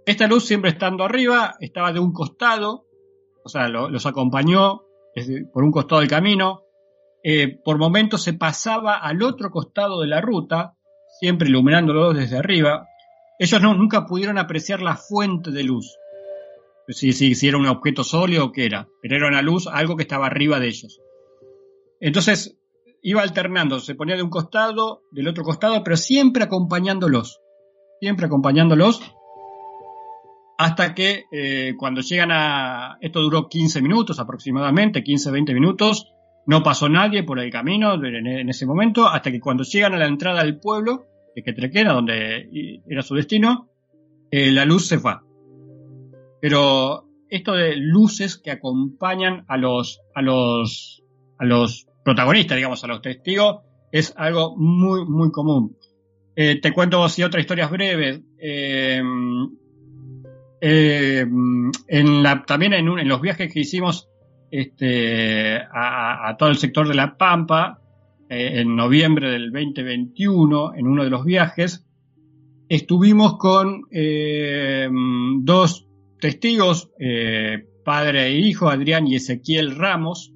[0.06, 2.86] Esta luz siempre estando arriba estaba de un costado,
[3.42, 4.82] o sea, los acompañó
[5.52, 6.63] por un costado del camino,
[7.26, 10.74] eh, por momentos se pasaba al otro costado de la ruta,
[11.18, 12.86] siempre iluminándolo desde arriba.
[13.38, 15.96] Ellos no, nunca pudieron apreciar la fuente de luz,
[16.88, 20.02] si, si, era un objeto sólido o qué era, pero era una luz, algo que
[20.02, 21.00] estaba arriba de ellos.
[21.98, 22.58] Entonces
[23.02, 27.40] iba alternando, se ponía de un costado, del otro costado, pero siempre acompañándolos,
[28.00, 29.00] siempre acompañándolos,
[30.58, 36.13] hasta que eh, cuando llegan a, esto duró 15 minutos aproximadamente, 15-20 minutos,
[36.46, 40.06] no pasó nadie por el camino en ese momento, hasta que cuando llegan a la
[40.06, 43.68] entrada del pueblo, de Quetrequena, donde era su destino,
[44.30, 45.14] eh, la luz se fue.
[46.40, 51.02] Pero esto de luces que acompañan a los, a los,
[51.38, 55.76] a los protagonistas, digamos, a los testigos, es algo muy, muy común.
[56.36, 58.20] Eh, te cuento así otras historias breves.
[58.38, 59.00] Eh,
[60.60, 64.08] en la, también en, en, los viajes que hicimos
[64.56, 67.80] este, a, todo el sector de La Pampa
[68.28, 71.84] eh, en noviembre del 2021 en uno de los viajes.
[72.68, 74.88] Estuvimos con eh,
[75.40, 75.88] dos
[76.20, 80.32] testigos, eh, padre e hijo, Adrián y Ezequiel Ramos,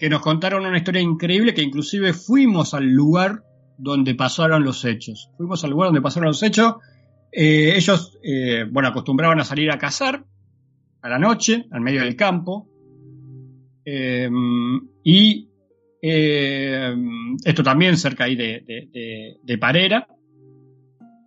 [0.00, 3.44] que nos contaron una historia increíble que inclusive fuimos al lugar
[3.78, 5.30] donde pasaron los hechos.
[5.36, 6.74] Fuimos al lugar donde pasaron los hechos.
[7.30, 8.18] ellos,
[8.72, 10.24] bueno, acostumbraban a salir a cazar
[11.02, 12.68] a la noche, al medio del campo.
[13.84, 15.48] Em, y
[16.02, 20.06] em, esto también cerca ahí de, Parera.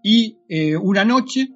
[0.04, 1.50] Y eh, una noche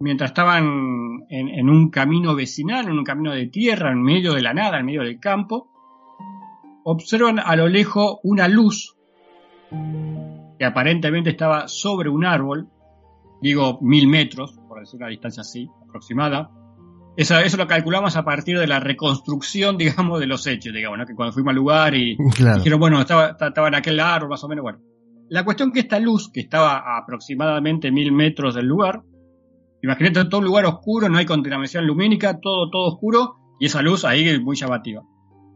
[0.00, 4.42] mientras estaban en, en un camino vecinal, en un camino de tierra, en medio de
[4.42, 5.70] la nada, en medio del campo,
[6.84, 8.96] observan a lo lejos una luz
[10.58, 12.68] que aparentemente estaba sobre un árbol,
[13.40, 16.50] digo mil metros, decir una distancia así, aproximada.
[17.16, 21.06] Eso, eso lo calculamos a partir de la reconstrucción, digamos, de los hechos, digamos, ¿no?
[21.06, 22.58] que cuando fuimos al lugar y Claro.
[22.58, 24.78] dijeron, bueno, estaba, estaba en aquel árbol, más o menos, bueno.
[25.28, 29.02] La cuestión que esta luz, que estaba a aproximadamente mil metros del lugar,
[29.82, 34.04] imagínate todo un lugar oscuro, no hay contaminación lumínica, todo, todo oscuro, y esa luz
[34.04, 35.02] ahí es muy llamativa.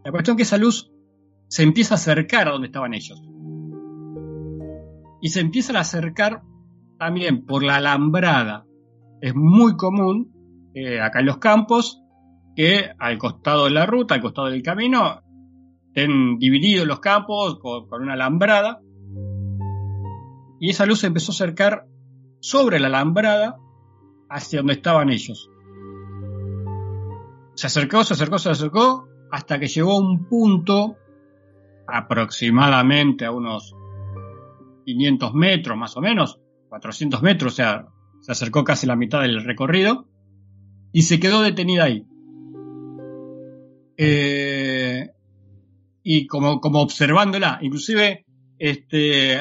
[0.04, 0.92] La cuestión que esa luz
[1.48, 3.20] se empieza a acercar a donde estaban ellos.
[5.20, 6.42] Y se empiezan a acercar
[6.98, 8.64] también por la alambrada.
[9.24, 12.02] Es muy común eh, acá en los campos
[12.54, 15.22] que al costado de la ruta, al costado del camino,
[15.86, 18.82] estén divididos los campos con, con una alambrada.
[20.60, 21.86] Y esa luz se empezó a acercar
[22.40, 23.56] sobre la alambrada
[24.28, 25.48] hacia donde estaban ellos.
[27.54, 30.96] Se acercó, se acercó, se acercó, hasta que llegó a un punto
[31.88, 33.74] aproximadamente a unos
[34.84, 37.88] 500 metros más o menos, 400 metros, o sea,
[38.24, 40.08] se acercó casi la mitad del recorrido
[40.92, 42.06] y se quedó detenida ahí.
[43.96, 45.08] Eh,
[46.02, 48.24] y como, como observándola, inclusive
[48.58, 49.38] este,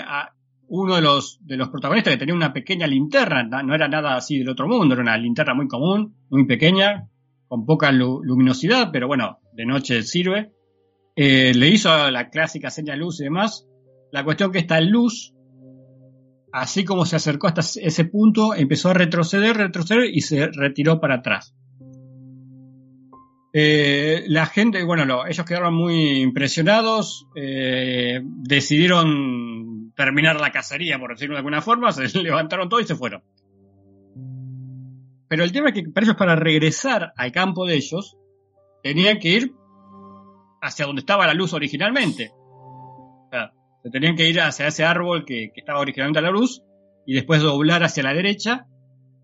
[0.67, 4.15] uno de los, de los protagonistas que tenía una pequeña linterna, na- no era nada
[4.15, 7.07] así del otro mundo, era una linterna muy común, muy pequeña,
[7.47, 10.51] con poca lu- luminosidad, pero bueno, de noche sirve.
[11.15, 13.65] Eh, le hizo la clásica señal luz y demás.
[14.11, 15.32] La cuestión que esta luz,
[16.53, 21.15] así como se acercó hasta ese punto, empezó a retroceder, retroceder y se retiró para
[21.15, 21.53] atrás.
[23.55, 31.11] Eh, la gente, bueno, lo- ellos quedaron muy impresionados, eh, decidieron terminar la cacería, por
[31.11, 33.21] decirlo de alguna forma, se levantaron todos y se fueron.
[35.27, 38.17] Pero el tema es que para ellos, para regresar al campo de ellos,
[38.83, 39.53] tenían que ir
[40.61, 42.31] hacia donde estaba la luz originalmente.
[43.83, 46.63] Se tenían que ir hacia ese árbol que, estaba originalmente a la luz
[47.05, 48.65] y después doblar hacia la derecha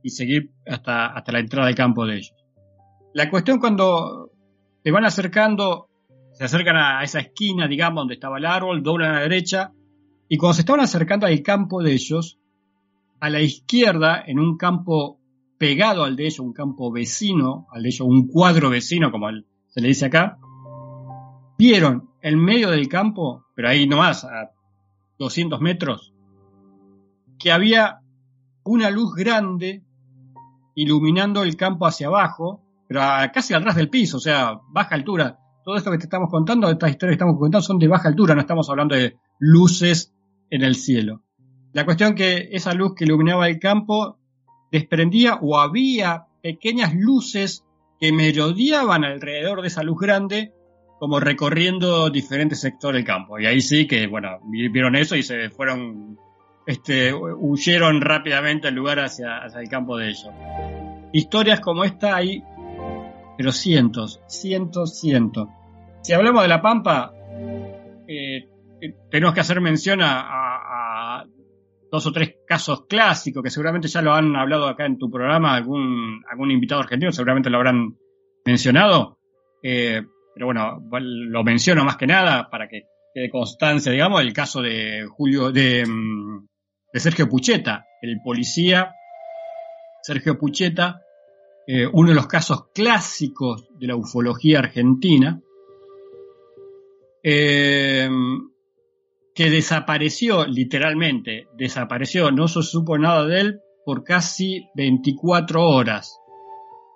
[0.03, 2.35] y seguir hasta, hasta la entrada del campo de ellos.
[3.13, 4.31] La cuestión cuando
[4.83, 5.89] se van acercando,
[6.33, 9.71] se acercan a esa esquina, digamos, donde estaba el árbol, doblan a la derecha,
[10.27, 12.37] y cuando se estaban acercando al campo de ellos,
[13.19, 15.19] a la izquierda, en un campo
[15.57, 19.27] pegado al de ellos, un campo vecino, al de ellos, un cuadro vecino, como
[19.67, 20.37] se le dice acá,
[21.57, 24.51] vieron en medio del campo, pero ahí nomás, a
[25.17, 26.13] 200 metros,
[27.37, 27.99] que había
[28.63, 29.83] una luz grande
[30.75, 34.95] iluminando el campo hacia abajo, pero a- casi al ras del piso, o sea, baja
[34.95, 35.39] altura.
[35.65, 38.33] Todo esto que te estamos contando, estas historias que estamos contando son de baja altura,
[38.33, 40.13] no estamos hablando de luces
[40.49, 41.23] en el cielo.
[41.73, 44.19] La cuestión que esa luz que iluminaba el campo
[44.71, 47.65] desprendía o había pequeñas luces
[47.99, 50.53] que merodeaban alrededor de esa luz grande,
[50.99, 53.39] como recorriendo diferentes sectores del campo.
[53.39, 56.17] Y ahí sí que, bueno, vi- vieron eso y se fueron,
[56.67, 60.29] este, huyeron rápidamente al lugar hacia, el campo de ellos.
[61.13, 62.43] Historias como esta hay,
[63.37, 65.47] pero cientos, cientos, cientos.
[66.01, 67.11] Si hablamos de La Pampa,
[68.07, 68.47] eh,
[68.81, 71.25] eh, tenemos que hacer mención a, a- a
[71.91, 75.55] dos o tres casos clásicos que seguramente ya lo han hablado acá en tu programa,
[75.55, 77.97] algún, algún invitado argentino seguramente lo habrán
[78.45, 79.17] mencionado.
[79.63, 80.03] Eh,
[80.33, 85.05] pero bueno, lo menciono más que nada para que quede constancia, digamos, el caso de
[85.09, 86.47] Julio, de, mm,
[86.93, 88.93] Sergio Pucheta, el policía
[90.01, 91.01] Sergio Pucheta,
[91.67, 95.39] eh, uno de los casos clásicos de la ufología argentina,
[97.21, 98.09] eh,
[99.35, 106.19] que desapareció literalmente, desapareció, no se supo nada de él por casi 24 horas,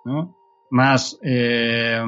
[0.04, 0.36] ¿no?
[0.70, 2.02] Más, eh,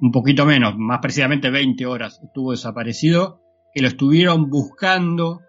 [0.00, 3.40] un poquito menos, más precisamente 20 horas estuvo desaparecido,
[3.74, 5.40] que lo estuvieron buscando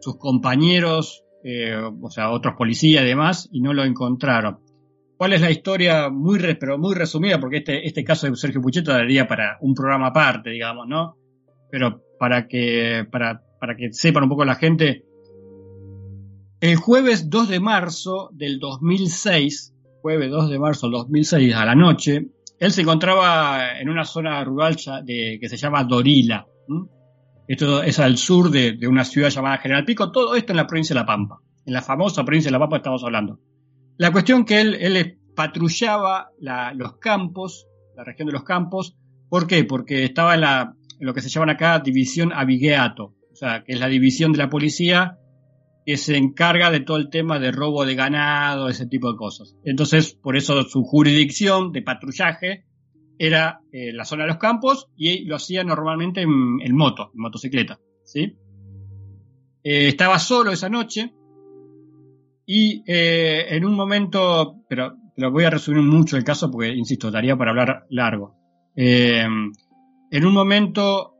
[0.00, 4.58] sus compañeros, eh, o sea, otros policías y demás, y no lo encontraron.
[5.16, 6.10] ¿Cuál es la historia?
[6.10, 10.08] Muy, pero muy resumida, porque este, este caso de Sergio Pucheta daría para un programa
[10.08, 11.16] aparte, digamos, ¿no?
[11.70, 15.04] Pero para que, para, para que sepan un poco la gente,
[16.60, 21.74] el jueves 2 de marzo del 2006, jueves 2 de marzo del 2006 a la
[21.74, 22.28] noche,
[22.58, 26.46] él se encontraba en una zona rural de, que se llama Dorila.
[27.48, 30.66] Esto es al sur de, de una ciudad llamada General Pico, todo esto en la
[30.66, 31.38] provincia de La Pampa.
[31.64, 33.38] En la famosa provincia de La Pampa estamos hablando.
[33.98, 38.96] La cuestión que él, él patrullaba la- los campos, la región de los campos.
[39.28, 39.64] ¿Por qué?
[39.64, 43.80] Porque estaba en, la, lo que se llaman acá división Abigueato, o sea, que es
[43.80, 45.18] la división de la policía
[45.86, 49.56] que se encarga de todo el tema de robo de ganado, ese tipo de cosas.
[49.64, 52.64] Entonces, por eso su jurisdicción de patrullaje
[53.18, 57.78] era eh, la zona de los campos y lo hacía normalmente en, moto, en motocicleta.
[58.04, 58.36] ¿sí?
[59.62, 61.14] Eh, estaba solo esa noche
[62.44, 67.12] y eh, en un momento, pero lo voy a resumir mucho el caso porque, insisto,
[67.12, 68.34] daría para hablar largo.
[68.74, 71.14] En un momento,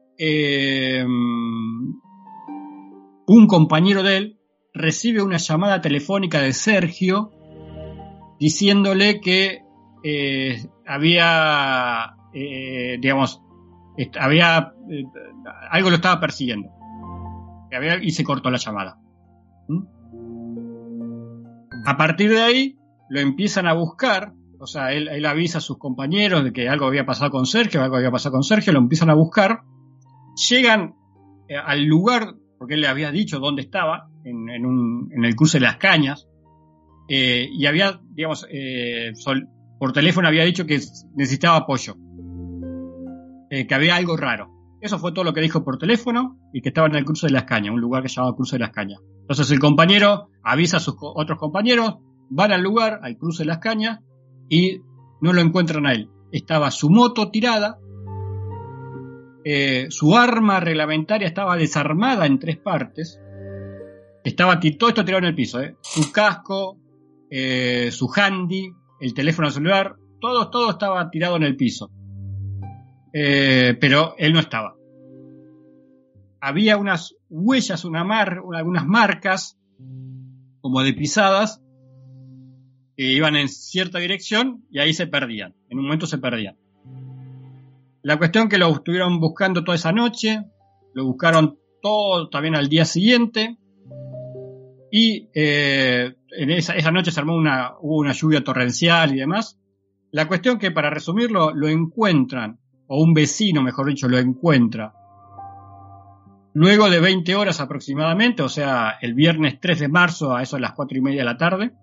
[3.28, 4.35] un compañero de él
[4.76, 7.32] recibe una llamada telefónica de Sergio
[8.38, 9.62] diciéndole que
[10.04, 13.42] eh, había, eh, digamos,
[14.20, 15.04] había eh,
[15.70, 16.70] algo lo estaba persiguiendo.
[18.02, 18.98] Y se cortó la llamada.
[19.68, 19.82] ¿Mm?
[21.86, 22.78] A partir de ahí
[23.10, 26.86] lo empiezan a buscar, o sea, él, él avisa a sus compañeros de que algo
[26.86, 29.62] había pasado con Sergio, algo había pasado con Sergio, lo empiezan a buscar,
[30.48, 30.94] llegan
[31.64, 36.28] al lugar, porque él le había dicho dónde estaba, en, el cruce de las cañas,
[37.08, 39.12] eh, y había, digamos, eh,
[39.78, 40.80] por teléfono había dicho que
[41.14, 41.96] necesitaba apoyo,
[43.50, 44.50] eh, que había algo raro.
[44.80, 47.32] Eso fue todo lo que dijo por teléfono y que estaba en el cruce de
[47.32, 49.00] las cañas, un lugar que se llama cruce de las cañas.
[49.20, 51.96] Entonces el compañero avisa a sus otros compañeros,
[52.28, 54.00] van al lugar, al cruce de las cañas,
[54.48, 54.80] y
[55.20, 56.10] no lo encuentran a él.
[56.32, 57.78] Estaba su moto tirada,
[59.88, 63.20] su arma reglamentaria estaba desarmada en tres partes,
[64.26, 66.80] estaba todo esto tirado en el piso, eh, su casco,
[67.30, 71.92] eh, su handy, el teléfono celular, todo, todo estaba tirado en el piso.
[73.12, 74.74] Eh, pero él no estaba.
[76.40, 79.58] Había unas huellas, una mar, algunas marcas,
[80.60, 81.62] como de pisadas,
[82.96, 85.54] que iban en cierta dirección y ahí se perdían.
[85.68, 86.56] En un momento se perdían.
[88.02, 90.42] La cuestión que lo estuvieron buscando toda esa noche,
[90.94, 93.58] lo buscaron todo también al día siguiente
[94.98, 99.60] y eh, en esa, noche se armó una, hubo una lluvia torrencial y demás.
[100.10, 104.94] La cuestión que para resumirlo lo encuentran, o un vecino mejor dicho lo encuentra,
[106.54, 110.62] luego de 20 horas aproximadamente, o sea, el viernes 3 de marzo a eso de
[110.62, 111.74] las 4 y media de la tarde,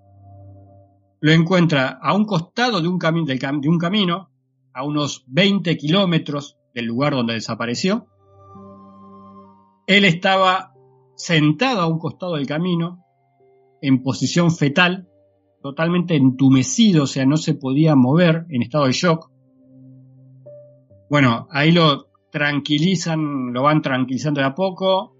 [1.21, 4.31] lo encuentra a un costado de un, de un camino,
[4.73, 8.07] a unos 20 kilómetros del lugar donde desapareció.
[9.85, 10.73] Él estaba
[11.15, 13.02] sentado a un costado del camino,
[13.83, 15.07] en posición fetal,
[15.61, 19.29] totalmente entumecido, o sea, no se podía mover, en estado de shock.
[21.09, 25.15] Bueno, ahí lo tranquilizan, lo van tranquilizando de a poco,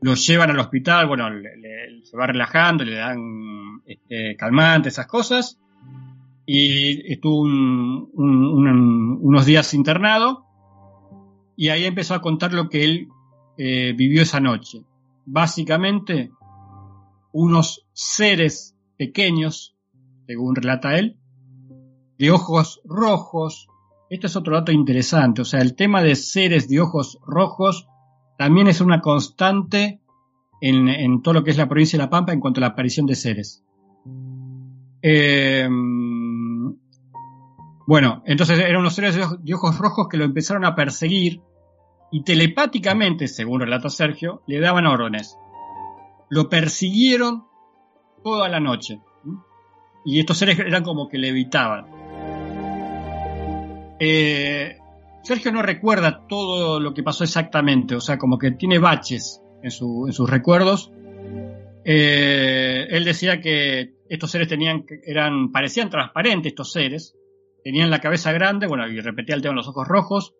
[0.00, 3.18] lo llevan al hospital, bueno, le- se va relajando, le dan
[3.84, 5.58] este, calmantes, esas cosas,
[6.46, 8.08] y estuvo un-
[9.20, 10.44] unos días internado,
[11.56, 13.08] y ahí empezó a contar lo que él
[13.58, 14.82] eh, vivió esa noche.
[15.24, 16.30] Básicamente,
[17.38, 19.76] unos seres pequeños,
[20.26, 21.18] según relata él,
[22.18, 23.68] de ojos rojos.
[24.08, 27.88] Este es otro dato interesante, o sea, el tema de seres de ojos rojos
[28.38, 30.00] también es una constante
[30.62, 33.04] en, todo lo que es la provincia de La Pampa en cuanto a la aparición
[33.04, 33.62] de seres.
[35.02, 35.68] Eh,
[37.86, 41.42] bueno, entonces eran unos seres de ojos rojos que lo empezaron a perseguir
[42.10, 45.36] y telepáticamente, según relata Sergio, le daban órdenes.
[46.28, 47.44] Lo persiguieron
[48.24, 49.00] toda la noche.
[50.04, 51.86] Y estos seres eran como que le evitaban.
[53.98, 54.76] Eh,
[55.22, 59.70] Sergio no recuerda todo lo que pasó exactamente, o sea, como que tiene baches en,
[59.70, 60.92] su- en sus recuerdos.
[61.84, 67.16] Eh, él decía que estos seres tenían, eran, parecían transparentes estos seres,
[67.64, 70.34] tenían la cabeza grande, bueno, y repetía el tema de los ojos rojos,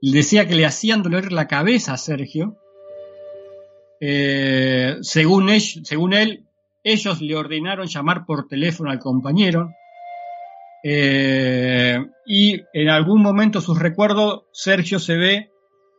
[0.00, 2.56] y decía que le hacían doler la cabeza a Sergio.
[4.00, 6.46] Eh, según, él, según él,
[6.82, 9.70] ellos le ordenaron llamar por teléfono al compañero.
[10.82, 15.50] Eh, y en algún momento sus recuerdos, Sergio se ve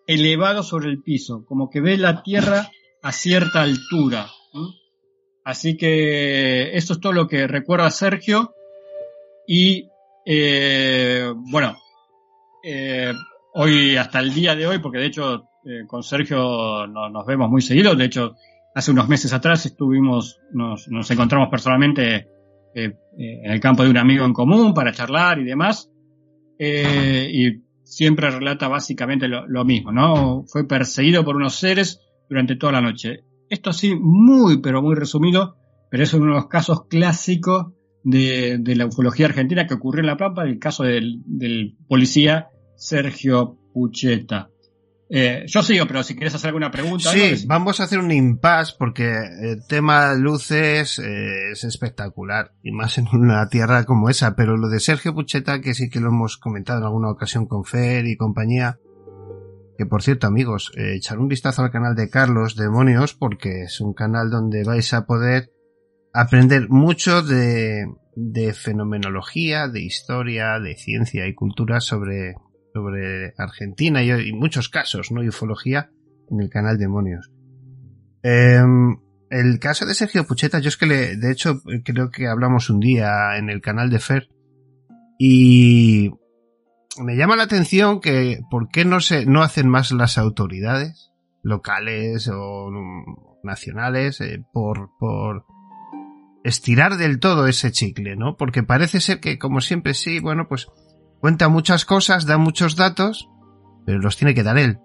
[0.08, 2.72] elevado sobre el piso, como que ve la tierra
[3.04, 4.28] a cierta altura.
[5.44, 8.56] Así que eso es todo lo que recuerda Sergio.
[9.48, 9.88] Y
[10.26, 11.78] eh, bueno,
[13.54, 17.50] hoy hasta el día de hoy, porque de hecho eh, con Sergio no- nos vemos
[17.50, 18.36] muy seguido, de hecho
[18.74, 22.26] hace unos meses atrás estuvimos, nos, nos encontramos personalmente eh,
[22.76, 25.90] eh, en el campo de un amigo en común para charlar y demás,
[26.58, 30.44] y siempre relata básicamente lo, mismo, ¿no?
[30.48, 33.24] Fue perseguido por unos seres durante toda la noche.
[33.50, 35.58] Esto sí, muy, pero muy resumido,
[35.90, 37.74] pero es uno de los casos clásicos
[38.04, 44.51] de, la ufología argentina que ocurrió en La Pampa, el caso del policía Sergio Pucheta.
[45.14, 47.12] Eh, yo sigo, pero si quieres hacer alguna pregunta.
[47.12, 49.12] Sí, vamos a hacer un impasse porque
[49.42, 54.38] el tema luces eh, es espectacular y más en una tierra como esa.
[54.38, 57.66] Pero lo de Sergio Pucheta, que sí que lo hemos comentado en alguna ocasión con
[57.66, 58.80] Fer y compañía,
[59.78, 63.82] que por cierto amigos, eh, echar un vistazo al canal de Carlos Demonios porque es
[63.82, 65.52] un canal donde vais a poder
[66.14, 67.86] aprender mucho de,
[68.16, 72.36] de fenomenología, de historia, de ciencia y cultura sobre
[72.74, 75.24] sobre Argentina y, muchos casos, ¿no?
[75.24, 75.92] Y ufología
[76.30, 77.32] en el canal Demonios.
[78.24, 78.62] Eh,
[79.30, 82.80] el caso de Sergio Pucheta, yo es que le, de hecho, creo que hablamos un
[82.80, 84.28] día en el canal de Fer
[85.18, 86.12] y
[87.02, 91.12] me llama la atención que por qué no se, no hacen más las autoridades
[91.44, 92.70] locales o
[93.44, 95.46] nacionales eh, por, por
[96.44, 98.36] estirar del todo ese chicle, ¿no?
[98.36, 100.68] Porque parece ser que, como siempre, sí, bueno, pues
[101.22, 103.30] cuenta muchas cosas, da muchos datos,
[103.86, 104.80] pero los tiene que dar él.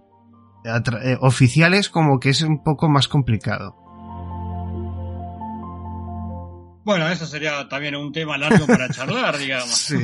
[0.65, 3.75] Eh, oficiales como que es un poco más complicado.
[6.85, 9.71] Bueno, eso sería también un tema largo para charlar, digamos.
[9.71, 9.97] Sí.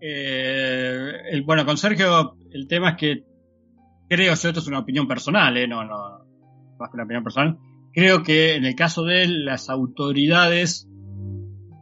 [0.00, 3.24] Eh, el, bueno, con Sergio, el tema es que
[4.08, 5.68] creo yo, esto es una opinión personal, ¿eh?
[5.68, 6.24] no, no,
[6.78, 7.58] más que una opinión personal.
[7.92, 10.88] Creo que en el caso de él, las autoridades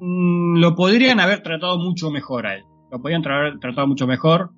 [0.01, 4.51] mmm, lo podrían haber tratado mucho mejor a él lo podían tra tratado mucho mejor.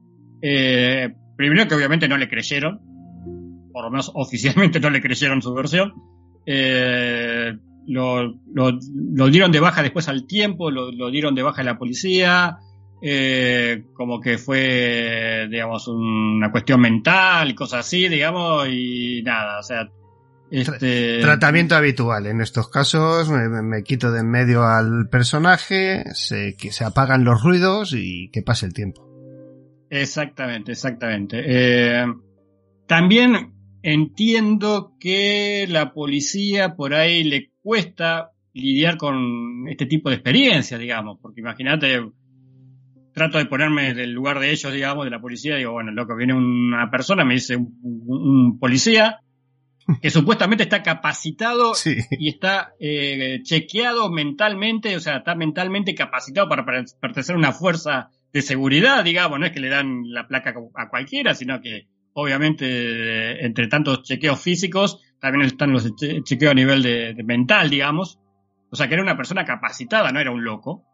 [0.43, 2.81] Eh, primero que obviamente no le creyeron,
[3.73, 5.95] por lo menos oficialmente no le creyeron su versión.
[6.47, 7.53] Eh,
[7.87, 8.23] lo,
[8.53, 12.59] lo, lo, dieron de baja después al tiempo, lo, dieron de baja a la policía,
[13.03, 19.89] eh, como que fue, digamos, una cuestión mental cosas así, digamos, y nada, o sea,
[20.51, 21.21] este...
[21.21, 22.27] Tratamiento habitual.
[22.27, 27.25] En estos casos me, me, quito de en medio al personaje, se, que se apagan
[27.25, 29.07] los ruidos y que pase el tiempo.
[29.91, 31.43] Exactamente, exactamente.
[31.47, 32.07] Eh,
[32.87, 40.81] también entiendo que la policía por ahí le cuesta lidiar con este tipo de experiencias,
[40.81, 42.01] digamos, porque imagínate,
[43.13, 46.35] trato de ponerme del lugar de ellos, digamos, de la policía, digo, bueno, loco, viene
[46.35, 49.21] una persona, me dice un, un policía,
[50.03, 51.97] que supuestamente está capacitado sí.
[52.11, 58.11] y está eh, chequeado mentalmente, o sea, está mentalmente capacitado para pertenecer a una fuerza
[58.33, 63.45] de seguridad, digamos, no es que le dan la placa a cualquiera, sino que obviamente
[63.45, 68.19] entre tantos chequeos físicos también están los che chequeos a nivel de, de mental, digamos,
[68.71, 70.85] o sea, que era una persona capacitada, no era un loco.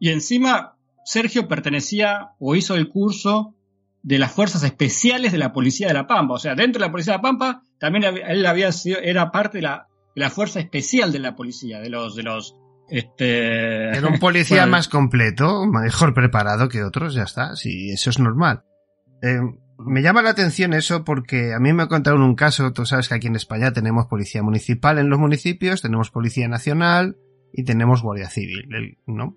[0.00, 3.54] Y encima, Sergio pertenecía o hizo el curso
[4.02, 6.34] de las fuerzas especiales de la policía de La Pampa.
[6.34, 9.58] O sea, dentro de la policía de La Pampa también él había sido, era parte
[9.58, 12.56] de la, de la fuerza especial de la policía, de los, de los,
[12.88, 13.90] este...
[13.90, 18.18] Era un policía bueno, más completo, mejor preparado que otros, ya está, sí, eso es
[18.18, 18.64] normal.
[19.20, 19.38] Eh,
[19.76, 23.16] me llama la atención eso porque a mí me contaron un caso, tú sabes que
[23.16, 27.18] aquí en España tenemos policía municipal en los municipios, tenemos policía nacional
[27.52, 29.36] y tenemos guardia civil, ¿no?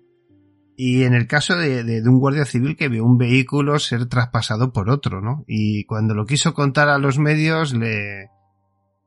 [0.74, 4.06] Y en el caso de, de, de, un guardia civil que vio un vehículo ser
[4.06, 5.44] traspasado por otro, ¿no?
[5.46, 8.30] Y cuando lo quiso contar a los medios, le.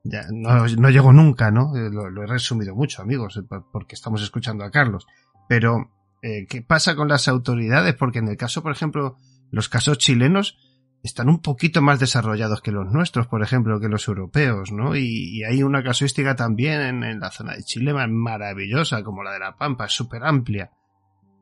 [0.03, 1.71] Ya, no, no llegó nunca, ¿no?
[1.73, 3.39] Lo, lo, he resumido mucho, amigos,
[3.71, 5.05] porque estamos escuchando a Carlos.
[5.47, 5.91] Pero,
[6.21, 7.95] eh, ¿qué pasa con las autoridades?
[7.95, 9.17] Porque en el caso, por ejemplo,
[9.51, 10.57] los casos chilenos
[11.03, 14.95] están un poquito más desarrollados que los nuestros, por ejemplo, que los europeos, ¿no?
[14.95, 19.55] Y, hay una casuística también en, la zona de Chile maravillosa, como la de La
[19.55, 20.71] Pampa, súper amplia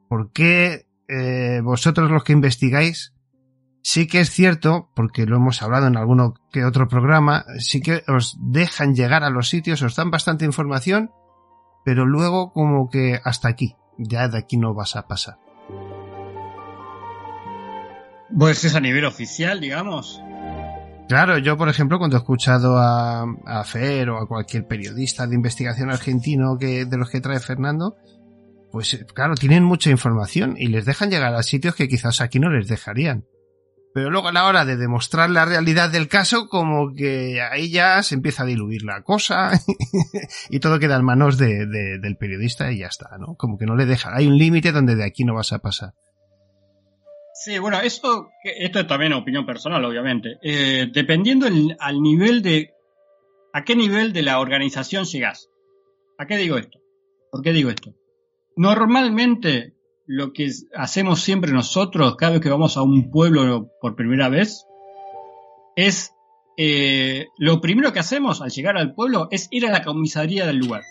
[0.10, 3.14] ¿por qué eh, vosotros los que investigáis
[3.82, 8.04] sí que es cierto, porque lo hemos hablado en alguno que otro programa, sí que
[8.08, 11.12] os dejan llegar a los sitios, os dan bastante información,
[11.86, 15.38] pero luego como que hasta aquí, ya de aquí no vas a pasar.
[18.38, 20.22] Pues es a nivel oficial, digamos.
[21.08, 25.34] Claro, yo por ejemplo cuando he escuchado a, a Fer o a cualquier periodista de
[25.34, 27.96] investigación argentino que de los que trae Fernando,
[28.72, 32.52] pues claro, tienen mucha información y les dejan llegar a sitios que quizás aquí no
[32.52, 33.26] les dejarían.
[33.94, 38.04] Pero luego a la hora de demostrar la realidad del caso, como que ahí ya
[38.04, 39.52] se empieza a diluir la cosa
[40.50, 43.36] y todo queda en manos de, de, del periodista y ya está, ¿no?
[43.36, 44.14] Como que no le dejan.
[44.16, 45.94] Hay un límite donde de aquí no vas a pasar.
[47.34, 50.38] Sí, bueno, esto, esto es también opinión personal, obviamente.
[50.44, 51.48] Eh, dependiendo
[51.80, 52.74] al nivel de...
[53.54, 55.50] ¿A qué nivel de la organización llegas?
[56.18, 56.80] ¿A qué digo esto?
[57.32, 57.96] ¿Por qué digo esto?
[58.58, 59.74] Normalmente
[60.12, 64.66] lo que hacemos siempre nosotros cada vez que vamos a un pueblo por primera vez
[65.76, 66.16] es
[66.58, 70.58] eh, lo primero que hacemos al llegar al pueblo es ir a la comisaría del
[70.58, 70.82] lugar.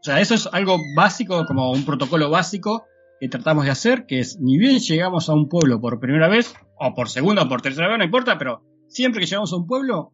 [0.00, 2.84] O sea, eso es algo básico, como un protocolo básico
[3.20, 6.52] que tratamos de hacer, que es ni bien llegamos a un pueblo por primera vez,
[6.80, 9.68] o por segunda o por tercera vez, no importa, pero siempre que llegamos a un
[9.68, 10.12] pueblo,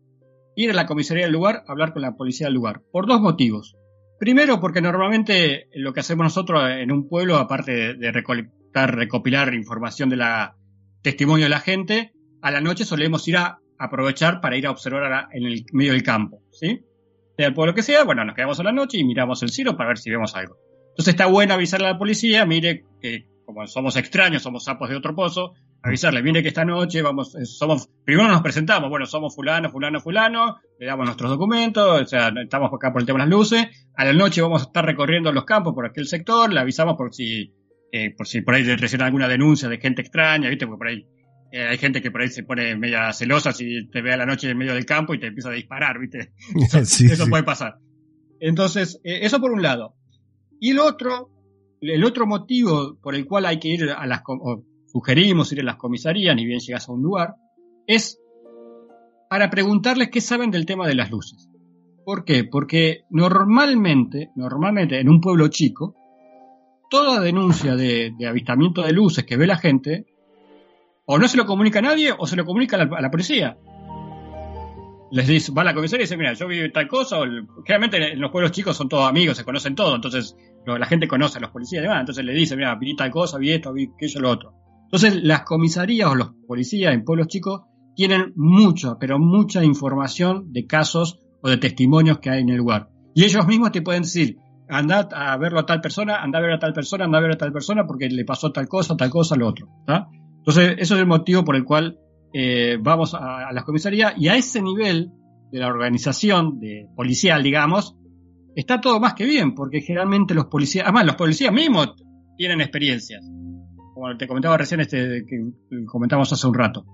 [0.54, 2.82] ir a la comisaría del lugar, hablar con la policía del lugar.
[2.92, 3.74] Por dos motivos.
[4.18, 10.08] Primero, porque normalmente lo que hacemos nosotros en un pueblo, aparte de recolectar, recopilar información
[10.08, 10.56] de la
[11.02, 12.12] testimonio de la gente,
[12.42, 16.02] a la noche solemos ir a aprovechar para ir a observar en el medio del
[16.02, 16.80] campo, ¿sí?
[17.36, 19.76] Sea el pueblo que sea, bueno, nos quedamos a la noche y miramos el cielo
[19.76, 20.56] para ver si vemos algo.
[20.88, 24.96] Entonces está bueno avisarle a la policía, mire que como somos extraños, somos sapos de
[24.96, 25.52] otro pozo,
[25.88, 30.00] avisarle, mire que esta noche vamos, eh, somos, primero nos presentamos, bueno, somos fulano, fulano,
[30.00, 33.88] fulano, le damos nuestros documentos, o sea, estamos acá por el tema de las luces,
[33.94, 37.14] a la noche vamos a estar recorriendo los campos por aquel sector, le avisamos por
[37.14, 37.52] si,
[37.92, 41.06] eh, por si por ahí reciben alguna denuncia de gente extraña, viste, porque por ahí
[41.52, 44.26] eh, hay gente que por ahí se pone media celosa si te ve a la
[44.26, 46.32] noche en medio del campo y te empieza a disparar, viste.
[46.66, 47.30] Eso, Sí, eso sí.
[47.30, 47.76] puede pasar.
[48.40, 49.94] Entonces, eh, eso por un lado.
[50.60, 51.30] Y el otro,
[51.80, 54.64] el otro motivo por el cual hay que ir a las, o
[54.96, 57.34] sugerimos ir a las comisarías, ni bien llegas a un lugar,
[57.86, 58.18] es
[59.28, 61.50] para preguntarles qué saben del tema de las luces.
[62.06, 62.44] ¿Por qué?
[62.44, 65.94] Porque normalmente, normalmente en un pueblo chico,
[66.88, 70.06] toda denuncia de, avistamiento de luces que ve la gente,
[71.04, 73.10] o no se lo comunica a nadie o se lo comunica a la, a la
[73.10, 73.58] policía.
[75.10, 77.24] Les dice, va a la comisaría y dice, mira, yo vi tal cosa, o
[77.66, 81.36] generalmente en los pueblos chicos son todos amigos, se conocen todos, entonces la gente conoce
[81.36, 83.90] a los policías y demás, entonces le dice, mira, vi tal cosa, vi esto, vi
[83.94, 84.65] aquello, lo otro.
[84.86, 87.62] Entonces las comisarías o los policías en pueblos chicos
[87.94, 92.88] tienen mucha, pero mucha información de casos o de testimonios que hay en el lugar.
[93.14, 94.36] Y ellos mismos te pueden decir,
[94.68, 97.32] anda a verlo a tal persona, anda a ver a tal persona, anda a ver
[97.32, 99.68] a tal persona porque le pasó tal cosa, tal cosa, lo otro.
[100.38, 101.98] Entonces, eso es el motivo por el cual
[102.32, 105.10] eh, vamos a, a las comisarías y a ese nivel
[105.50, 107.96] de la organización de policial, digamos,
[108.54, 111.94] está todo más que bien, porque generalmente los policías, además los policías mismos
[112.36, 113.24] tienen experiencias,
[113.96, 116.84] como te comentaba recién, este que comentamos hace un rato.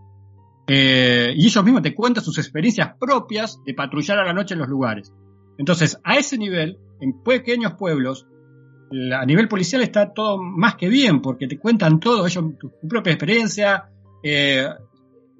[0.68, 4.60] Eh, y ellos mismos te cuentan sus experiencias propias de patrullar a la noche en
[4.60, 5.12] los lugares.
[5.58, 8.28] Entonces, a ese nivel, en pequeños pueblos,
[9.18, 13.14] a nivel policial está todo más que bien, porque te cuentan todo, ellos, tu, propia
[13.14, 13.90] experiencia,
[14.22, 14.68] eh,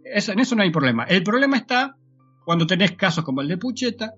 [0.05, 1.05] en eso no hay problema.
[1.05, 1.97] El problema está
[2.45, 4.15] cuando tenés casos como el de Pucheta,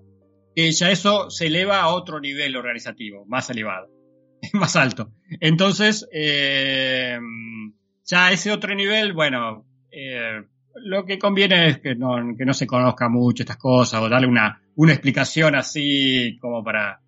[0.55, 3.87] que ya eso se eleva a otro nivel organizativo, más elevado,
[4.53, 5.11] más alto.
[5.39, 7.17] Entonces, eh,
[8.05, 10.41] ya ese otro nivel, bueno, eh,
[10.75, 14.27] lo que conviene es que no, que no se conozca mucho estas cosas o darle
[14.27, 16.99] una, una explicación así como para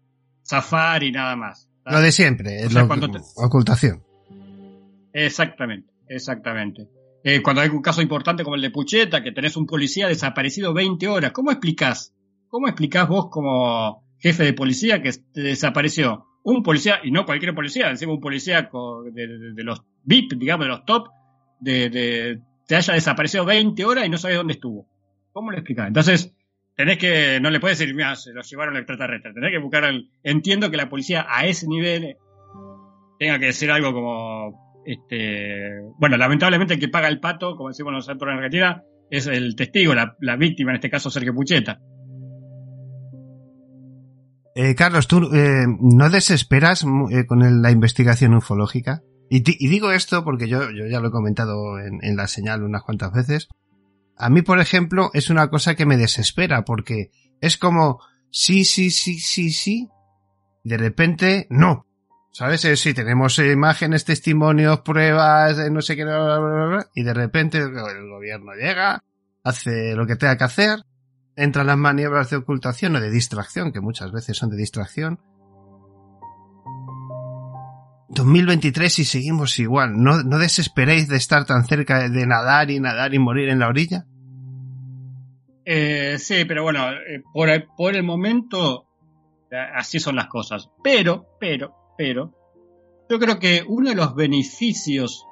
[0.46, 1.70] zafar y nada más.
[1.86, 4.04] Lo de siempre, O sea, lo- cuando te- ocultación.
[5.14, 6.88] Exactamente, exactamente.
[7.24, 10.74] Eh, cuando hay un caso importante como el de Pucheta, que tenés un policía desaparecido
[10.74, 12.14] 20 horas, ¿cómo explicás?
[12.48, 17.54] ¿Cómo explicás vos como jefe de policía que te desapareció un policía, y no cualquier
[17.54, 18.70] policía, encima un policía
[19.14, 21.10] de, de- de los VIP, digamos, de los top,
[21.60, 24.88] de, de- te haya desaparecido 20 horas y no sabes dónde estuvo?
[25.34, 25.88] ¿Cómo lo explicás?
[25.88, 26.34] Entonces,
[26.76, 29.84] tenés que, no le puedes decir, mira, se lo llevaron al extraterrestre, tenés que buscar
[29.86, 32.16] el, entiendo que la policía a ese nivel
[33.20, 37.92] tenga que decir algo como este bueno lamentablemente el que paga el pato como decimos
[37.92, 41.80] nosotros en Argentina es el testigo la, la víctima en este caso Sergio Pucheta
[44.60, 49.04] Eh, Carlos, ¿tú eh, no desesperas eh, con la investigación ufológica?
[49.30, 53.14] Y, y digo esto porque yo, ya lo he comentado en, la señal unas cuantas
[53.14, 53.50] veces.
[54.18, 58.00] A mí, por ejemplo, es una cosa que me desespera porque es como
[58.32, 59.90] sí, sí, sí, sí, sí.
[60.64, 61.86] De repente, no.
[62.32, 62.66] ¿Sabes?
[62.66, 67.14] Eh, sí, tenemos imágenes, testimonios, pruebas, eh, no sé qué, bla, bla, bla, y de
[67.14, 69.04] repente el gobierno llega,
[69.44, 70.80] hace lo que tenga que hacer,
[71.38, 75.20] entran las maniobras de ocultación o de distracción, que muchas veces son de distracción.
[78.10, 80.02] 2023 y seguimos igual.
[80.02, 83.68] ¿No, no desesperéis de estar tan cerca de nadar y nadar y morir en la
[83.68, 84.06] orilla?
[85.70, 88.86] Eh, sí pero bueno eh, por, el- por el momento
[89.52, 92.34] eh, así son las cosas pero pero pero
[93.10, 95.26] yo creo que uno de los beneficios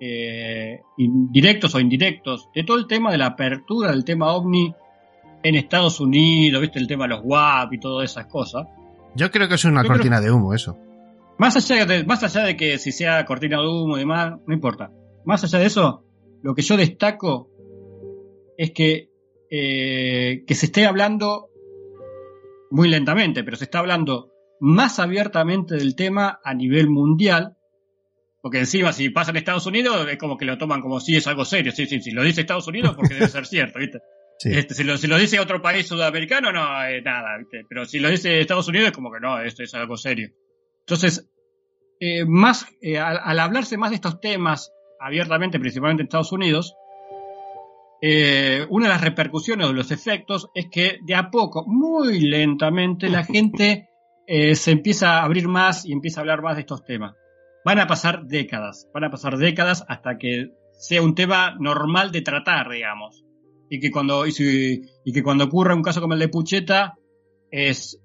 [0.00, 4.74] eh, directos o indirectos de todo el tema de la apertura del tema ovni
[5.44, 8.66] en Estados Unidos, viste el tema de los WAP y todas esas cosas,
[9.16, 10.76] Yo creo que es una Yo creo- cortina de humo eso.
[11.38, 14.52] Más allá, de, más allá de que si sea cortina de humo y demás, no
[14.54, 14.90] importa.
[15.24, 16.04] Más allá de eso,
[16.42, 17.48] lo que yo destaco
[18.58, 19.10] es que,
[19.50, 21.48] eh, que se esté hablando
[22.70, 24.30] muy lentamente, pero se está hablando
[24.60, 27.56] más abiertamente del tema a nivel mundial.
[28.42, 31.26] Porque encima, si pasa en Estados Unidos, es como que lo toman como si es
[31.26, 31.72] algo serio.
[31.72, 32.10] Sí, sí, sí.
[32.10, 33.98] Lo dice Estados Unidos porque debe ser cierto, ¿viste?
[34.42, 37.38] Este, si, lo, dice otro país sudamericano, no, eh, nada.
[37.68, 40.30] Pero si lo dice Estados Unidos, es como que no, esto es algo serio.
[40.80, 41.28] Entonces,
[42.00, 46.74] eh, más, eh, al, al hablarse más de estos temas abiertamente, principalmente en Estados Unidos,
[48.06, 53.08] eh, una de las repercusiones o los efectos es que de a poco, muy lentamente,
[53.08, 53.88] la gente
[54.26, 57.14] eh, se empieza a abrir más y empieza a hablar más de estos temas.
[57.64, 62.20] Van a pasar décadas, van a pasar décadas hasta que sea un tema normal de
[62.20, 63.24] tratar, digamos.
[63.70, 66.94] Y que cuando, y, si- y que cuando ocurra un caso como el de Pucheta,
[67.50, 68.00] es,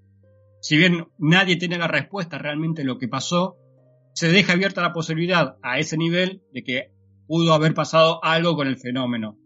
[0.61, 3.57] si bien nadie tiene la respuesta realmente lo que pasó,
[4.13, 6.91] se deja abierta la posibilidad a ese nivel de que
[7.27, 9.37] pudo haber pasado algo con el fenómeno.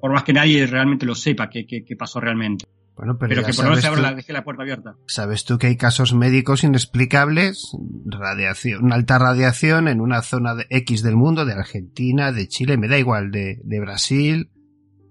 [0.00, 1.64] Por más que nadie realmente lo sepa qué
[1.96, 2.64] pasó realmente.
[2.96, 4.96] Bueno, pero, que por lo menos se sabes abra tú- la, deje la puerta abierta.
[5.06, 7.72] Sabes tú que hay casos médicos inexplicables,
[8.04, 12.76] radiación, una alta radiación en una zona de X del mundo, de Argentina, de Chile,
[12.76, 14.50] me da igual, de, de Brasil,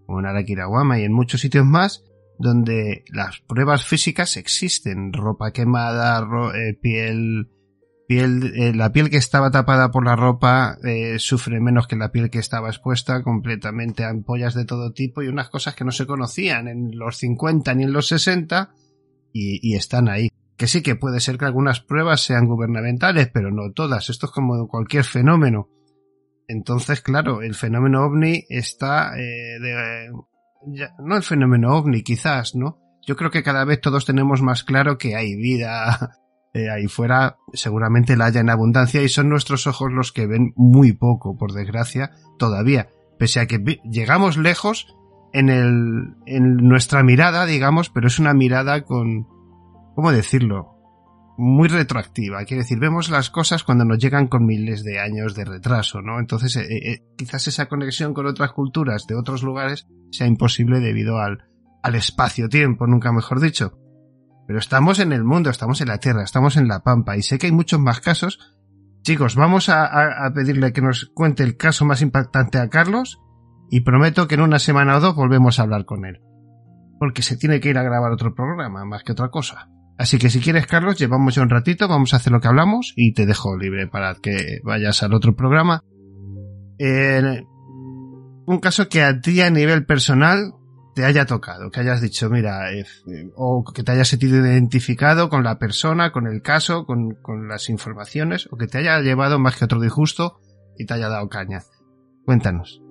[0.08, 2.04] o en Araquiraguama y en muchos sitios más,
[2.38, 7.50] donde las pruebas físicas existen, ropa quemada, ro- eh, piel,
[8.20, 12.30] eh, la piel que estaba tapada por la ropa eh, sufre menos que la piel
[12.30, 16.06] que estaba expuesta completamente a ampollas de todo tipo y unas cosas que no se
[16.08, 18.74] conocían en los 50 ni en los 60
[19.34, 20.30] y, y están ahí.
[20.58, 24.10] Que sí que puede ser que algunas pruebas sean gubernamentales, pero no todas.
[24.10, 25.70] Esto es como cualquier fenómeno.
[26.48, 30.12] Entonces, claro, el fenómeno ovni está eh, de,
[30.68, 32.80] ya- no el fenómeno ovni, quizás, ¿no?
[33.08, 36.12] Yo creo que cada vez todos tenemos más claro que hay vida
[36.54, 40.52] eh, ahí fuera, seguramente la haya en abundancia y son nuestros ojos los que ven
[40.56, 42.90] muy poco, por desgracia, todavía.
[43.18, 44.96] Pese a que llegamos lejos
[45.34, 49.28] en el, en nuestra mirada, digamos, pero es una mirada con,
[49.96, 50.76] ¿cómo decirlo?
[51.38, 52.44] Muy retroactiva.
[52.44, 56.20] Quiere decir, vemos las cosas cuando nos llegan con miles de años de retraso, ¿no?
[56.20, 61.18] Entonces, eh, eh, quizás esa conexión con otras culturas de otros lugares sea imposible debido
[61.20, 61.46] al,
[61.82, 63.78] al espacio-tiempo, nunca mejor dicho.
[64.48, 67.38] Pero estamos en el mundo, estamos en la Tierra, estamos en la Pampa y sé
[67.38, 68.40] que hay muchos más casos.
[69.04, 69.90] Chicos, vamos a,
[70.36, 73.20] pedirle que nos cuente el caso más impactante a Carlos
[73.70, 76.20] y prometo que en una semana o dos volvemos a hablar con él.
[77.00, 79.70] Porque se tiene que ir a grabar otro programa, más que otra cosa.
[79.98, 82.94] Así que si quieres, Carlos, llevamos ya un ratito, vamos a hacer lo que hablamos
[82.96, 85.84] y te dejo libre para que vayas al otro programa.
[86.78, 87.44] Eh,
[88.46, 90.54] un caso que a ti a nivel personal
[90.96, 92.86] te haya tocado, que hayas dicho, mira, eh,
[93.36, 97.70] o que te hayas sentido identificado con la persona, con el caso, con, con las
[97.70, 100.40] informaciones, o que te haya llevado más que otro disgusto
[100.78, 101.62] y te haya dado caña.
[102.26, 102.82] Cuéntanos.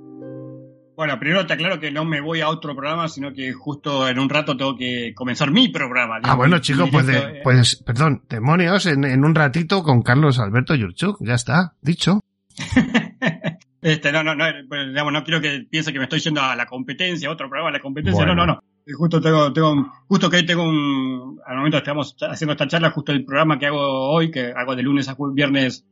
[0.97, 4.19] Bueno, primero te aclaro que no me voy a otro programa, sino que justo en
[4.19, 6.19] un rato tengo que comenzar mi programa.
[6.23, 10.39] Ah, bueno, chicos, pues, de- eh, pues, perdón, demonios, en, en un ratito con Carlos
[10.39, 12.21] Alberto Yurchuk, ya está, dicho.
[13.83, 16.55] Este, no, no, no, pues, digamos, no quiero que piense que me estoy yendo a
[16.55, 18.35] la competencia, otro programa a la competencia, Bueno.
[18.35, 18.61] no, no, no.
[18.87, 22.91] Y Justo tengo, tengo, justo que hoy tengo un, al momento estamos haciendo esta charla,
[22.91, 25.87] justo el programa que hago hoy, que hago de lunes a jue- viernes,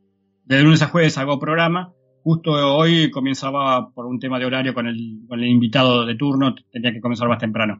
[0.45, 1.93] de lunes a jueves hago programa,
[2.23, 6.53] justo hoy comenzaba por un tema de horario con el, con el invitado de turno,
[6.71, 7.79] tenía que comenzar más temprano.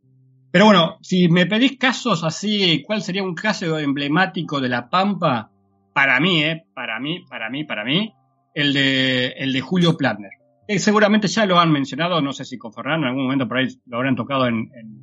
[0.52, 5.52] Pero bueno, si me pedís casos así, ¿cuál sería un caso emblemático de La Pampa?
[5.94, 8.11] Para mí, eh, para mí, para mí, para mí,
[8.53, 10.31] el de, el de Julio Platner.
[10.77, 13.67] Seguramente ya lo han mencionado, no sé si con Fernando en algún momento por ahí
[13.85, 14.99] lo habrán tocado en, en,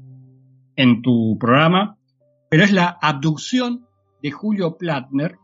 [0.77, 1.99] en tu programa,
[2.49, 3.87] pero es la abducción
[4.23, 5.39] de Julio Platner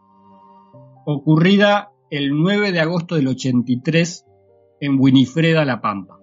[1.04, 4.26] ocurrida el 9 de agosto del 83
[4.80, 6.18] en Winifreda, La Pampa.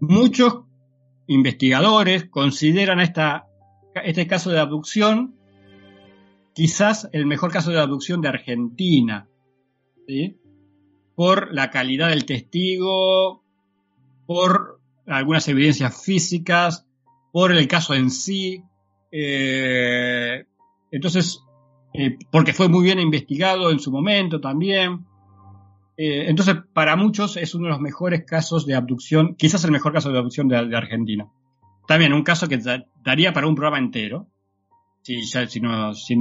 [0.00, 0.64] Muchos
[1.26, 3.46] investigadores consideran esta,
[3.94, 5.38] este caso de abducción
[6.58, 9.28] quizás el mejor caso de abducción de Argentina,
[10.08, 10.36] ¿sí?
[11.14, 13.42] por la calidad del testigo,
[14.26, 16.86] por algunas evidencias físicas,
[17.32, 18.62] por el caso en sí.
[19.10, 20.44] eh,
[20.90, 21.40] entonces,
[21.92, 25.04] eh, porque fue muy bien investigado en su momento también.
[25.96, 29.92] Eh, entonces, para muchos es uno de los mejores casos de abducción, quizás el mejor
[29.92, 31.26] caso de abducción de, de Argentina.
[31.86, 34.28] También un caso que da- daría para un programa entero.
[35.08, 36.14] Si, ya- si, no, si,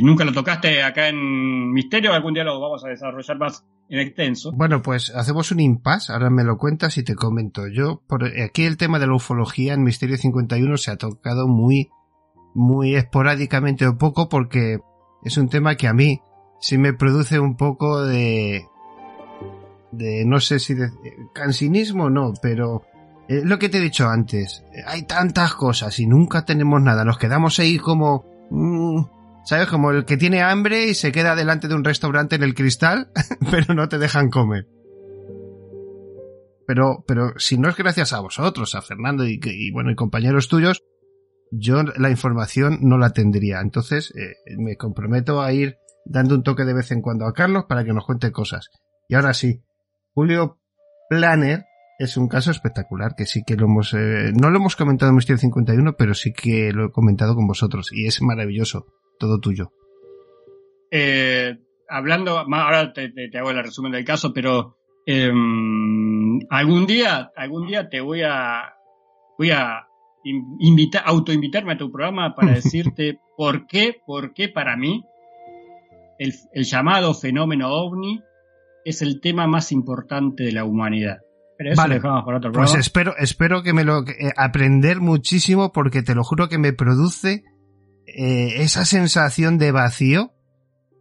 [0.00, 4.52] nunca lo tocaste acá en Misterio, algún día lo vamos a desarrollar más en extenso.
[4.52, 7.68] Bueno, pues hacemos un impasse, ahora me lo cuentas y te comento.
[7.68, 11.90] Yo, por aquí el tema de la ufología en Misterio 51 se ha tocado muy,
[12.54, 14.78] muy esporádicamente o poco porque
[15.22, 16.22] es un tema que a mí
[16.58, 18.64] sí me produce un poco de,
[19.92, 20.88] de no sé si de
[21.34, 22.82] cansinismo no, pero
[23.28, 27.04] eh, lo que te he dicho antes, eh, hay tantas cosas y nunca tenemos nada,
[27.04, 29.68] nos quedamos ahí como, mm, ¿sabes?
[29.68, 33.10] Como el que tiene hambre y se queda delante de un restaurante en el cristal,
[33.50, 34.66] pero no te dejan comer.
[36.66, 40.48] Pero, pero si no es gracias a vosotros, a Fernando y, y bueno, y compañeros
[40.48, 40.82] tuyos,
[41.50, 43.60] yo la información no la tendría.
[43.60, 47.64] Entonces, eh, me comprometo a ir dando un toque de vez en cuando a Carlos
[47.68, 48.70] para que nos cuente cosas.
[49.08, 49.62] Y ahora sí,
[50.12, 50.58] Julio
[51.08, 51.64] Planner
[51.98, 55.16] es un caso espectacular que sí que lo hemos eh, no lo hemos comentado en
[55.16, 58.86] Misterio 51 pero sí que lo he comentado con vosotros y es maravilloso
[59.18, 59.72] todo tuyo.
[60.90, 61.56] Eh,
[61.88, 65.32] hablando ahora te, te, te, hago el resumen del caso pero eh,
[66.50, 68.74] algún día algún día te voy a
[69.38, 69.86] voy a
[70.58, 75.04] invitar autoinvitarme a tu programa para decirte por qué por qué para mí
[76.18, 78.22] el, el llamado fenómeno ovni
[78.84, 81.25] es el tema más importante de la humanidad
[81.56, 82.80] pero eso vale, dejamos para otro pues programa.
[82.80, 87.44] espero, espero que me lo eh, aprender muchísimo porque te lo juro que me produce
[88.06, 90.32] eh, esa sensación de vacío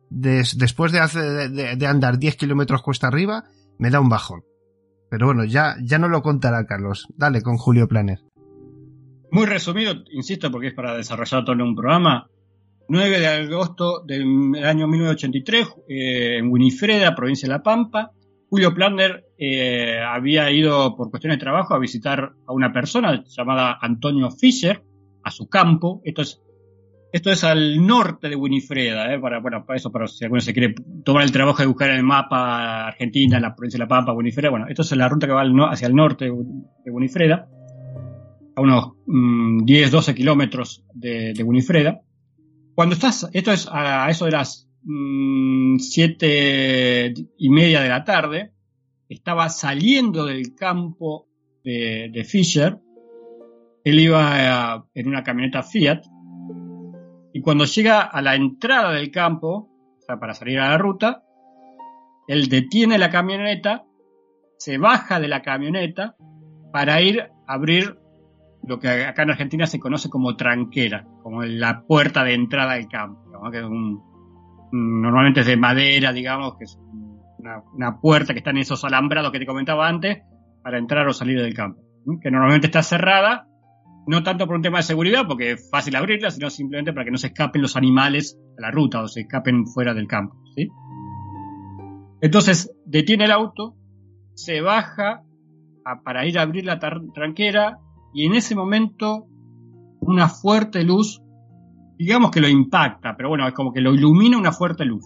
[0.10, 3.44] des, después de, hacer, de, de, andar 10 kilómetros cuesta arriba,
[3.78, 4.44] me da un bajón.
[5.10, 7.08] Pero bueno, ya, ya no lo contará Carlos.
[7.16, 8.20] Dale con Julio Planner.
[9.32, 12.28] Muy resumido, insisto, porque es para desarrollar todo en un programa.
[12.88, 18.12] 9 de agosto del año 1983, eh, en Winifreda, provincia de La Pampa,
[18.50, 23.78] Julio Planner eh, había ido por cuestiones de trabajo a visitar a una persona llamada
[23.82, 24.84] Antonio Fischer
[25.24, 26.02] a su campo.
[26.06, 26.42] Esto es,
[27.12, 30.54] esto es al norte de Winifreda, eh, para, bueno, para eso, para si alguno se
[30.54, 34.14] quiere tomar el trabajo de buscar en el mapa Argentina, la provincia de La Pampa,
[34.14, 34.52] Winifreda.
[34.52, 37.48] Bueno, esto es la ruta que va hacia el norte de Winifreda,
[38.56, 42.02] a unos mmm, 10, 12 kilómetros de, de Winifreda.
[42.76, 48.54] Cuando estás, esto es a eso de las mmm, siete y media de la tarde,
[49.10, 51.28] estaba saliendo del campo
[51.64, 52.80] de, Fisher,
[53.84, 56.04] él iba a, en una camioneta Fiat,
[57.34, 61.24] y cuando llega a la entrada del campo, o sea, para salir a la ruta,
[62.28, 63.86] él detiene la camioneta,
[64.58, 66.16] se baja de la camioneta
[66.72, 67.98] para ir a abrir
[68.64, 72.88] lo que acá en Argentina se conoce como tranquera, como la puerta de entrada del
[72.88, 73.22] campo,
[73.52, 74.02] que es un,
[74.72, 76.80] normalmente es de madera, digamos, que es
[77.74, 80.24] una, puerta que está en esos alambrados que te comentaba antes
[80.64, 81.82] para entrar o salir del campo,
[82.22, 83.48] que normalmente está cerrada,
[84.08, 87.12] no tanto por un tema de seguridad, porque es fácil abrirla, sino simplemente para que
[87.12, 90.36] no se escapen los animales a la ruta o se escapen fuera del campo.
[92.22, 93.76] Entonces detiene el auto,
[94.34, 95.24] se baja
[96.04, 97.78] para ir a abrir la tranquera
[98.14, 99.28] y en ese momento
[100.00, 101.22] una fuerte luz,
[101.98, 105.06] digamos que lo impacta, pero bueno, es como que lo ilumina una fuerte luz.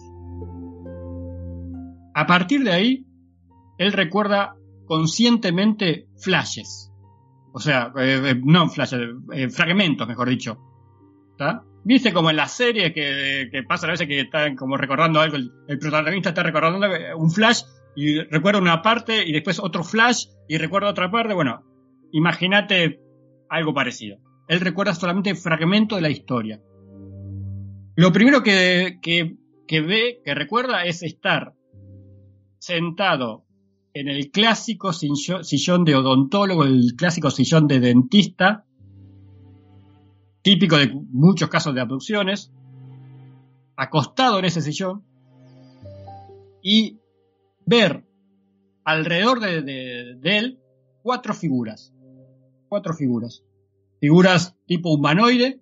[2.14, 3.06] A partir de ahí,
[3.78, 4.54] él recuerda
[4.86, 6.92] conscientemente flashes.
[7.52, 9.00] O sea, eh, no flashes,
[9.32, 10.58] eh, fragmentos, mejor dicho.
[11.84, 15.50] ¿Viste como en las series que, pasa a veces que están como recordando algo, el,
[15.68, 16.86] el protagonista está recordando
[17.16, 17.62] un flash
[17.96, 21.32] y recuerda una parte y después otro flash y recuerda otra parte?
[21.32, 21.64] Bueno,
[22.12, 23.00] imagínate
[23.48, 24.18] algo parecido.
[24.48, 26.60] Él recuerda solamente fragmentos de la historia.
[27.96, 28.98] Lo primero que,
[29.68, 31.54] ve, que recuerda, es estar
[32.58, 33.44] sentado
[33.92, 38.64] en el clásico sillón de odontólogo, el clásico sillón de dentista,
[40.42, 42.52] típico de muchos casos de abducciones,
[43.76, 45.04] acostado en ese sillón
[46.62, 46.98] y
[47.66, 48.04] ver
[48.84, 50.60] alrededor de, de, de él
[51.02, 51.92] cuatro figuras.
[52.68, 53.44] Cuatro figuras.
[54.00, 55.60] Figuras tipo humanoide.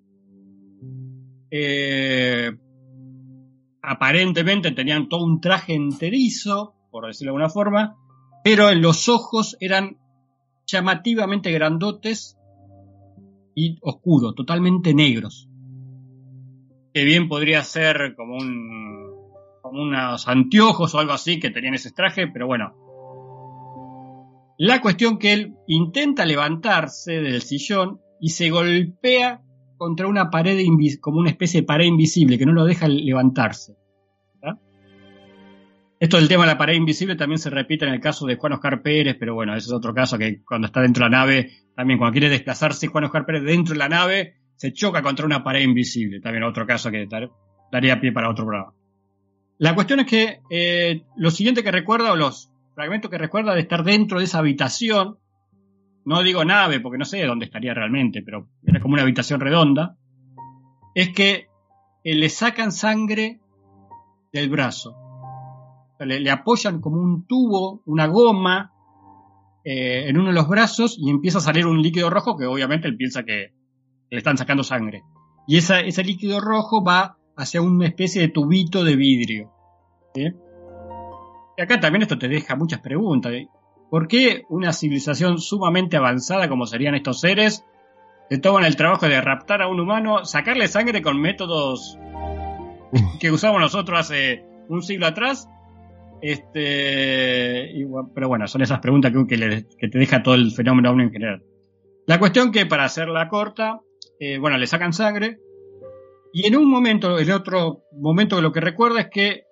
[1.51, 2.53] Eh,
[3.83, 7.97] aparentemente tenían todo un traje enterizo, por decirlo de alguna forma,
[8.45, 9.99] pero en los ojos eran
[10.67, 12.37] llamativamente grandotes
[13.55, 15.49] y oscuros, totalmente negros.
[16.93, 18.99] Que bien podría ser como un
[19.63, 22.75] como unos anteojos o algo así que tenían ese traje, pero bueno,
[24.57, 29.43] la cuestión que él intenta levantarse del sillón y se golpea
[29.79, 30.59] contra una pared
[31.01, 33.77] como una especie de pared invisible que no lo deja levantarse.
[34.43, 34.59] ¿verdad?
[35.99, 38.53] Esto del tema de la pared invisible también se repite en el caso de Juan
[38.53, 41.53] Oscar Pérez, pero bueno, ese es otro caso que cuando está dentro de la nave,
[41.75, 45.43] también cuando quiere desplazarse Juan Oscar Pérez dentro de la nave, se choca contra una
[45.43, 46.21] pared invisible.
[46.21, 47.09] También otro caso que
[47.73, 48.75] daría pie para otro programa.
[49.59, 53.61] La cuestión es que eh, lo siguiente que recuerda, o los fragmento que recuerda de
[53.61, 55.19] estar dentro de esa habitación,
[56.09, 59.99] no digo nave porque no sé dónde estaría realmente, pero era como una habitación redonda,
[60.95, 61.49] es que
[62.03, 63.41] eh, le sacan sangre
[64.33, 64.97] del brazo.
[66.01, 68.73] Le, apoyan como un tubo, una goma,
[69.65, 72.89] eh, en uno de los brazos y empieza a salir un líquido rojo que obviamente
[72.89, 73.53] él piensa que
[74.11, 75.03] le están sacando sangre.
[75.47, 79.53] Y ese líquido rojo va hacia una especie de tubito de vidrio.
[80.15, 83.33] Y acá también esto te deja muchas preguntas.
[83.91, 87.65] ¿Por qué una civilización sumamente avanzada como serían estos seres
[88.31, 91.99] se toman el trabajo de raptar a un humano, sacarle sangre con métodos
[93.21, 95.49] que usamos nosotros hace un siglo atrás
[96.21, 97.85] Este, y
[98.15, 100.93] pero bueno, son esas preguntas que, que, le- que te deja todo el fenómeno a
[100.93, 101.43] uno en general.
[102.07, 103.81] La cuestión que, para hacerla corta,
[104.19, 105.39] eh, bueno, le sacan sangre.
[106.33, 109.45] Y en un momento, el otro momento lo que recuerda es que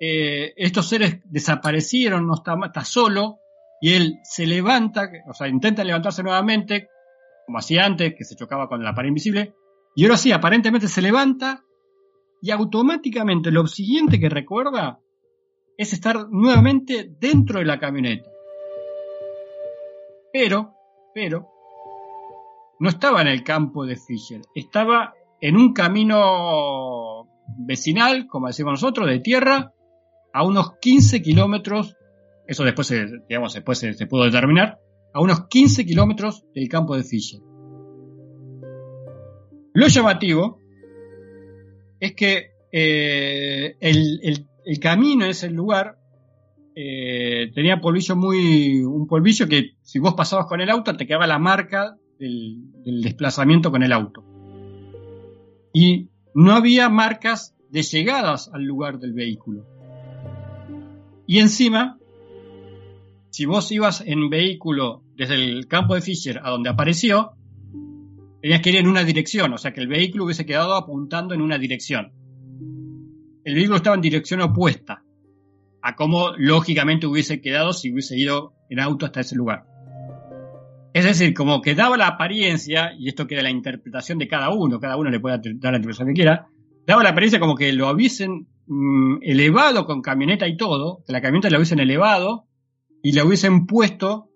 [0.00, 3.38] eh, estos seres desaparecieron, no está, está solo,
[3.80, 6.88] y él se levanta, o sea, intenta levantarse nuevamente,
[7.46, 9.54] como hacía antes, que se chocaba con la pared invisible,
[9.94, 11.62] y ahora sí, aparentemente se levanta,
[12.42, 15.00] y automáticamente lo siguiente que recuerda
[15.76, 18.30] es estar nuevamente dentro de la camioneta.
[20.32, 20.74] Pero,
[21.14, 21.48] pero,
[22.78, 27.28] no estaba en el campo de Fisher, estaba en un camino
[27.58, 29.72] vecinal, como decimos nosotros, de tierra,
[30.32, 31.96] a unos 15 kilómetros,
[32.46, 34.78] eso después, se, digamos, después se, pudo determinar,
[35.12, 37.40] a unos 15 kilómetros del campo de Fisher.
[39.74, 40.58] Lo llamativo
[42.00, 45.98] es que eh, el, el- camino en ese lugar
[46.74, 48.80] eh, tenía polvillo muy.
[48.82, 53.70] un polvillo que si vos pasabas con el auto te quedaba la marca del desplazamiento
[53.70, 54.24] con el auto.
[55.72, 59.64] Y no había marcas de llegadas al lugar del vehículo.
[61.26, 61.98] Y encima,
[63.36, 67.32] si vos ibas en vehículo desde el campo de Fisher a donde apareció,
[68.40, 71.42] tenías que ir en una dirección, o sea que el vehículo hubiese quedado apuntando en
[71.42, 72.14] una dirección.
[73.44, 75.04] El vehículo estaba en dirección opuesta
[75.82, 79.66] a cómo lógicamente hubiese quedado si hubiese ido en auto hasta ese lugar.
[80.94, 84.80] Es decir, como que daba la apariencia, y esto queda la interpretación de cada uno,
[84.80, 86.46] cada uno le puede dar la interpretación que quiera,
[86.86, 91.20] daba la apariencia como que lo hubiesen mm, elevado con camioneta y todo, que la
[91.20, 92.45] camioneta la hubiesen elevado
[93.06, 94.32] y la hubiesen puesto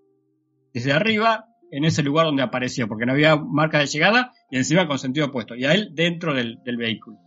[0.73, 4.87] desde arriba en ese lugar donde apareció, porque no había marca de llegada y encima
[4.87, 7.19] con sentido opuesto, y a él dentro del, vehículo.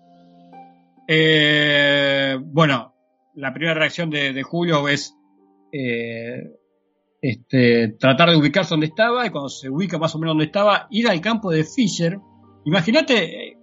[1.05, 2.95] Eh, bueno,
[3.35, 5.17] la primera reacción de, Julio es
[5.73, 6.49] eh,
[7.21, 10.87] este, tratar de ubicarse donde estaba y cuando se ubica más o menos donde estaba,
[10.91, 12.17] ir al campo de Fisher.
[12.63, 13.57] Imagínate eh,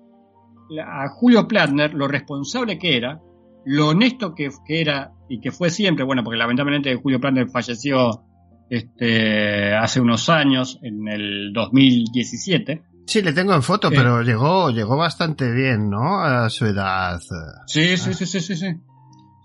[0.84, 3.22] a Julio Platner lo responsable que era,
[3.64, 8.24] lo honesto que era y que fue siempre, bueno, porque lamentablemente Julio Platner falleció
[8.68, 12.82] este, hace unos años, en el 2017.
[13.06, 13.92] Sí, le tengo en foto, Eh.
[13.96, 16.20] pero llegó, llegó bastante bien, ¿no?
[16.20, 17.18] A su edad.
[17.66, 18.66] Sí, sí, sí, sí, sí, sí.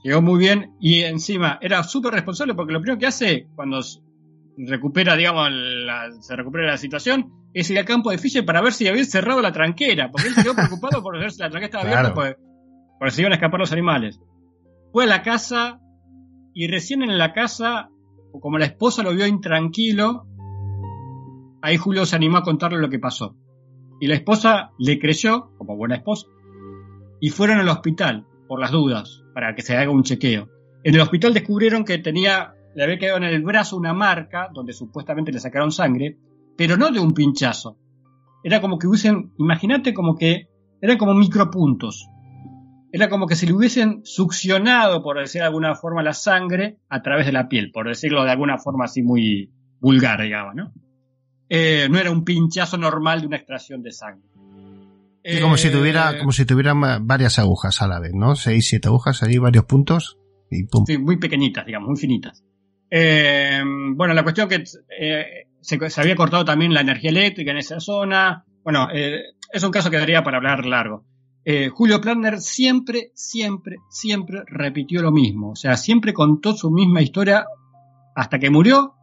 [0.04, 3.80] Llegó muy bien y encima era súper responsable porque lo primero que hace cuando
[4.58, 8.74] recupera, digamos, la- se recupera la situación es ir al campo de Fisher para ver
[8.74, 11.84] si había cerrado la tranquera, porque él quedó preocupado por ver si la tranquera estaba
[11.84, 12.16] abierta, Claro.
[12.16, 12.36] porque,
[13.00, 14.20] porque se iban a escapar los animales.
[14.96, 15.82] Fue a la casa
[16.54, 17.90] y recién en la casa,
[18.40, 20.26] como la esposa lo vio intranquilo,
[21.62, 23.36] ahí Julio se animó a contarle lo que pasó.
[24.00, 26.28] Y la esposa le creyó, como buena esposa,
[27.20, 30.48] y fueron al hospital, por las dudas, para que se haga un chequeo.
[30.86, 34.72] En el hospital descubrieron que tenía, le había quedado en el brazo una marca donde
[34.72, 36.18] supuestamente le sacaron sangre,
[36.56, 37.78] pero no de un pinchazo.
[38.46, 40.48] Era como que hubiesen, imagínate como que
[40.80, 42.08] eran como micropuntos.
[42.96, 47.02] Era como que si le hubiesen succionado, por decir de alguna forma, la sangre a
[47.02, 49.52] través de la piel, por decirlo de alguna forma así muy
[49.82, 50.72] vulgar, digamos, ¿no?
[51.50, 54.30] Eh, no era un pinchazo normal de una extracción de sangre.
[55.26, 58.38] Sí, como si Eh, tuviera, como si tuviera varias agujas a la vez, ¿no?
[58.38, 60.18] Seis, siete agujas ahí, varios puntos
[60.50, 60.86] y pum.
[60.88, 62.46] Sí, muy pequeñitas, digamos, muy finitas.
[62.90, 63.62] Eh,
[63.94, 64.64] bueno, la cuestión que
[64.98, 65.26] eh,
[65.60, 68.46] se, se había cortado también la energía eléctrica en esa zona.
[68.64, 69.20] Bueno, eh,
[69.52, 71.04] es un caso que daría para hablar largo.
[71.48, 75.52] Eh, Julio Planner siempre, siempre, siempre repitió lo mismo.
[75.52, 77.46] O sea, siempre contó su misma historia
[78.16, 78.96] hasta que murió.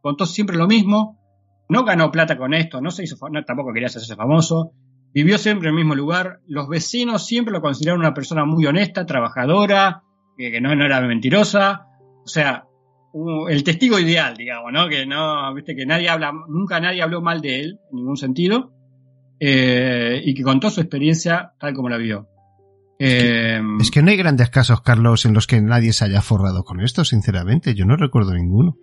[0.00, 1.18] Contó siempre lo mismo.
[1.68, 4.72] No ganó plata con esto, no se hizo, no, tampoco quería hacerse famoso.
[5.12, 6.40] Vivió siempre en el mismo lugar.
[6.46, 10.02] Los vecinos siempre lo consideraron una persona muy honesta, trabajadora,
[10.36, 11.86] que, que no, no era mentirosa.
[12.24, 12.64] O sea,
[13.48, 14.88] el testigo ideal, digamos, ¿no?
[14.88, 18.72] Que no, viste, que nadie habla, nunca nadie habló mal de él, en ningún sentido.
[19.40, 22.28] Eh, y que contó su experiencia tal como la vio.
[22.98, 26.64] Eh, Es que no hay grandes casos, Carlos, en los que nadie se haya forrado
[26.64, 27.74] con esto, sinceramente.
[27.74, 28.76] Yo no recuerdo ninguno.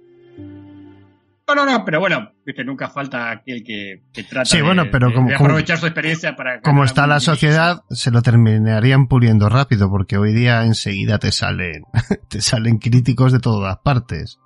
[1.47, 4.85] no, no, no, pero bueno, viste, nunca falta aquel que, que trata Sí, de, bueno,
[4.91, 6.59] pero de- como- de como- aprovechar su experiencia para...
[6.61, 11.83] Como está la sociedad, se lo terminarían puliendo rápido, porque hoy día enseguida te salen,
[12.29, 14.39] te salen críticos de todas partes.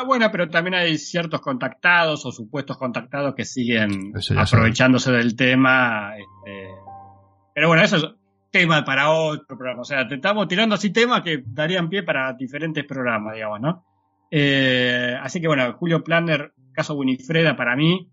[0.00, 6.14] Ah, bueno, pero también hay ciertos contactados o supuestos contactados que siguen aprovechándose del tema.
[6.16, 6.68] este,
[7.54, 8.06] Pero bueno, eso es
[8.50, 9.82] tema para otro programa.
[9.82, 13.84] O sea, te estamos tirando así temas que darían pie para diferentes programas, digamos, ¿no?
[14.30, 18.10] Eh, así que bueno, Julio Planner, caso Winifreda para mí,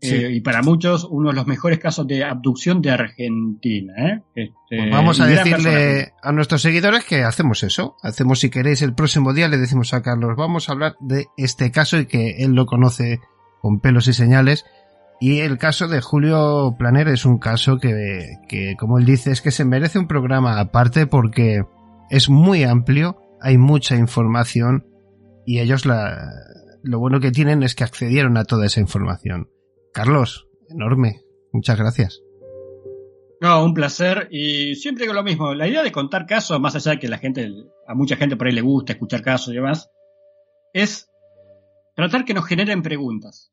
[0.00, 0.14] Sí.
[0.14, 3.94] Eh, y para muchos uno de los mejores casos de abducción de Argentina.
[3.96, 4.22] ¿eh?
[4.34, 7.96] Este, pues vamos a decirle a nuestros seguidores que hacemos eso.
[8.02, 11.70] Hacemos, si queréis, el próximo día le decimos a Carlos, vamos a hablar de este
[11.70, 13.20] caso y que él lo conoce
[13.60, 14.64] con pelos y señales.
[15.18, 19.40] Y el caso de Julio Planer es un caso que, que, como él dice, es
[19.40, 21.62] que se merece un programa aparte porque
[22.10, 24.86] es muy amplio, hay mucha información
[25.46, 26.32] y ellos la,
[26.82, 29.48] lo bueno que tienen es que accedieron a toda esa información.
[29.96, 31.22] Carlos, enorme.
[31.54, 32.22] Muchas gracias.
[33.40, 34.28] No, un placer.
[34.30, 35.54] Y siempre digo lo mismo.
[35.54, 37.50] La idea de contar casos, más allá de que la gente,
[37.88, 39.90] a mucha gente por ahí le gusta escuchar casos y demás,
[40.74, 41.08] es
[41.94, 43.50] tratar que nos generen preguntas.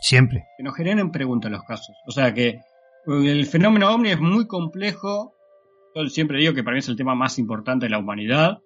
[0.00, 0.46] Siempre.
[0.56, 1.94] Que nos generen preguntas los casos.
[2.06, 2.60] O sea que
[3.06, 5.34] el fenómeno ovni es muy complejo.
[5.94, 8.62] Yo siempre digo que para mí es el tema más importante de la humanidad.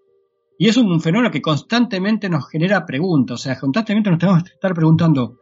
[0.57, 3.41] Y es un fenómeno que constantemente nos genera preguntas.
[3.41, 5.37] O sea, constantemente nos tenemos que estar preguntando,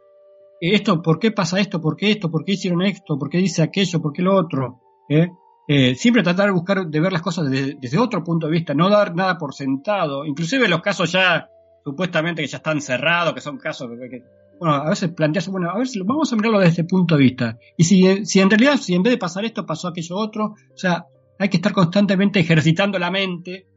[0.59, 1.81] esto, ¿por qué pasa esto?
[1.81, 2.31] ¿Por qué esto?
[2.31, 3.17] ¿Por qué hicieron esto?
[3.17, 4.01] ¿Por qué dice aquello?
[4.01, 4.81] ¿Por qué lo otro?
[5.09, 5.29] ¿Eh?
[5.67, 8.89] Eh, siempre tratar de buscar, de ver las cosas desde, otro punto de vista, no
[8.89, 10.25] dar nada por sentado.
[10.25, 11.49] Inclusive los casos ya,
[11.83, 14.23] supuestamente que ya están cerrados, que son casos que,
[14.59, 17.23] bueno, a veces planteas, bueno, a ver si vamos a mirarlo desde ese punto de
[17.23, 17.57] vista.
[17.77, 20.77] Y si, si en realidad, si en vez de pasar esto, pasó aquello otro, o
[20.77, 21.05] sea,
[21.37, 23.67] hay que estar constantemente ejercitando la mente,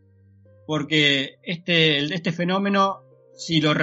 [0.66, 3.00] porque este, este fenómeno,
[3.34, 3.74] si lo,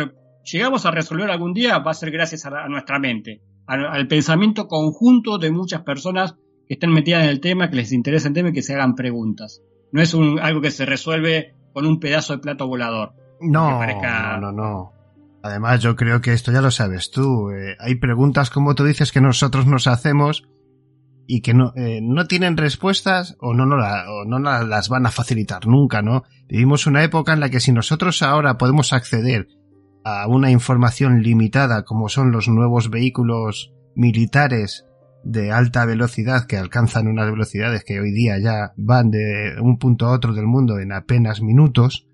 [0.51, 4.07] llegamos a resolver algún día va a ser gracias a, a nuestra mente, a, al
[4.07, 6.35] pensamiento conjunto de muchas personas
[6.67, 8.95] que estén metidas en el tema, que les interesa el tema y que se hagan
[8.95, 9.61] preguntas.
[9.91, 13.13] No es un, algo que se resuelve con un pedazo de plato volador.
[13.39, 14.37] No, parezca...
[14.37, 14.91] no, no, no.
[15.43, 17.51] Además, yo creo que esto ya lo sabes tú.
[17.51, 20.43] Eh, hay preguntas, como tú dices, que nosotros nos hacemos
[21.25, 25.05] y que no, eh, no tienen respuestas o no, no, la, o no las van
[25.05, 26.23] a facilitar nunca, ¿no?
[26.47, 29.47] Vivimos una época en la que si nosotros ahora podemos acceder
[30.09, 34.85] a una información limitada como son los nuevos vehículos militares
[35.25, 40.05] de alta velocidad que alcanzan unas velocidades que hoy día ya van de un punto
[40.05, 42.07] a otro del mundo en apenas minutos,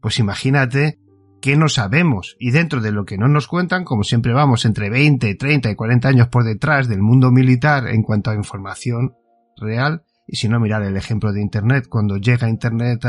[0.00, 0.98] pues imagínate
[1.40, 2.36] que no sabemos.
[2.40, 5.76] Y dentro de lo que no nos cuentan, como siempre vamos entre 20, 30 y
[5.76, 9.14] 40 años por detrás del mundo militar en cuanto a información
[9.56, 13.04] real, y si no mirar el ejemplo de Internet, cuando llega Internet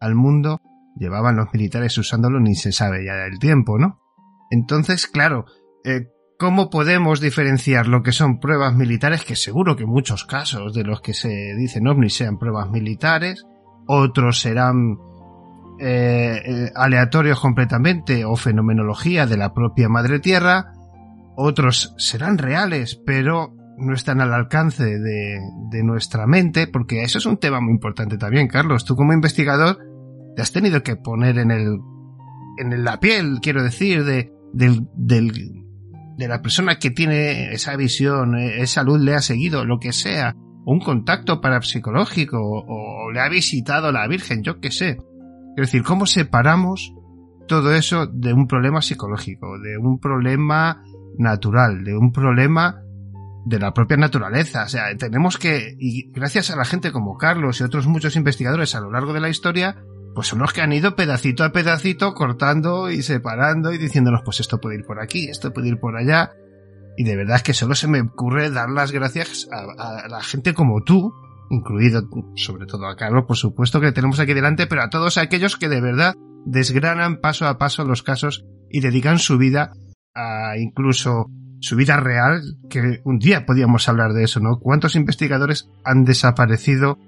[0.00, 0.60] al mundo,
[0.96, 4.00] llevaban los militares usándolo ni se sabe ya el tiempo, ¿no?
[4.50, 5.46] Entonces, claro,
[5.84, 6.08] eh,
[6.38, 9.24] ¿cómo podemos diferenciar lo que son pruebas militares?
[9.24, 13.44] Que seguro que muchos casos de los que se dicen ovnis sean pruebas militares,
[13.86, 14.98] otros serán
[15.80, 20.72] eh, eh, aleatorios completamente o fenomenología de la propia madre tierra,
[21.36, 25.40] otros serán reales, pero no están al alcance de,
[25.70, 28.84] de nuestra mente, porque eso es un tema muy importante también, Carlos.
[28.84, 29.78] Tú como investigador
[30.34, 31.78] te has tenido que poner en el
[32.56, 35.32] en la piel, quiero decir, de, del, del,
[36.16, 39.92] de la persona que tiene esa visión, eh, esa luz le ha seguido, lo que
[39.92, 40.34] sea,
[40.64, 44.98] un contacto parapsicológico o, o le ha visitado la Virgen, yo qué sé.
[45.56, 46.94] Es decir, ¿cómo separamos
[47.46, 50.82] todo eso de un problema psicológico, de un problema
[51.18, 52.80] natural, de un problema
[53.44, 54.64] de la propia naturaleza?
[54.64, 58.74] O sea, tenemos que, y gracias a la gente como Carlos y otros muchos investigadores
[58.74, 59.76] a lo largo de la historia,
[60.14, 64.40] pues son los que han ido pedacito a pedacito cortando y separando y diciéndonos pues
[64.40, 66.32] esto puede ir por aquí, esto puede ir por allá.
[66.96, 70.22] Y de verdad es que solo se me ocurre dar las gracias a, a la
[70.22, 71.12] gente como tú,
[71.50, 75.56] incluido sobre todo a Carlos, por supuesto, que tenemos aquí delante, pero a todos aquellos
[75.56, 76.14] que de verdad
[76.46, 79.72] desgranan paso a paso los casos y dedican su vida
[80.14, 81.26] a incluso
[81.60, 84.58] su vida real, que un día podíamos hablar de eso, ¿no?
[84.60, 86.98] ¿Cuántos investigadores han desaparecido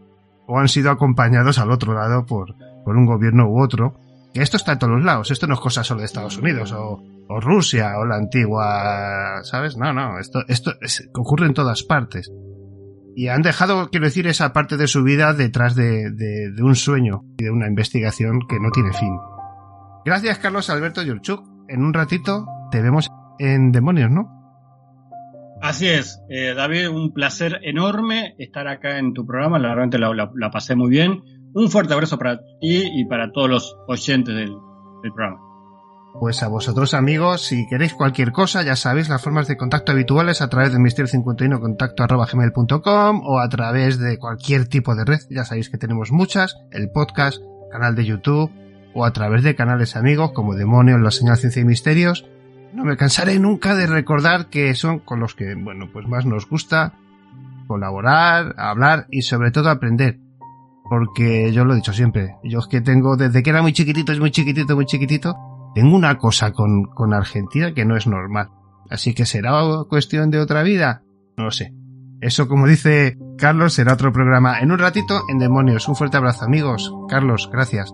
[0.47, 2.55] o han sido acompañados al otro lado por,
[2.87, 3.99] por un gobierno u otro.
[4.33, 6.71] Que esto está en todos los lados, esto no es cosa solo de Estados Unidos
[6.73, 9.77] o, o Rusia o la antigua, ¿sabes?
[9.77, 12.31] No, no, esto, esto es, ocurre en todas partes.
[13.17, 16.77] Y han dejado, quiero decir, esa parte de su vida detrás de, de, de un
[16.77, 19.17] sueño y de una investigación que no tiene fin.
[20.05, 21.43] Gracias, Carlos Alberto Yurchuk.
[21.69, 23.11] En un ratito te vemos
[23.41, 24.37] en Demonios, ¿no?
[25.61, 30.15] Así es, eh, David, un placer enorme estar acá en tu programa, la verdad la,
[30.15, 31.23] la, la, pasé muy bien.
[31.57, 34.55] Un fuerte abrazo para ti y para todos los oyentes del,
[35.01, 35.39] programa.
[36.21, 40.43] Pues a vosotros amigos, si queréis cualquier cosa, ya sabéis las formas de contacto habituales
[40.43, 45.07] a través del misterio 51 contacto arroba gmail.com o a través de cualquier tipo de
[45.07, 47.41] red, ya sabéis que tenemos muchas, el podcast,
[47.73, 48.53] canal de YouTube
[48.95, 52.27] o a través de canales amigos como Demonio, La Señal Ciencia y Misterios
[52.75, 56.47] no me cansaré nunca de recordar que son con los que, bueno, pues más nos
[56.47, 56.93] gusta
[57.67, 60.26] colaborar, hablar y sobre todo aprender.
[60.89, 64.13] Porque yo lo he dicho siempre, yo es que tengo, desde que era muy chiquitito,
[64.13, 65.35] es muy chiquitito, muy chiquitito,
[65.75, 68.51] tengo una cosa con, con Argentina que no es normal.
[68.89, 69.53] Así que será
[69.89, 71.03] cuestión de otra vida.
[71.37, 71.75] No lo sé.
[72.21, 75.89] Eso, como dice Carlos, será otro programa en un ratito en Demonios.
[75.89, 76.95] Un fuerte abrazo, amigos.
[77.09, 77.93] Carlos, gracias.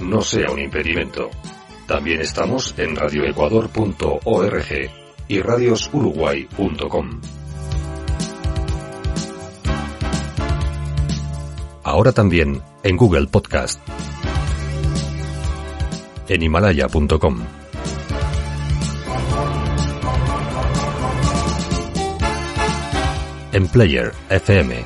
[0.00, 1.30] No sea un impedimento.
[1.88, 4.90] También estamos en radioecuador.org
[5.28, 7.20] y radiosuruguay.com.
[11.82, 13.80] Ahora también en Google Podcast,
[16.28, 17.38] en himalaya.com.
[23.52, 24.84] En Player FM.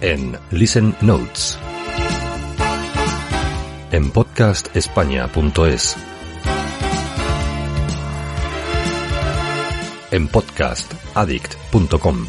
[0.00, 1.61] En Listen Notes
[3.92, 5.96] en podcastespaña.es.
[10.10, 12.26] En podcastaddict.com.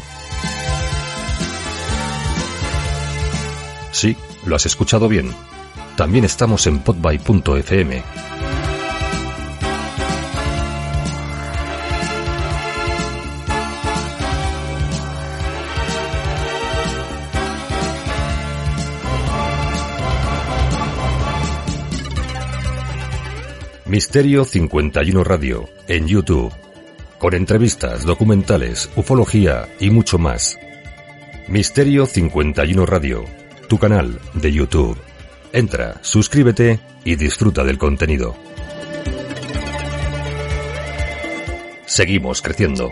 [3.92, 5.30] Sí, lo has escuchado bien.
[5.96, 8.33] También estamos en podby.fm
[23.94, 26.52] Misterio 51 Radio, en YouTube,
[27.20, 30.58] con entrevistas, documentales, ufología y mucho más.
[31.46, 33.24] Misterio 51 Radio,
[33.68, 34.98] tu canal de YouTube.
[35.52, 38.34] Entra, suscríbete y disfruta del contenido.
[41.86, 42.90] Seguimos creciendo.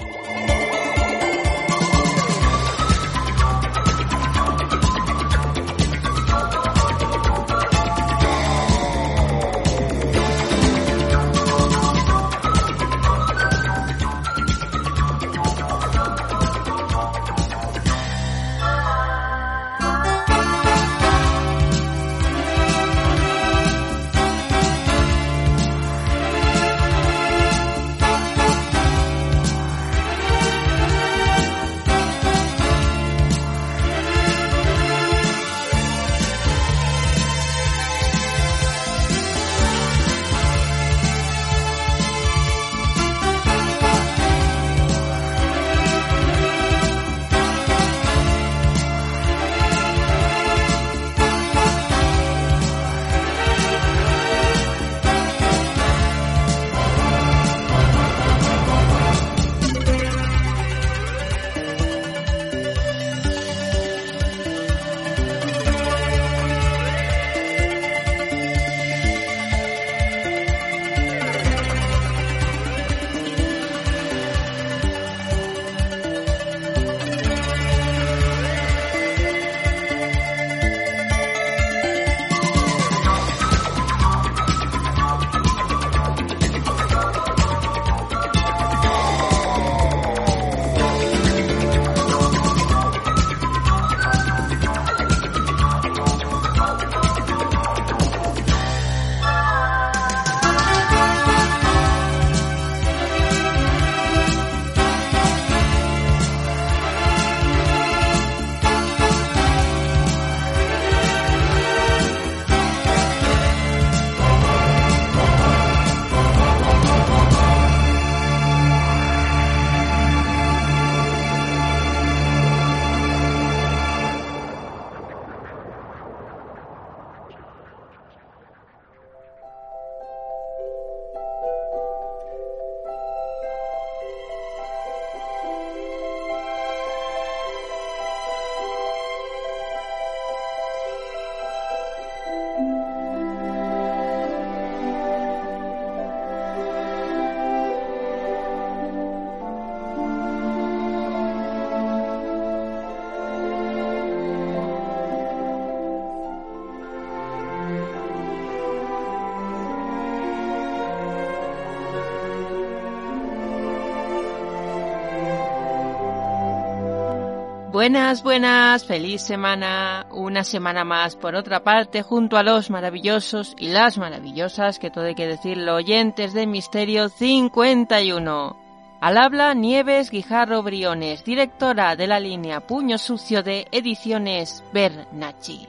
[167.82, 173.70] Buenas, buenas, feliz semana, una semana más por otra parte junto a los maravillosos y
[173.70, 178.56] las maravillosas, que todo hay que decirlo, oyentes de Misterio 51.
[179.00, 185.66] Al habla Nieves Guijarro Briones, directora de la línea Puño Sucio de Ediciones Bernachi.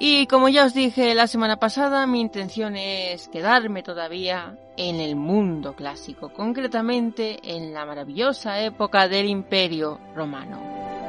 [0.00, 5.14] Y como ya os dije la semana pasada, mi intención es quedarme todavía en el
[5.14, 11.03] mundo clásico, concretamente en la maravillosa época del Imperio Romano.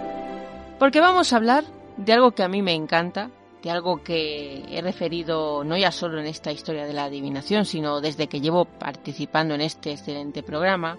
[0.80, 1.64] Porque vamos a hablar
[1.98, 3.32] de algo que a mí me encanta,
[3.64, 8.02] de algo que he referido no ya solo en esta historia de la adivinación, sino
[8.02, 10.98] desde que llevo participando en este excelente programa,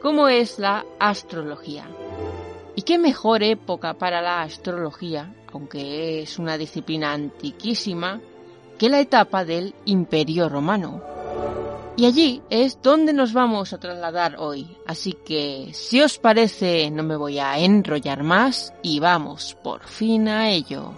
[0.00, 1.86] como es la astrología.
[2.76, 8.20] ¿Y qué mejor época para la astrología, aunque es una disciplina antiquísima,
[8.78, 11.17] que la etapa del Imperio Romano?
[11.98, 14.68] Y allí es donde nos vamos a trasladar hoy.
[14.86, 20.28] Así que, si os parece, no me voy a enrollar más y vamos por fin
[20.28, 20.92] a ello.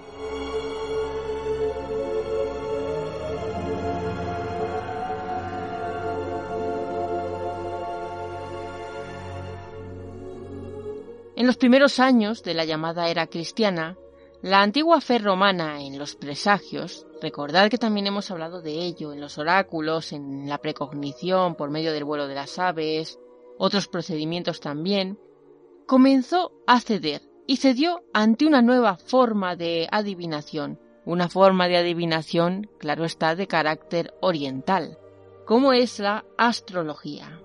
[11.35, 13.97] En los primeros años de la llamada era cristiana,
[14.43, 19.21] la antigua fe romana en los presagios, recordad que también hemos hablado de ello en
[19.21, 23.19] los oráculos, en la precognición por medio del vuelo de las aves,
[23.59, 25.19] otros procedimientos también,
[25.87, 32.71] comenzó a ceder y cedió ante una nueva forma de adivinación, una forma de adivinación,
[32.79, 34.99] claro está, de carácter oriental,
[35.45, 37.41] como es la astrología.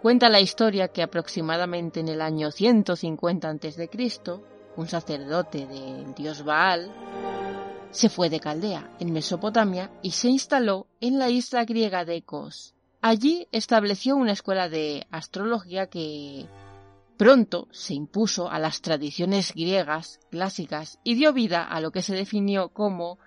[0.00, 3.88] Cuenta la historia que aproximadamente en el año 150 a.C.,
[4.76, 6.90] un sacerdote del dios Baal
[7.90, 12.74] se fue de Caldea, en Mesopotamia, y se instaló en la isla griega de Kos.
[13.00, 16.48] Allí estableció una escuela de astrología que
[17.16, 22.16] pronto se impuso a las tradiciones griegas clásicas y dio vida a lo que se
[22.16, 23.18] definió como,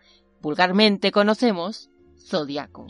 [0.41, 2.87] vulgarmente conocemos, zodiaco.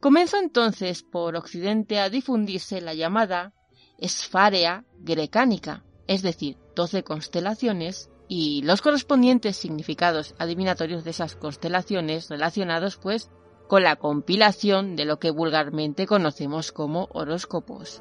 [0.00, 3.52] Comenzó entonces por Occidente a difundirse la llamada
[3.98, 12.96] esfarea grecánica, es decir, doce constelaciones y los correspondientes significados adivinatorios de esas constelaciones relacionados
[12.98, 13.30] pues
[13.66, 18.00] con la compilación de lo que vulgarmente conocemos como horóscopos.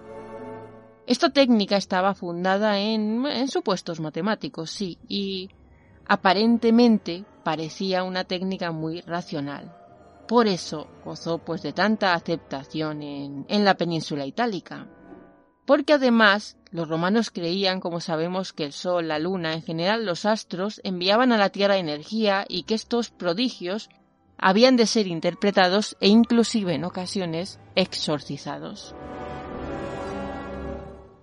[1.08, 5.50] Esta técnica estaba fundada en, supuestos matemáticos, sí, y
[6.06, 9.74] aparentemente parecía una técnica muy racional.
[10.28, 14.88] Por eso gozó pues de tanta aceptación en la península itálica.
[15.66, 20.26] Porque además los romanos creían, como sabemos, que el Sol, la Luna, en general los
[20.26, 23.90] astros, enviaban a la Tierra energía y que estos prodigios
[24.38, 28.96] habían de ser interpretados e inclusive en ocasiones exorcizados.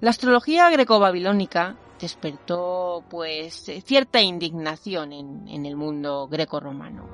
[0.01, 7.09] La astrología greco-babilónica despertó pues cierta indignación en, en el mundo greco-romano.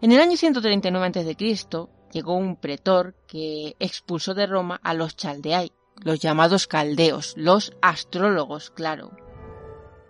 [0.00, 1.88] En el año 139 a.C.
[2.12, 5.72] llegó un pretor que expulsó de Roma a los chaldeai,
[6.02, 9.10] los llamados caldeos, los astrólogos, claro.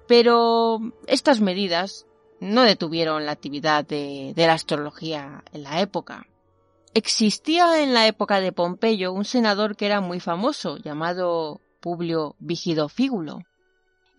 [0.07, 2.07] Pero estas medidas
[2.41, 6.27] no detuvieron la actividad de, la astrología en la época.
[6.95, 12.89] Existía en la época de Pompeyo un senador que era muy famoso, llamado Publio Vigido
[12.89, 13.43] Fígulo.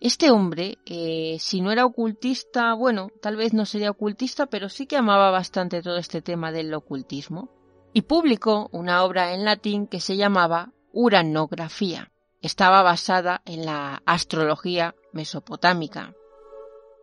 [0.00, 4.86] Este hombre, eh, si no era ocultista, bueno, tal vez no sería ocultista, pero sí
[4.86, 7.50] que amaba bastante todo este tema del ocultismo,
[7.92, 12.12] y publicó una obra en latín que se llamaba Uranografía.
[12.40, 16.14] Estaba basada en la astrología mesopotámica.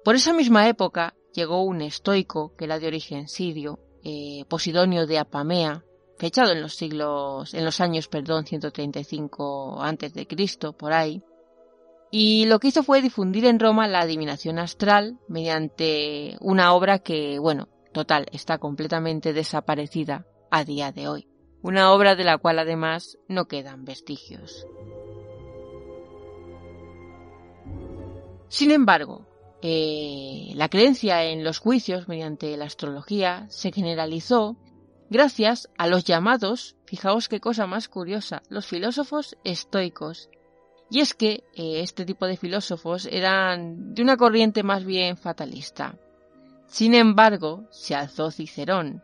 [0.04, 5.18] Por esa misma época llegó un estoico que era de origen sirio, eh, Posidonio de
[5.18, 5.84] Apamea,
[6.18, 11.24] fechado en los siglos, en los años, perdón, 135 antes de Cristo, por ahí.
[12.12, 17.40] Y lo que hizo fue difundir en Roma la adivinación astral mediante una obra que,
[17.40, 21.28] bueno, total, está completamente desaparecida a día de hoy
[21.62, 24.66] una obra de la cual además no quedan vestigios.
[28.48, 29.28] Sin embargo,
[29.62, 34.58] eh, la creencia en los juicios mediante la astrología se generalizó
[35.10, 40.30] gracias a los llamados, fijaos qué cosa más curiosa, los filósofos estoicos.
[40.90, 45.96] Y es que eh, este tipo de filósofos eran de una corriente más bien fatalista.
[46.68, 49.04] Sin embargo, se alzó Cicerón,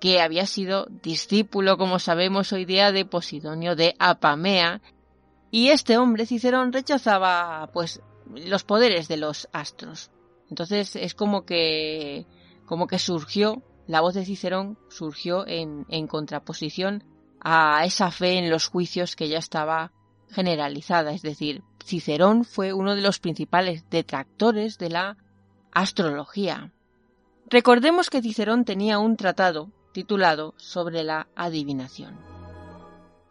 [0.00, 4.80] que había sido discípulo, como sabemos hoy día, de Posidonio de Apamea,
[5.50, 10.10] y este hombre, Cicerón, rechazaba pues los poderes de los astros.
[10.50, 12.26] Entonces es como que
[12.66, 17.02] como que surgió, la voz de Cicerón surgió en, en contraposición
[17.40, 19.92] a esa fe en los juicios que ya estaba
[20.30, 25.16] generalizada, es decir, Cicerón fue uno de los principales detractores de la
[25.72, 26.70] astrología.
[27.48, 32.16] Recordemos que Cicerón tenía un tratado titulado sobre la adivinación.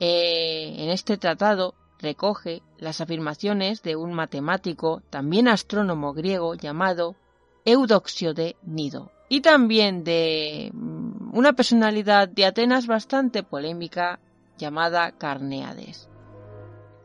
[0.02, 7.15] Eh, en este tratado recoge las afirmaciones de un matemático, también astrónomo griego llamado
[7.64, 14.19] Eudoxio de Nido, y también de mm, una personalidad de Atenas bastante polémica
[14.57, 16.10] llamada Carneades.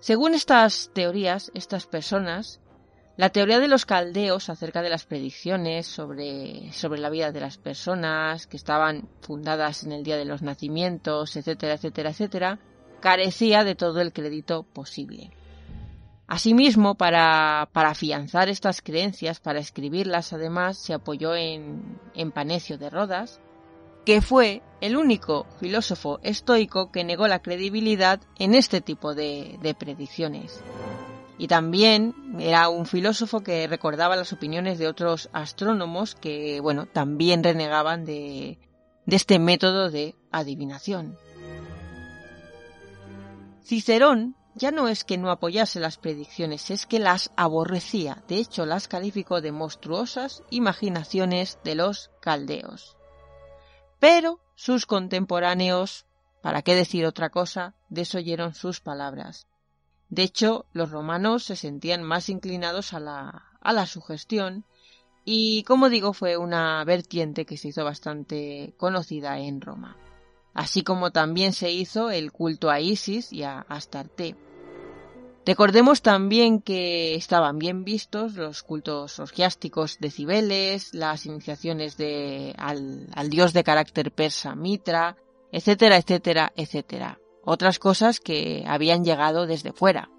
[0.01, 2.61] Según estas teorías, estas personas,
[3.17, 7.59] la teoría de los caldeos acerca de las predicciones sobre, sobre la vida de las
[7.59, 12.59] personas que estaban fundadas en el día de los nacimientos, etcétera, etcétera, etcétera,
[13.01, 15.31] carecía de todo el crédito posible.
[16.27, 22.89] Asimismo, para, para afianzar estas creencias, para escribirlas, además, se apoyó en, en Panecio de
[22.89, 23.41] Rodas,
[24.07, 29.75] que fue el único filósofo estoico que negó la credibilidad en este tipo de, de
[29.75, 30.63] predicciones.
[31.39, 37.43] Y también era un filósofo que recordaba las opiniones de otros astrónomos que, bueno, también
[37.43, 38.59] renegaban de,
[39.07, 41.17] de este método de adivinación.
[43.65, 48.23] Cicerón ya no es que no apoyase las predicciones, es que las aborrecía.
[48.29, 52.97] De hecho, las calificó de monstruosas imaginaciones de los caldeos.
[53.99, 56.07] Pero sus contemporáneos,
[56.43, 59.47] para qué decir otra cosa, desoyeron sus palabras.
[60.13, 64.65] De hecho, los romanos se sentían más inclinados a la, a la sugestión
[65.25, 69.97] y, como digo, fue una vertiente que se hizo bastante conocida en Roma
[70.55, 74.37] así como también se hizo el culto a Isis y a Astarte.
[75.45, 83.09] Recordemos también que estaban bien vistos los cultos orgiásticos de Cibeles, las iniciaciones de, al,
[83.15, 85.17] al dios de carácter persa Mitra,
[85.51, 87.19] etcétera, etcétera, etcétera.
[87.44, 90.10] Otras cosas que habían llegado desde fuera.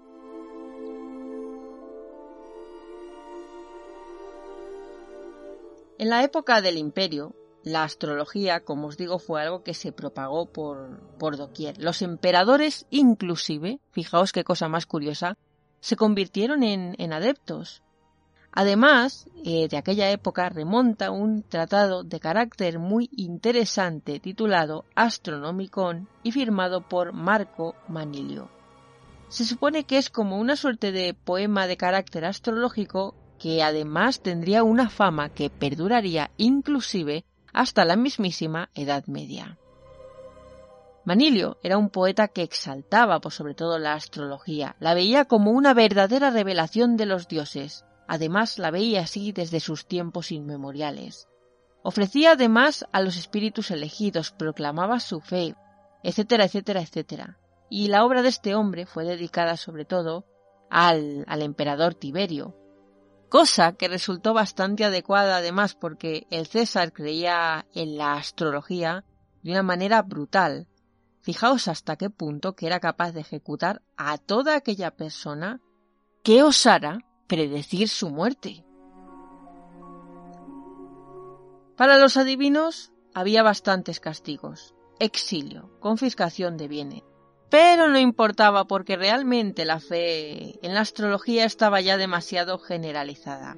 [5.96, 10.52] En la época del imperio, la astrología, como os digo, fue algo que se propagó
[10.52, 11.80] por, por doquier.
[11.80, 15.38] Los emperadores, inclusive, fijaos qué cosa más curiosa,
[15.80, 17.83] se convirtieron en, en adeptos.
[18.56, 26.30] Además, eh, de aquella época remonta un tratado de carácter muy interesante titulado Astronomicon y
[26.30, 28.48] firmado por Marco Manilio.
[29.26, 34.62] Se supone que es como una suerte de poema de carácter astrológico que además tendría
[34.62, 39.58] una fama que perduraría inclusive hasta la mismísima Edad Media.
[41.04, 45.74] Manilio era un poeta que exaltaba por sobre todo la astrología, la veía como una
[45.74, 51.28] verdadera revelación de los dioses, además la veía así desde sus tiempos inmemoriales.
[51.82, 55.54] Ofrecía además a los espíritus elegidos, proclamaba su fe,
[56.02, 57.38] etcétera, etcétera, etcétera.
[57.68, 60.24] Y la obra de este hombre fue dedicada sobre todo
[60.70, 62.56] al, al emperador Tiberio,
[63.28, 69.04] cosa que resultó bastante adecuada además porque el César creía en la astrología
[69.42, 70.68] de una manera brutal.
[71.20, 75.60] Fijaos hasta qué punto que era capaz de ejecutar a toda aquella persona
[76.22, 78.64] que osara predecir su muerte.
[81.76, 87.02] Para los adivinos había bastantes castigos, exilio, confiscación de bienes,
[87.50, 93.56] pero no importaba porque realmente la fe en la astrología estaba ya demasiado generalizada.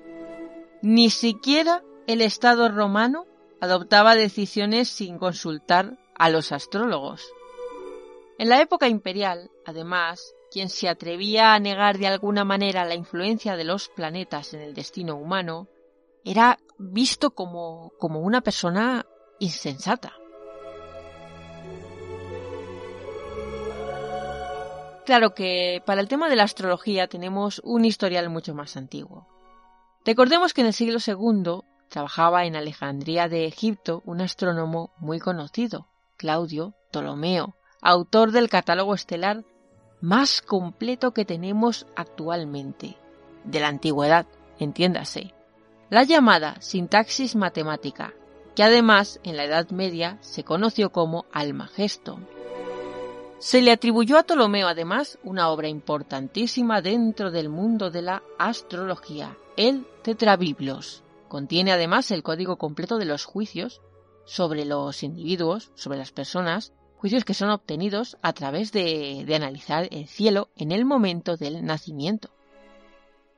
[0.82, 3.26] Ni siquiera el Estado romano
[3.60, 7.26] adoptaba decisiones sin consultar a los astrólogos.
[8.38, 13.56] En la época imperial, además, quien se atrevía a negar de alguna manera la influencia
[13.56, 15.68] de los planetas en el destino humano
[16.24, 19.04] era visto como, como una persona
[19.38, 20.14] insensata.
[25.04, 29.28] Claro que para el tema de la astrología tenemos un historial mucho más antiguo.
[30.06, 35.86] Recordemos que en el siglo II trabajaba en Alejandría de Egipto un astrónomo muy conocido,
[36.16, 39.44] Claudio Ptolomeo, autor del catálogo estelar
[40.06, 42.96] más completo que tenemos actualmente,
[43.42, 44.24] de la antigüedad,
[44.60, 45.34] entiéndase,
[45.90, 48.14] la llamada sintaxis matemática,
[48.54, 52.20] que además en la Edad Media se conoció como Almagesto.
[53.40, 59.36] Se le atribuyó a Ptolomeo además una obra importantísima dentro del mundo de la astrología,
[59.56, 61.02] el Tetrabiblos.
[61.26, 63.82] Contiene además el código completo de los juicios
[64.24, 70.06] sobre los individuos, sobre las personas, juicios que son obtenidos a través de, analizar el
[70.06, 72.30] cielo en el momento del nacimiento.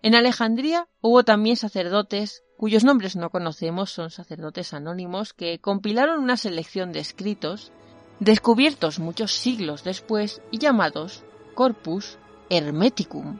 [0.03, 6.37] En Alejandría hubo también sacerdotes cuyos nombres no conocemos, son sacerdotes anónimos que compilaron una
[6.37, 7.73] selección de escritos
[8.21, 11.25] descubiertos muchos siglos después y llamados
[11.55, 12.19] Corpus
[12.51, 13.39] Hermeticum.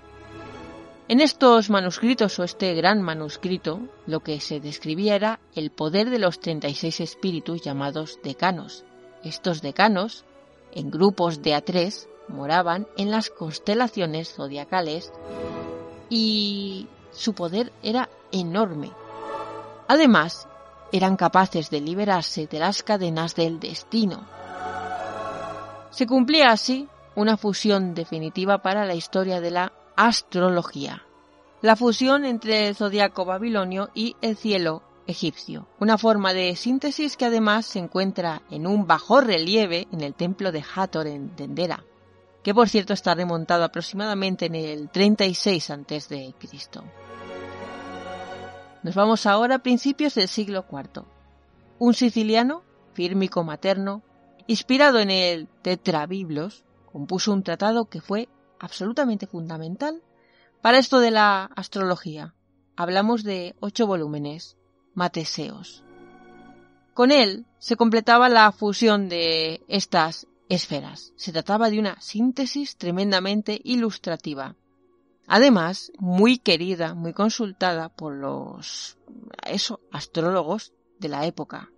[1.09, 6.19] En estos manuscritos o este gran manuscrito, lo que se describía era el poder de
[6.19, 8.85] los 36 espíritus llamados decanos.
[9.25, 10.25] Estos decanos,
[10.73, 15.13] en grupos de a tres, moraban en las constelaciones zodiacales
[16.11, 18.93] y su poder era enorme.
[19.89, 20.47] Además,
[20.93, 24.27] eran capaces de liberarse de las cadenas del destino.
[25.91, 31.03] Se cumplía así una fusión definitiva para la historia de la astrología.
[31.61, 35.67] La fusión entre el zodiaco babilonio y el cielo egipcio.
[35.81, 40.53] Una forma de síntesis que además se encuentra en un bajo relieve en el templo
[40.53, 41.83] de Hathor en Dendera,
[42.45, 46.35] que por cierto está remontado aproximadamente en el 36 a.C.
[48.83, 51.05] Nos vamos ahora a principios del siglo IV.
[51.79, 52.63] Un siciliano,
[52.93, 54.03] fírmico materno,
[54.47, 58.29] inspirado en el Tetrabiblos, compuso un tratado que fue
[58.61, 60.03] absolutamente fundamental
[60.61, 62.35] para esto de la astrología.
[62.77, 64.58] Hablamos de ocho volúmenes,
[64.99, 65.85] Mateseos.
[66.93, 71.13] Con él se completaba la fusión de estas esferas.
[71.17, 74.57] Se trataba de una síntesis tremendamente ilustrativa.
[75.29, 78.99] Además, muy querida, muy consultada por los
[79.93, 81.71] astrólogos de la época.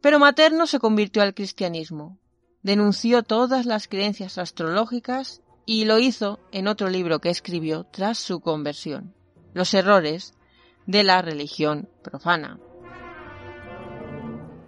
[0.00, 2.18] Pero Materno se convirtió al cristianismo,
[2.62, 8.40] denunció todas las creencias astrológicas y lo hizo en otro libro que escribió tras su
[8.40, 9.14] conversión,
[9.52, 10.32] Los errores
[10.88, 12.58] de la religión profana.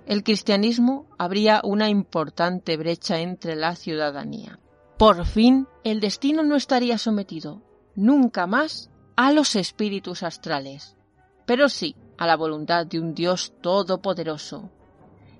[0.05, 4.59] El cristianismo abría una importante brecha entre la ciudadanía.
[4.99, 7.63] Por fin, el destino no estaría sometido
[7.97, 10.95] nunca más a los espíritus astrales,
[11.47, 14.71] pero sí a la voluntad de un Dios todopoderoso.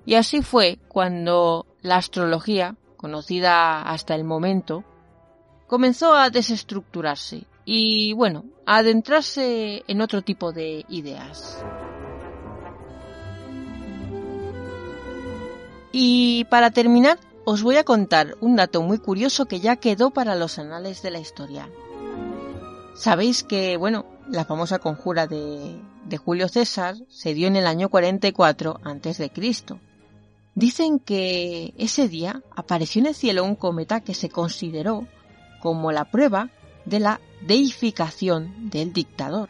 [0.07, 4.85] Y así fue cuando la astrología, conocida hasta el momento,
[5.67, 11.63] comenzó a desestructurarse y, bueno, adentrarse en otro tipo de ideas.
[15.93, 20.37] Y para terminar, os voy a contar un dato muy curioso que ya quedó para
[20.37, 21.69] los anales de la historia.
[22.95, 27.89] Sabéis que, bueno, la famosa conjura de, de Julio César se dio en el año
[27.89, 29.33] 44 a.C.
[30.55, 35.07] Dicen que ese día apareció en el cielo un cometa que se consideró
[35.61, 36.51] como la prueba
[36.85, 39.49] de la deificación del dictador.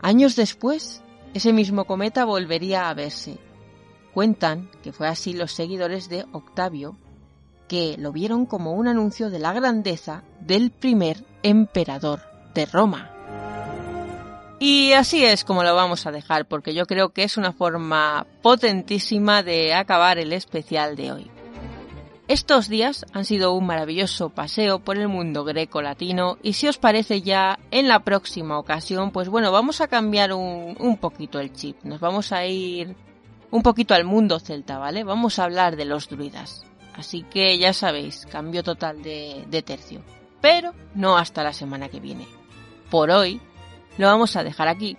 [0.00, 1.02] Años después,
[1.34, 3.38] ese mismo cometa volvería a verse
[4.12, 6.96] Cuentan que fue así los seguidores de Octavio
[7.68, 12.20] que lo vieron como un anuncio de la grandeza del primer emperador
[12.54, 13.10] de Roma.
[14.58, 18.26] Y así es como lo vamos a dejar, porque yo creo que es una forma
[18.42, 21.31] potentísima de acabar el especial de hoy.
[22.28, 27.20] Estos días han sido un maravilloso paseo por el mundo greco-latino y si os parece
[27.20, 31.82] ya en la próxima ocasión, pues bueno, vamos a cambiar un, un poquito el chip.
[31.82, 32.94] Nos vamos a ir
[33.50, 35.02] un poquito al mundo celta, ¿vale?
[35.02, 36.64] Vamos a hablar de los druidas.
[36.94, 40.02] Así que ya sabéis, cambio total de, de tercio.
[40.40, 42.26] Pero no hasta la semana que viene.
[42.88, 43.40] Por hoy
[43.98, 44.96] lo vamos a dejar aquí.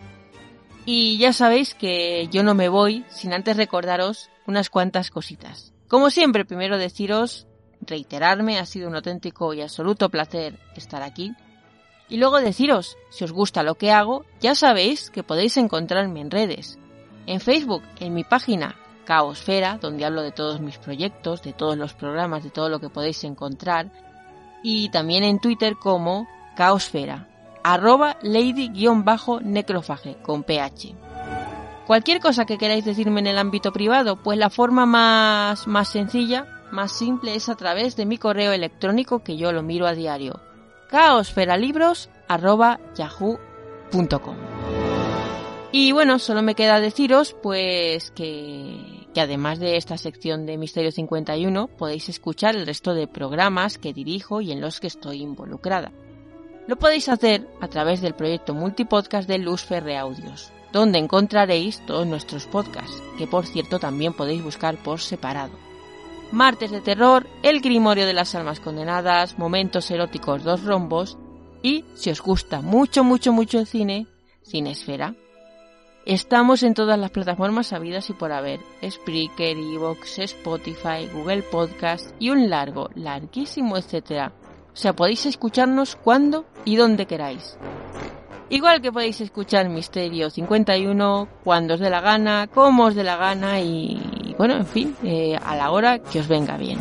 [0.85, 5.73] Y ya sabéis que yo no me voy sin antes recordaros unas cuantas cositas.
[5.87, 7.47] Como siempre, primero deciros,
[7.81, 11.33] reiterarme, ha sido un auténtico y absoluto placer estar aquí.
[12.09, 16.31] Y luego deciros, si os gusta lo que hago, ya sabéis que podéis encontrarme en
[16.31, 16.77] redes.
[17.25, 21.93] En Facebook, en mi página Caosfera, donde hablo de todos mis proyectos, de todos los
[21.93, 23.91] programas, de todo lo que podéis encontrar.
[24.63, 27.27] Y también en Twitter como Caosfera,
[27.63, 30.95] arroba lady-necrofage con ph.
[31.87, 36.47] Cualquier cosa que queráis decirme en el ámbito privado, pues la forma más, más sencilla,
[36.71, 40.39] más simple es a través de mi correo electrónico que yo lo miro a diario.
[40.89, 44.37] caosferalibros arroba yahoo.com
[45.75, 50.91] y bueno, solo me queda deciros pues que, que, además de esta sección de Misterio
[50.91, 55.91] 51 podéis escuchar el resto de programas que dirijo y en los que estoy involucrada.
[56.67, 62.05] Lo podéis hacer a través del proyecto multipodcast de Luz Ferre Audios, donde encontraréis todos
[62.05, 65.53] nuestros podcasts, que por cierto también podéis buscar por separado.
[66.31, 71.17] Martes de Terror, El Grimorio de las Almas Condenadas, Momentos Eróticos Dos Rombos
[71.61, 74.07] y, si os gusta mucho, mucho, mucho el cine,
[74.43, 75.13] Cinesfera.
[76.05, 78.59] Estamos en todas las plataformas sabidas y por haber.
[78.83, 84.33] Spreaker, Evox, Spotify, Google Podcast y un largo, larguísimo, etcétera.
[84.73, 87.57] O sea, podéis escucharnos cuando y donde queráis.
[88.49, 93.15] Igual que podéis escuchar Misterio 51 cuando os dé la gana, como os dé la
[93.15, 96.79] gana y, bueno, en fin, eh, a la hora que os venga bien.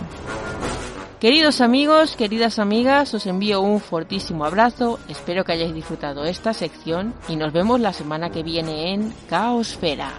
[1.22, 7.14] Queridos amigos, queridas amigas, os envío un fortísimo abrazo, espero que hayáis disfrutado esta sección
[7.28, 10.10] y nos vemos la semana que viene en Caosfera.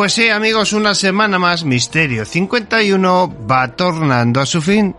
[0.00, 4.96] Pues sí, amigos, una semana más Misterio 51 va tornando a su fin.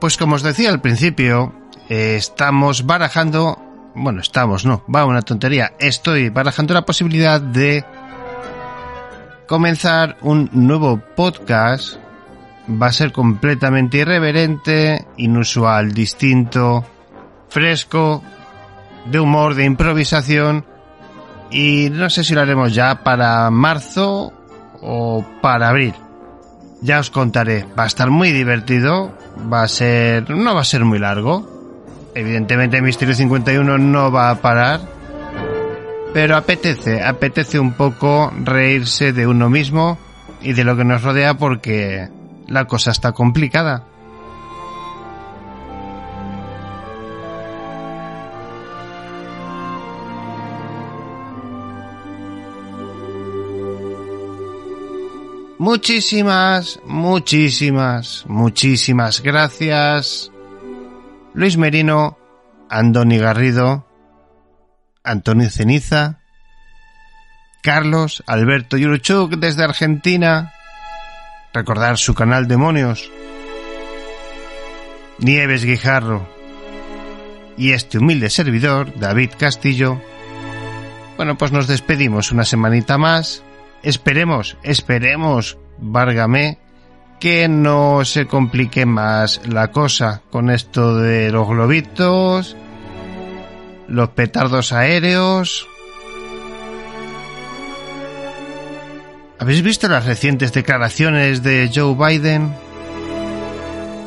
[0.00, 1.52] Pues como os decía al principio,
[1.88, 3.56] eh, estamos barajando,
[3.94, 7.84] bueno, estamos, no, va una tontería, estoy barajando la posibilidad de
[9.48, 11.96] comenzar un nuevo podcast.
[12.70, 16.84] Va a ser completamente irreverente, inusual, distinto,
[17.48, 18.22] fresco,
[19.06, 20.66] de humor, de improvisación.
[21.50, 24.34] Y no sé si lo haremos ya para marzo
[24.82, 25.94] o para abril.
[26.82, 27.64] Ya os contaré.
[27.76, 29.16] Va a estar muy divertido.
[29.50, 30.28] Va a ser.
[30.28, 32.10] No va a ser muy largo.
[32.14, 34.97] Evidentemente Misterio 51 no va a parar
[36.12, 39.98] pero apetece, apetece un poco reírse de uno mismo
[40.40, 42.08] y de lo que nos rodea porque
[42.46, 43.84] la cosa está complicada.
[55.58, 60.30] Muchísimas, muchísimas, muchísimas gracias.
[61.34, 62.16] Luis Merino,
[62.70, 63.87] Andoni Garrido,
[65.08, 66.18] Antonio Ceniza,
[67.62, 70.52] Carlos Alberto Yuruchuk desde Argentina,
[71.52, 73.10] recordar su canal Demonios,
[75.18, 76.28] Nieves Guijarro
[77.56, 80.00] y este humilde servidor, David Castillo.
[81.16, 83.42] Bueno, pues nos despedimos una semanita más.
[83.82, 86.58] Esperemos, esperemos, Várgame,
[87.18, 92.56] que no se complique más la cosa con esto de los globitos
[93.88, 95.66] los petardos aéreos.
[99.38, 102.52] ¿Habéis visto las recientes declaraciones de Joe Biden?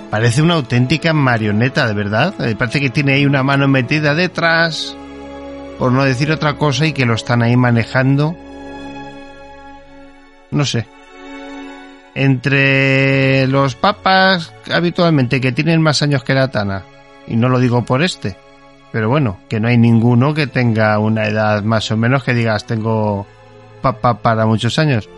[0.10, 2.34] Parece una auténtica marioneta, de verdad.
[2.46, 4.96] Eh, parece que tiene ahí una mano metida detrás,
[5.80, 8.36] por no decir otra cosa, y que lo están ahí manejando.
[10.52, 10.86] No sé.
[12.14, 16.84] Entre los papas habitualmente que tienen más años que la Tana,
[17.26, 18.36] y no lo digo por este,
[18.92, 22.66] pero bueno, que no hay ninguno que tenga una edad más o menos que digas
[22.66, 23.26] tengo
[23.82, 25.10] papá para muchos años.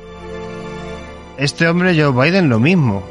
[1.37, 3.03] Este hombre Joe Biden lo mismo.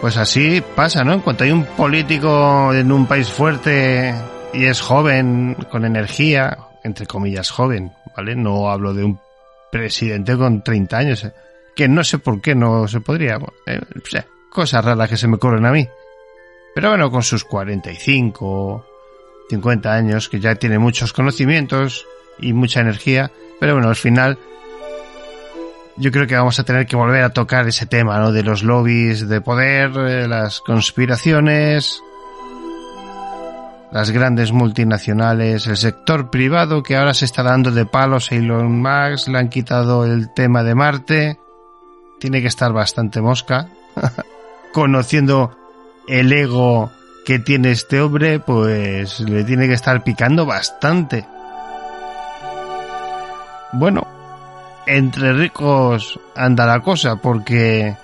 [0.00, 1.12] Pues así pasa, ¿no?
[1.12, 4.12] En cuanto hay un político en un país fuerte
[4.52, 8.34] y es joven, con energía, entre comillas joven, ¿vale?
[8.34, 9.20] No hablo de un
[9.70, 11.32] presidente con 30 años, ¿eh?
[11.76, 13.38] que no sé por qué no se podría.
[13.66, 13.80] Eh,
[14.50, 15.88] cosas raras que se me corren a mí.
[16.74, 18.86] Pero bueno, con sus 45,
[19.50, 22.06] 50 años, que ya tiene muchos conocimientos
[22.38, 23.30] y mucha energía,
[23.60, 24.38] pero bueno, al final
[25.96, 28.32] yo creo que vamos a tener que volver a tocar ese tema, ¿no?
[28.32, 32.02] De los lobbies de poder, eh, las conspiraciones,
[33.92, 38.80] las grandes multinacionales, el sector privado que ahora se está dando de palos a Elon
[38.80, 41.38] Musk, le han quitado el tema de Marte,
[42.18, 43.68] tiene que estar bastante mosca,
[44.72, 45.58] conociendo
[46.08, 46.90] el ego
[47.24, 51.26] que tiene este hombre, pues le tiene que estar picando bastante.
[53.72, 54.06] Bueno,
[54.86, 57.96] entre ricos anda la cosa, porque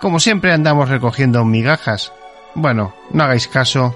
[0.00, 2.12] como siempre andamos recogiendo migajas.
[2.54, 3.94] Bueno, no hagáis caso.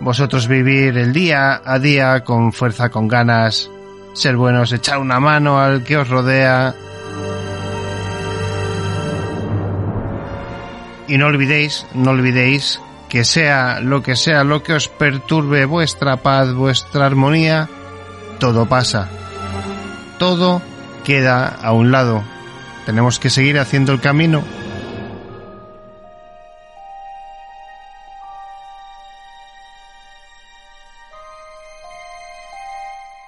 [0.00, 3.70] Vosotros vivir el día a día con fuerza, con ganas,
[4.14, 6.74] ser buenos, echar una mano al que os rodea,
[11.12, 12.80] Y no olvidéis, no olvidéis
[13.10, 17.68] que sea lo que sea lo que os perturbe vuestra paz, vuestra armonía,
[18.40, 19.10] todo pasa.
[20.18, 20.62] Todo
[21.04, 22.24] queda a un lado.
[22.86, 24.42] Tenemos que seguir haciendo el camino.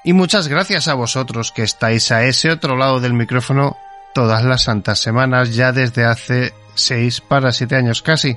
[0.05, 3.77] Y muchas gracias a vosotros que estáis a ese otro lado del micrófono
[4.15, 8.37] todas las santas semanas ya desde hace seis para siete años casi.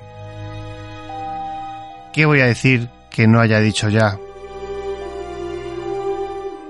[2.14, 4.18] ¿Qué voy a decir que no haya dicho ya?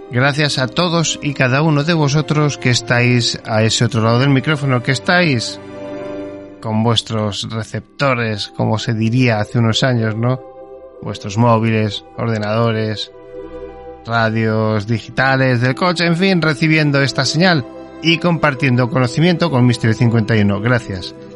[0.09, 4.29] Gracias a todos y cada uno de vosotros que estáis a ese otro lado del
[4.29, 5.59] micrófono, que estáis
[6.61, 10.39] con vuestros receptores, como se diría hace unos años, ¿no?
[11.01, 13.11] vuestros móviles, ordenadores,
[14.05, 17.65] radios digitales del coche, en fin, recibiendo esta señal
[18.01, 20.61] y compartiendo conocimiento con Misterio 51.
[20.61, 21.15] Gracias.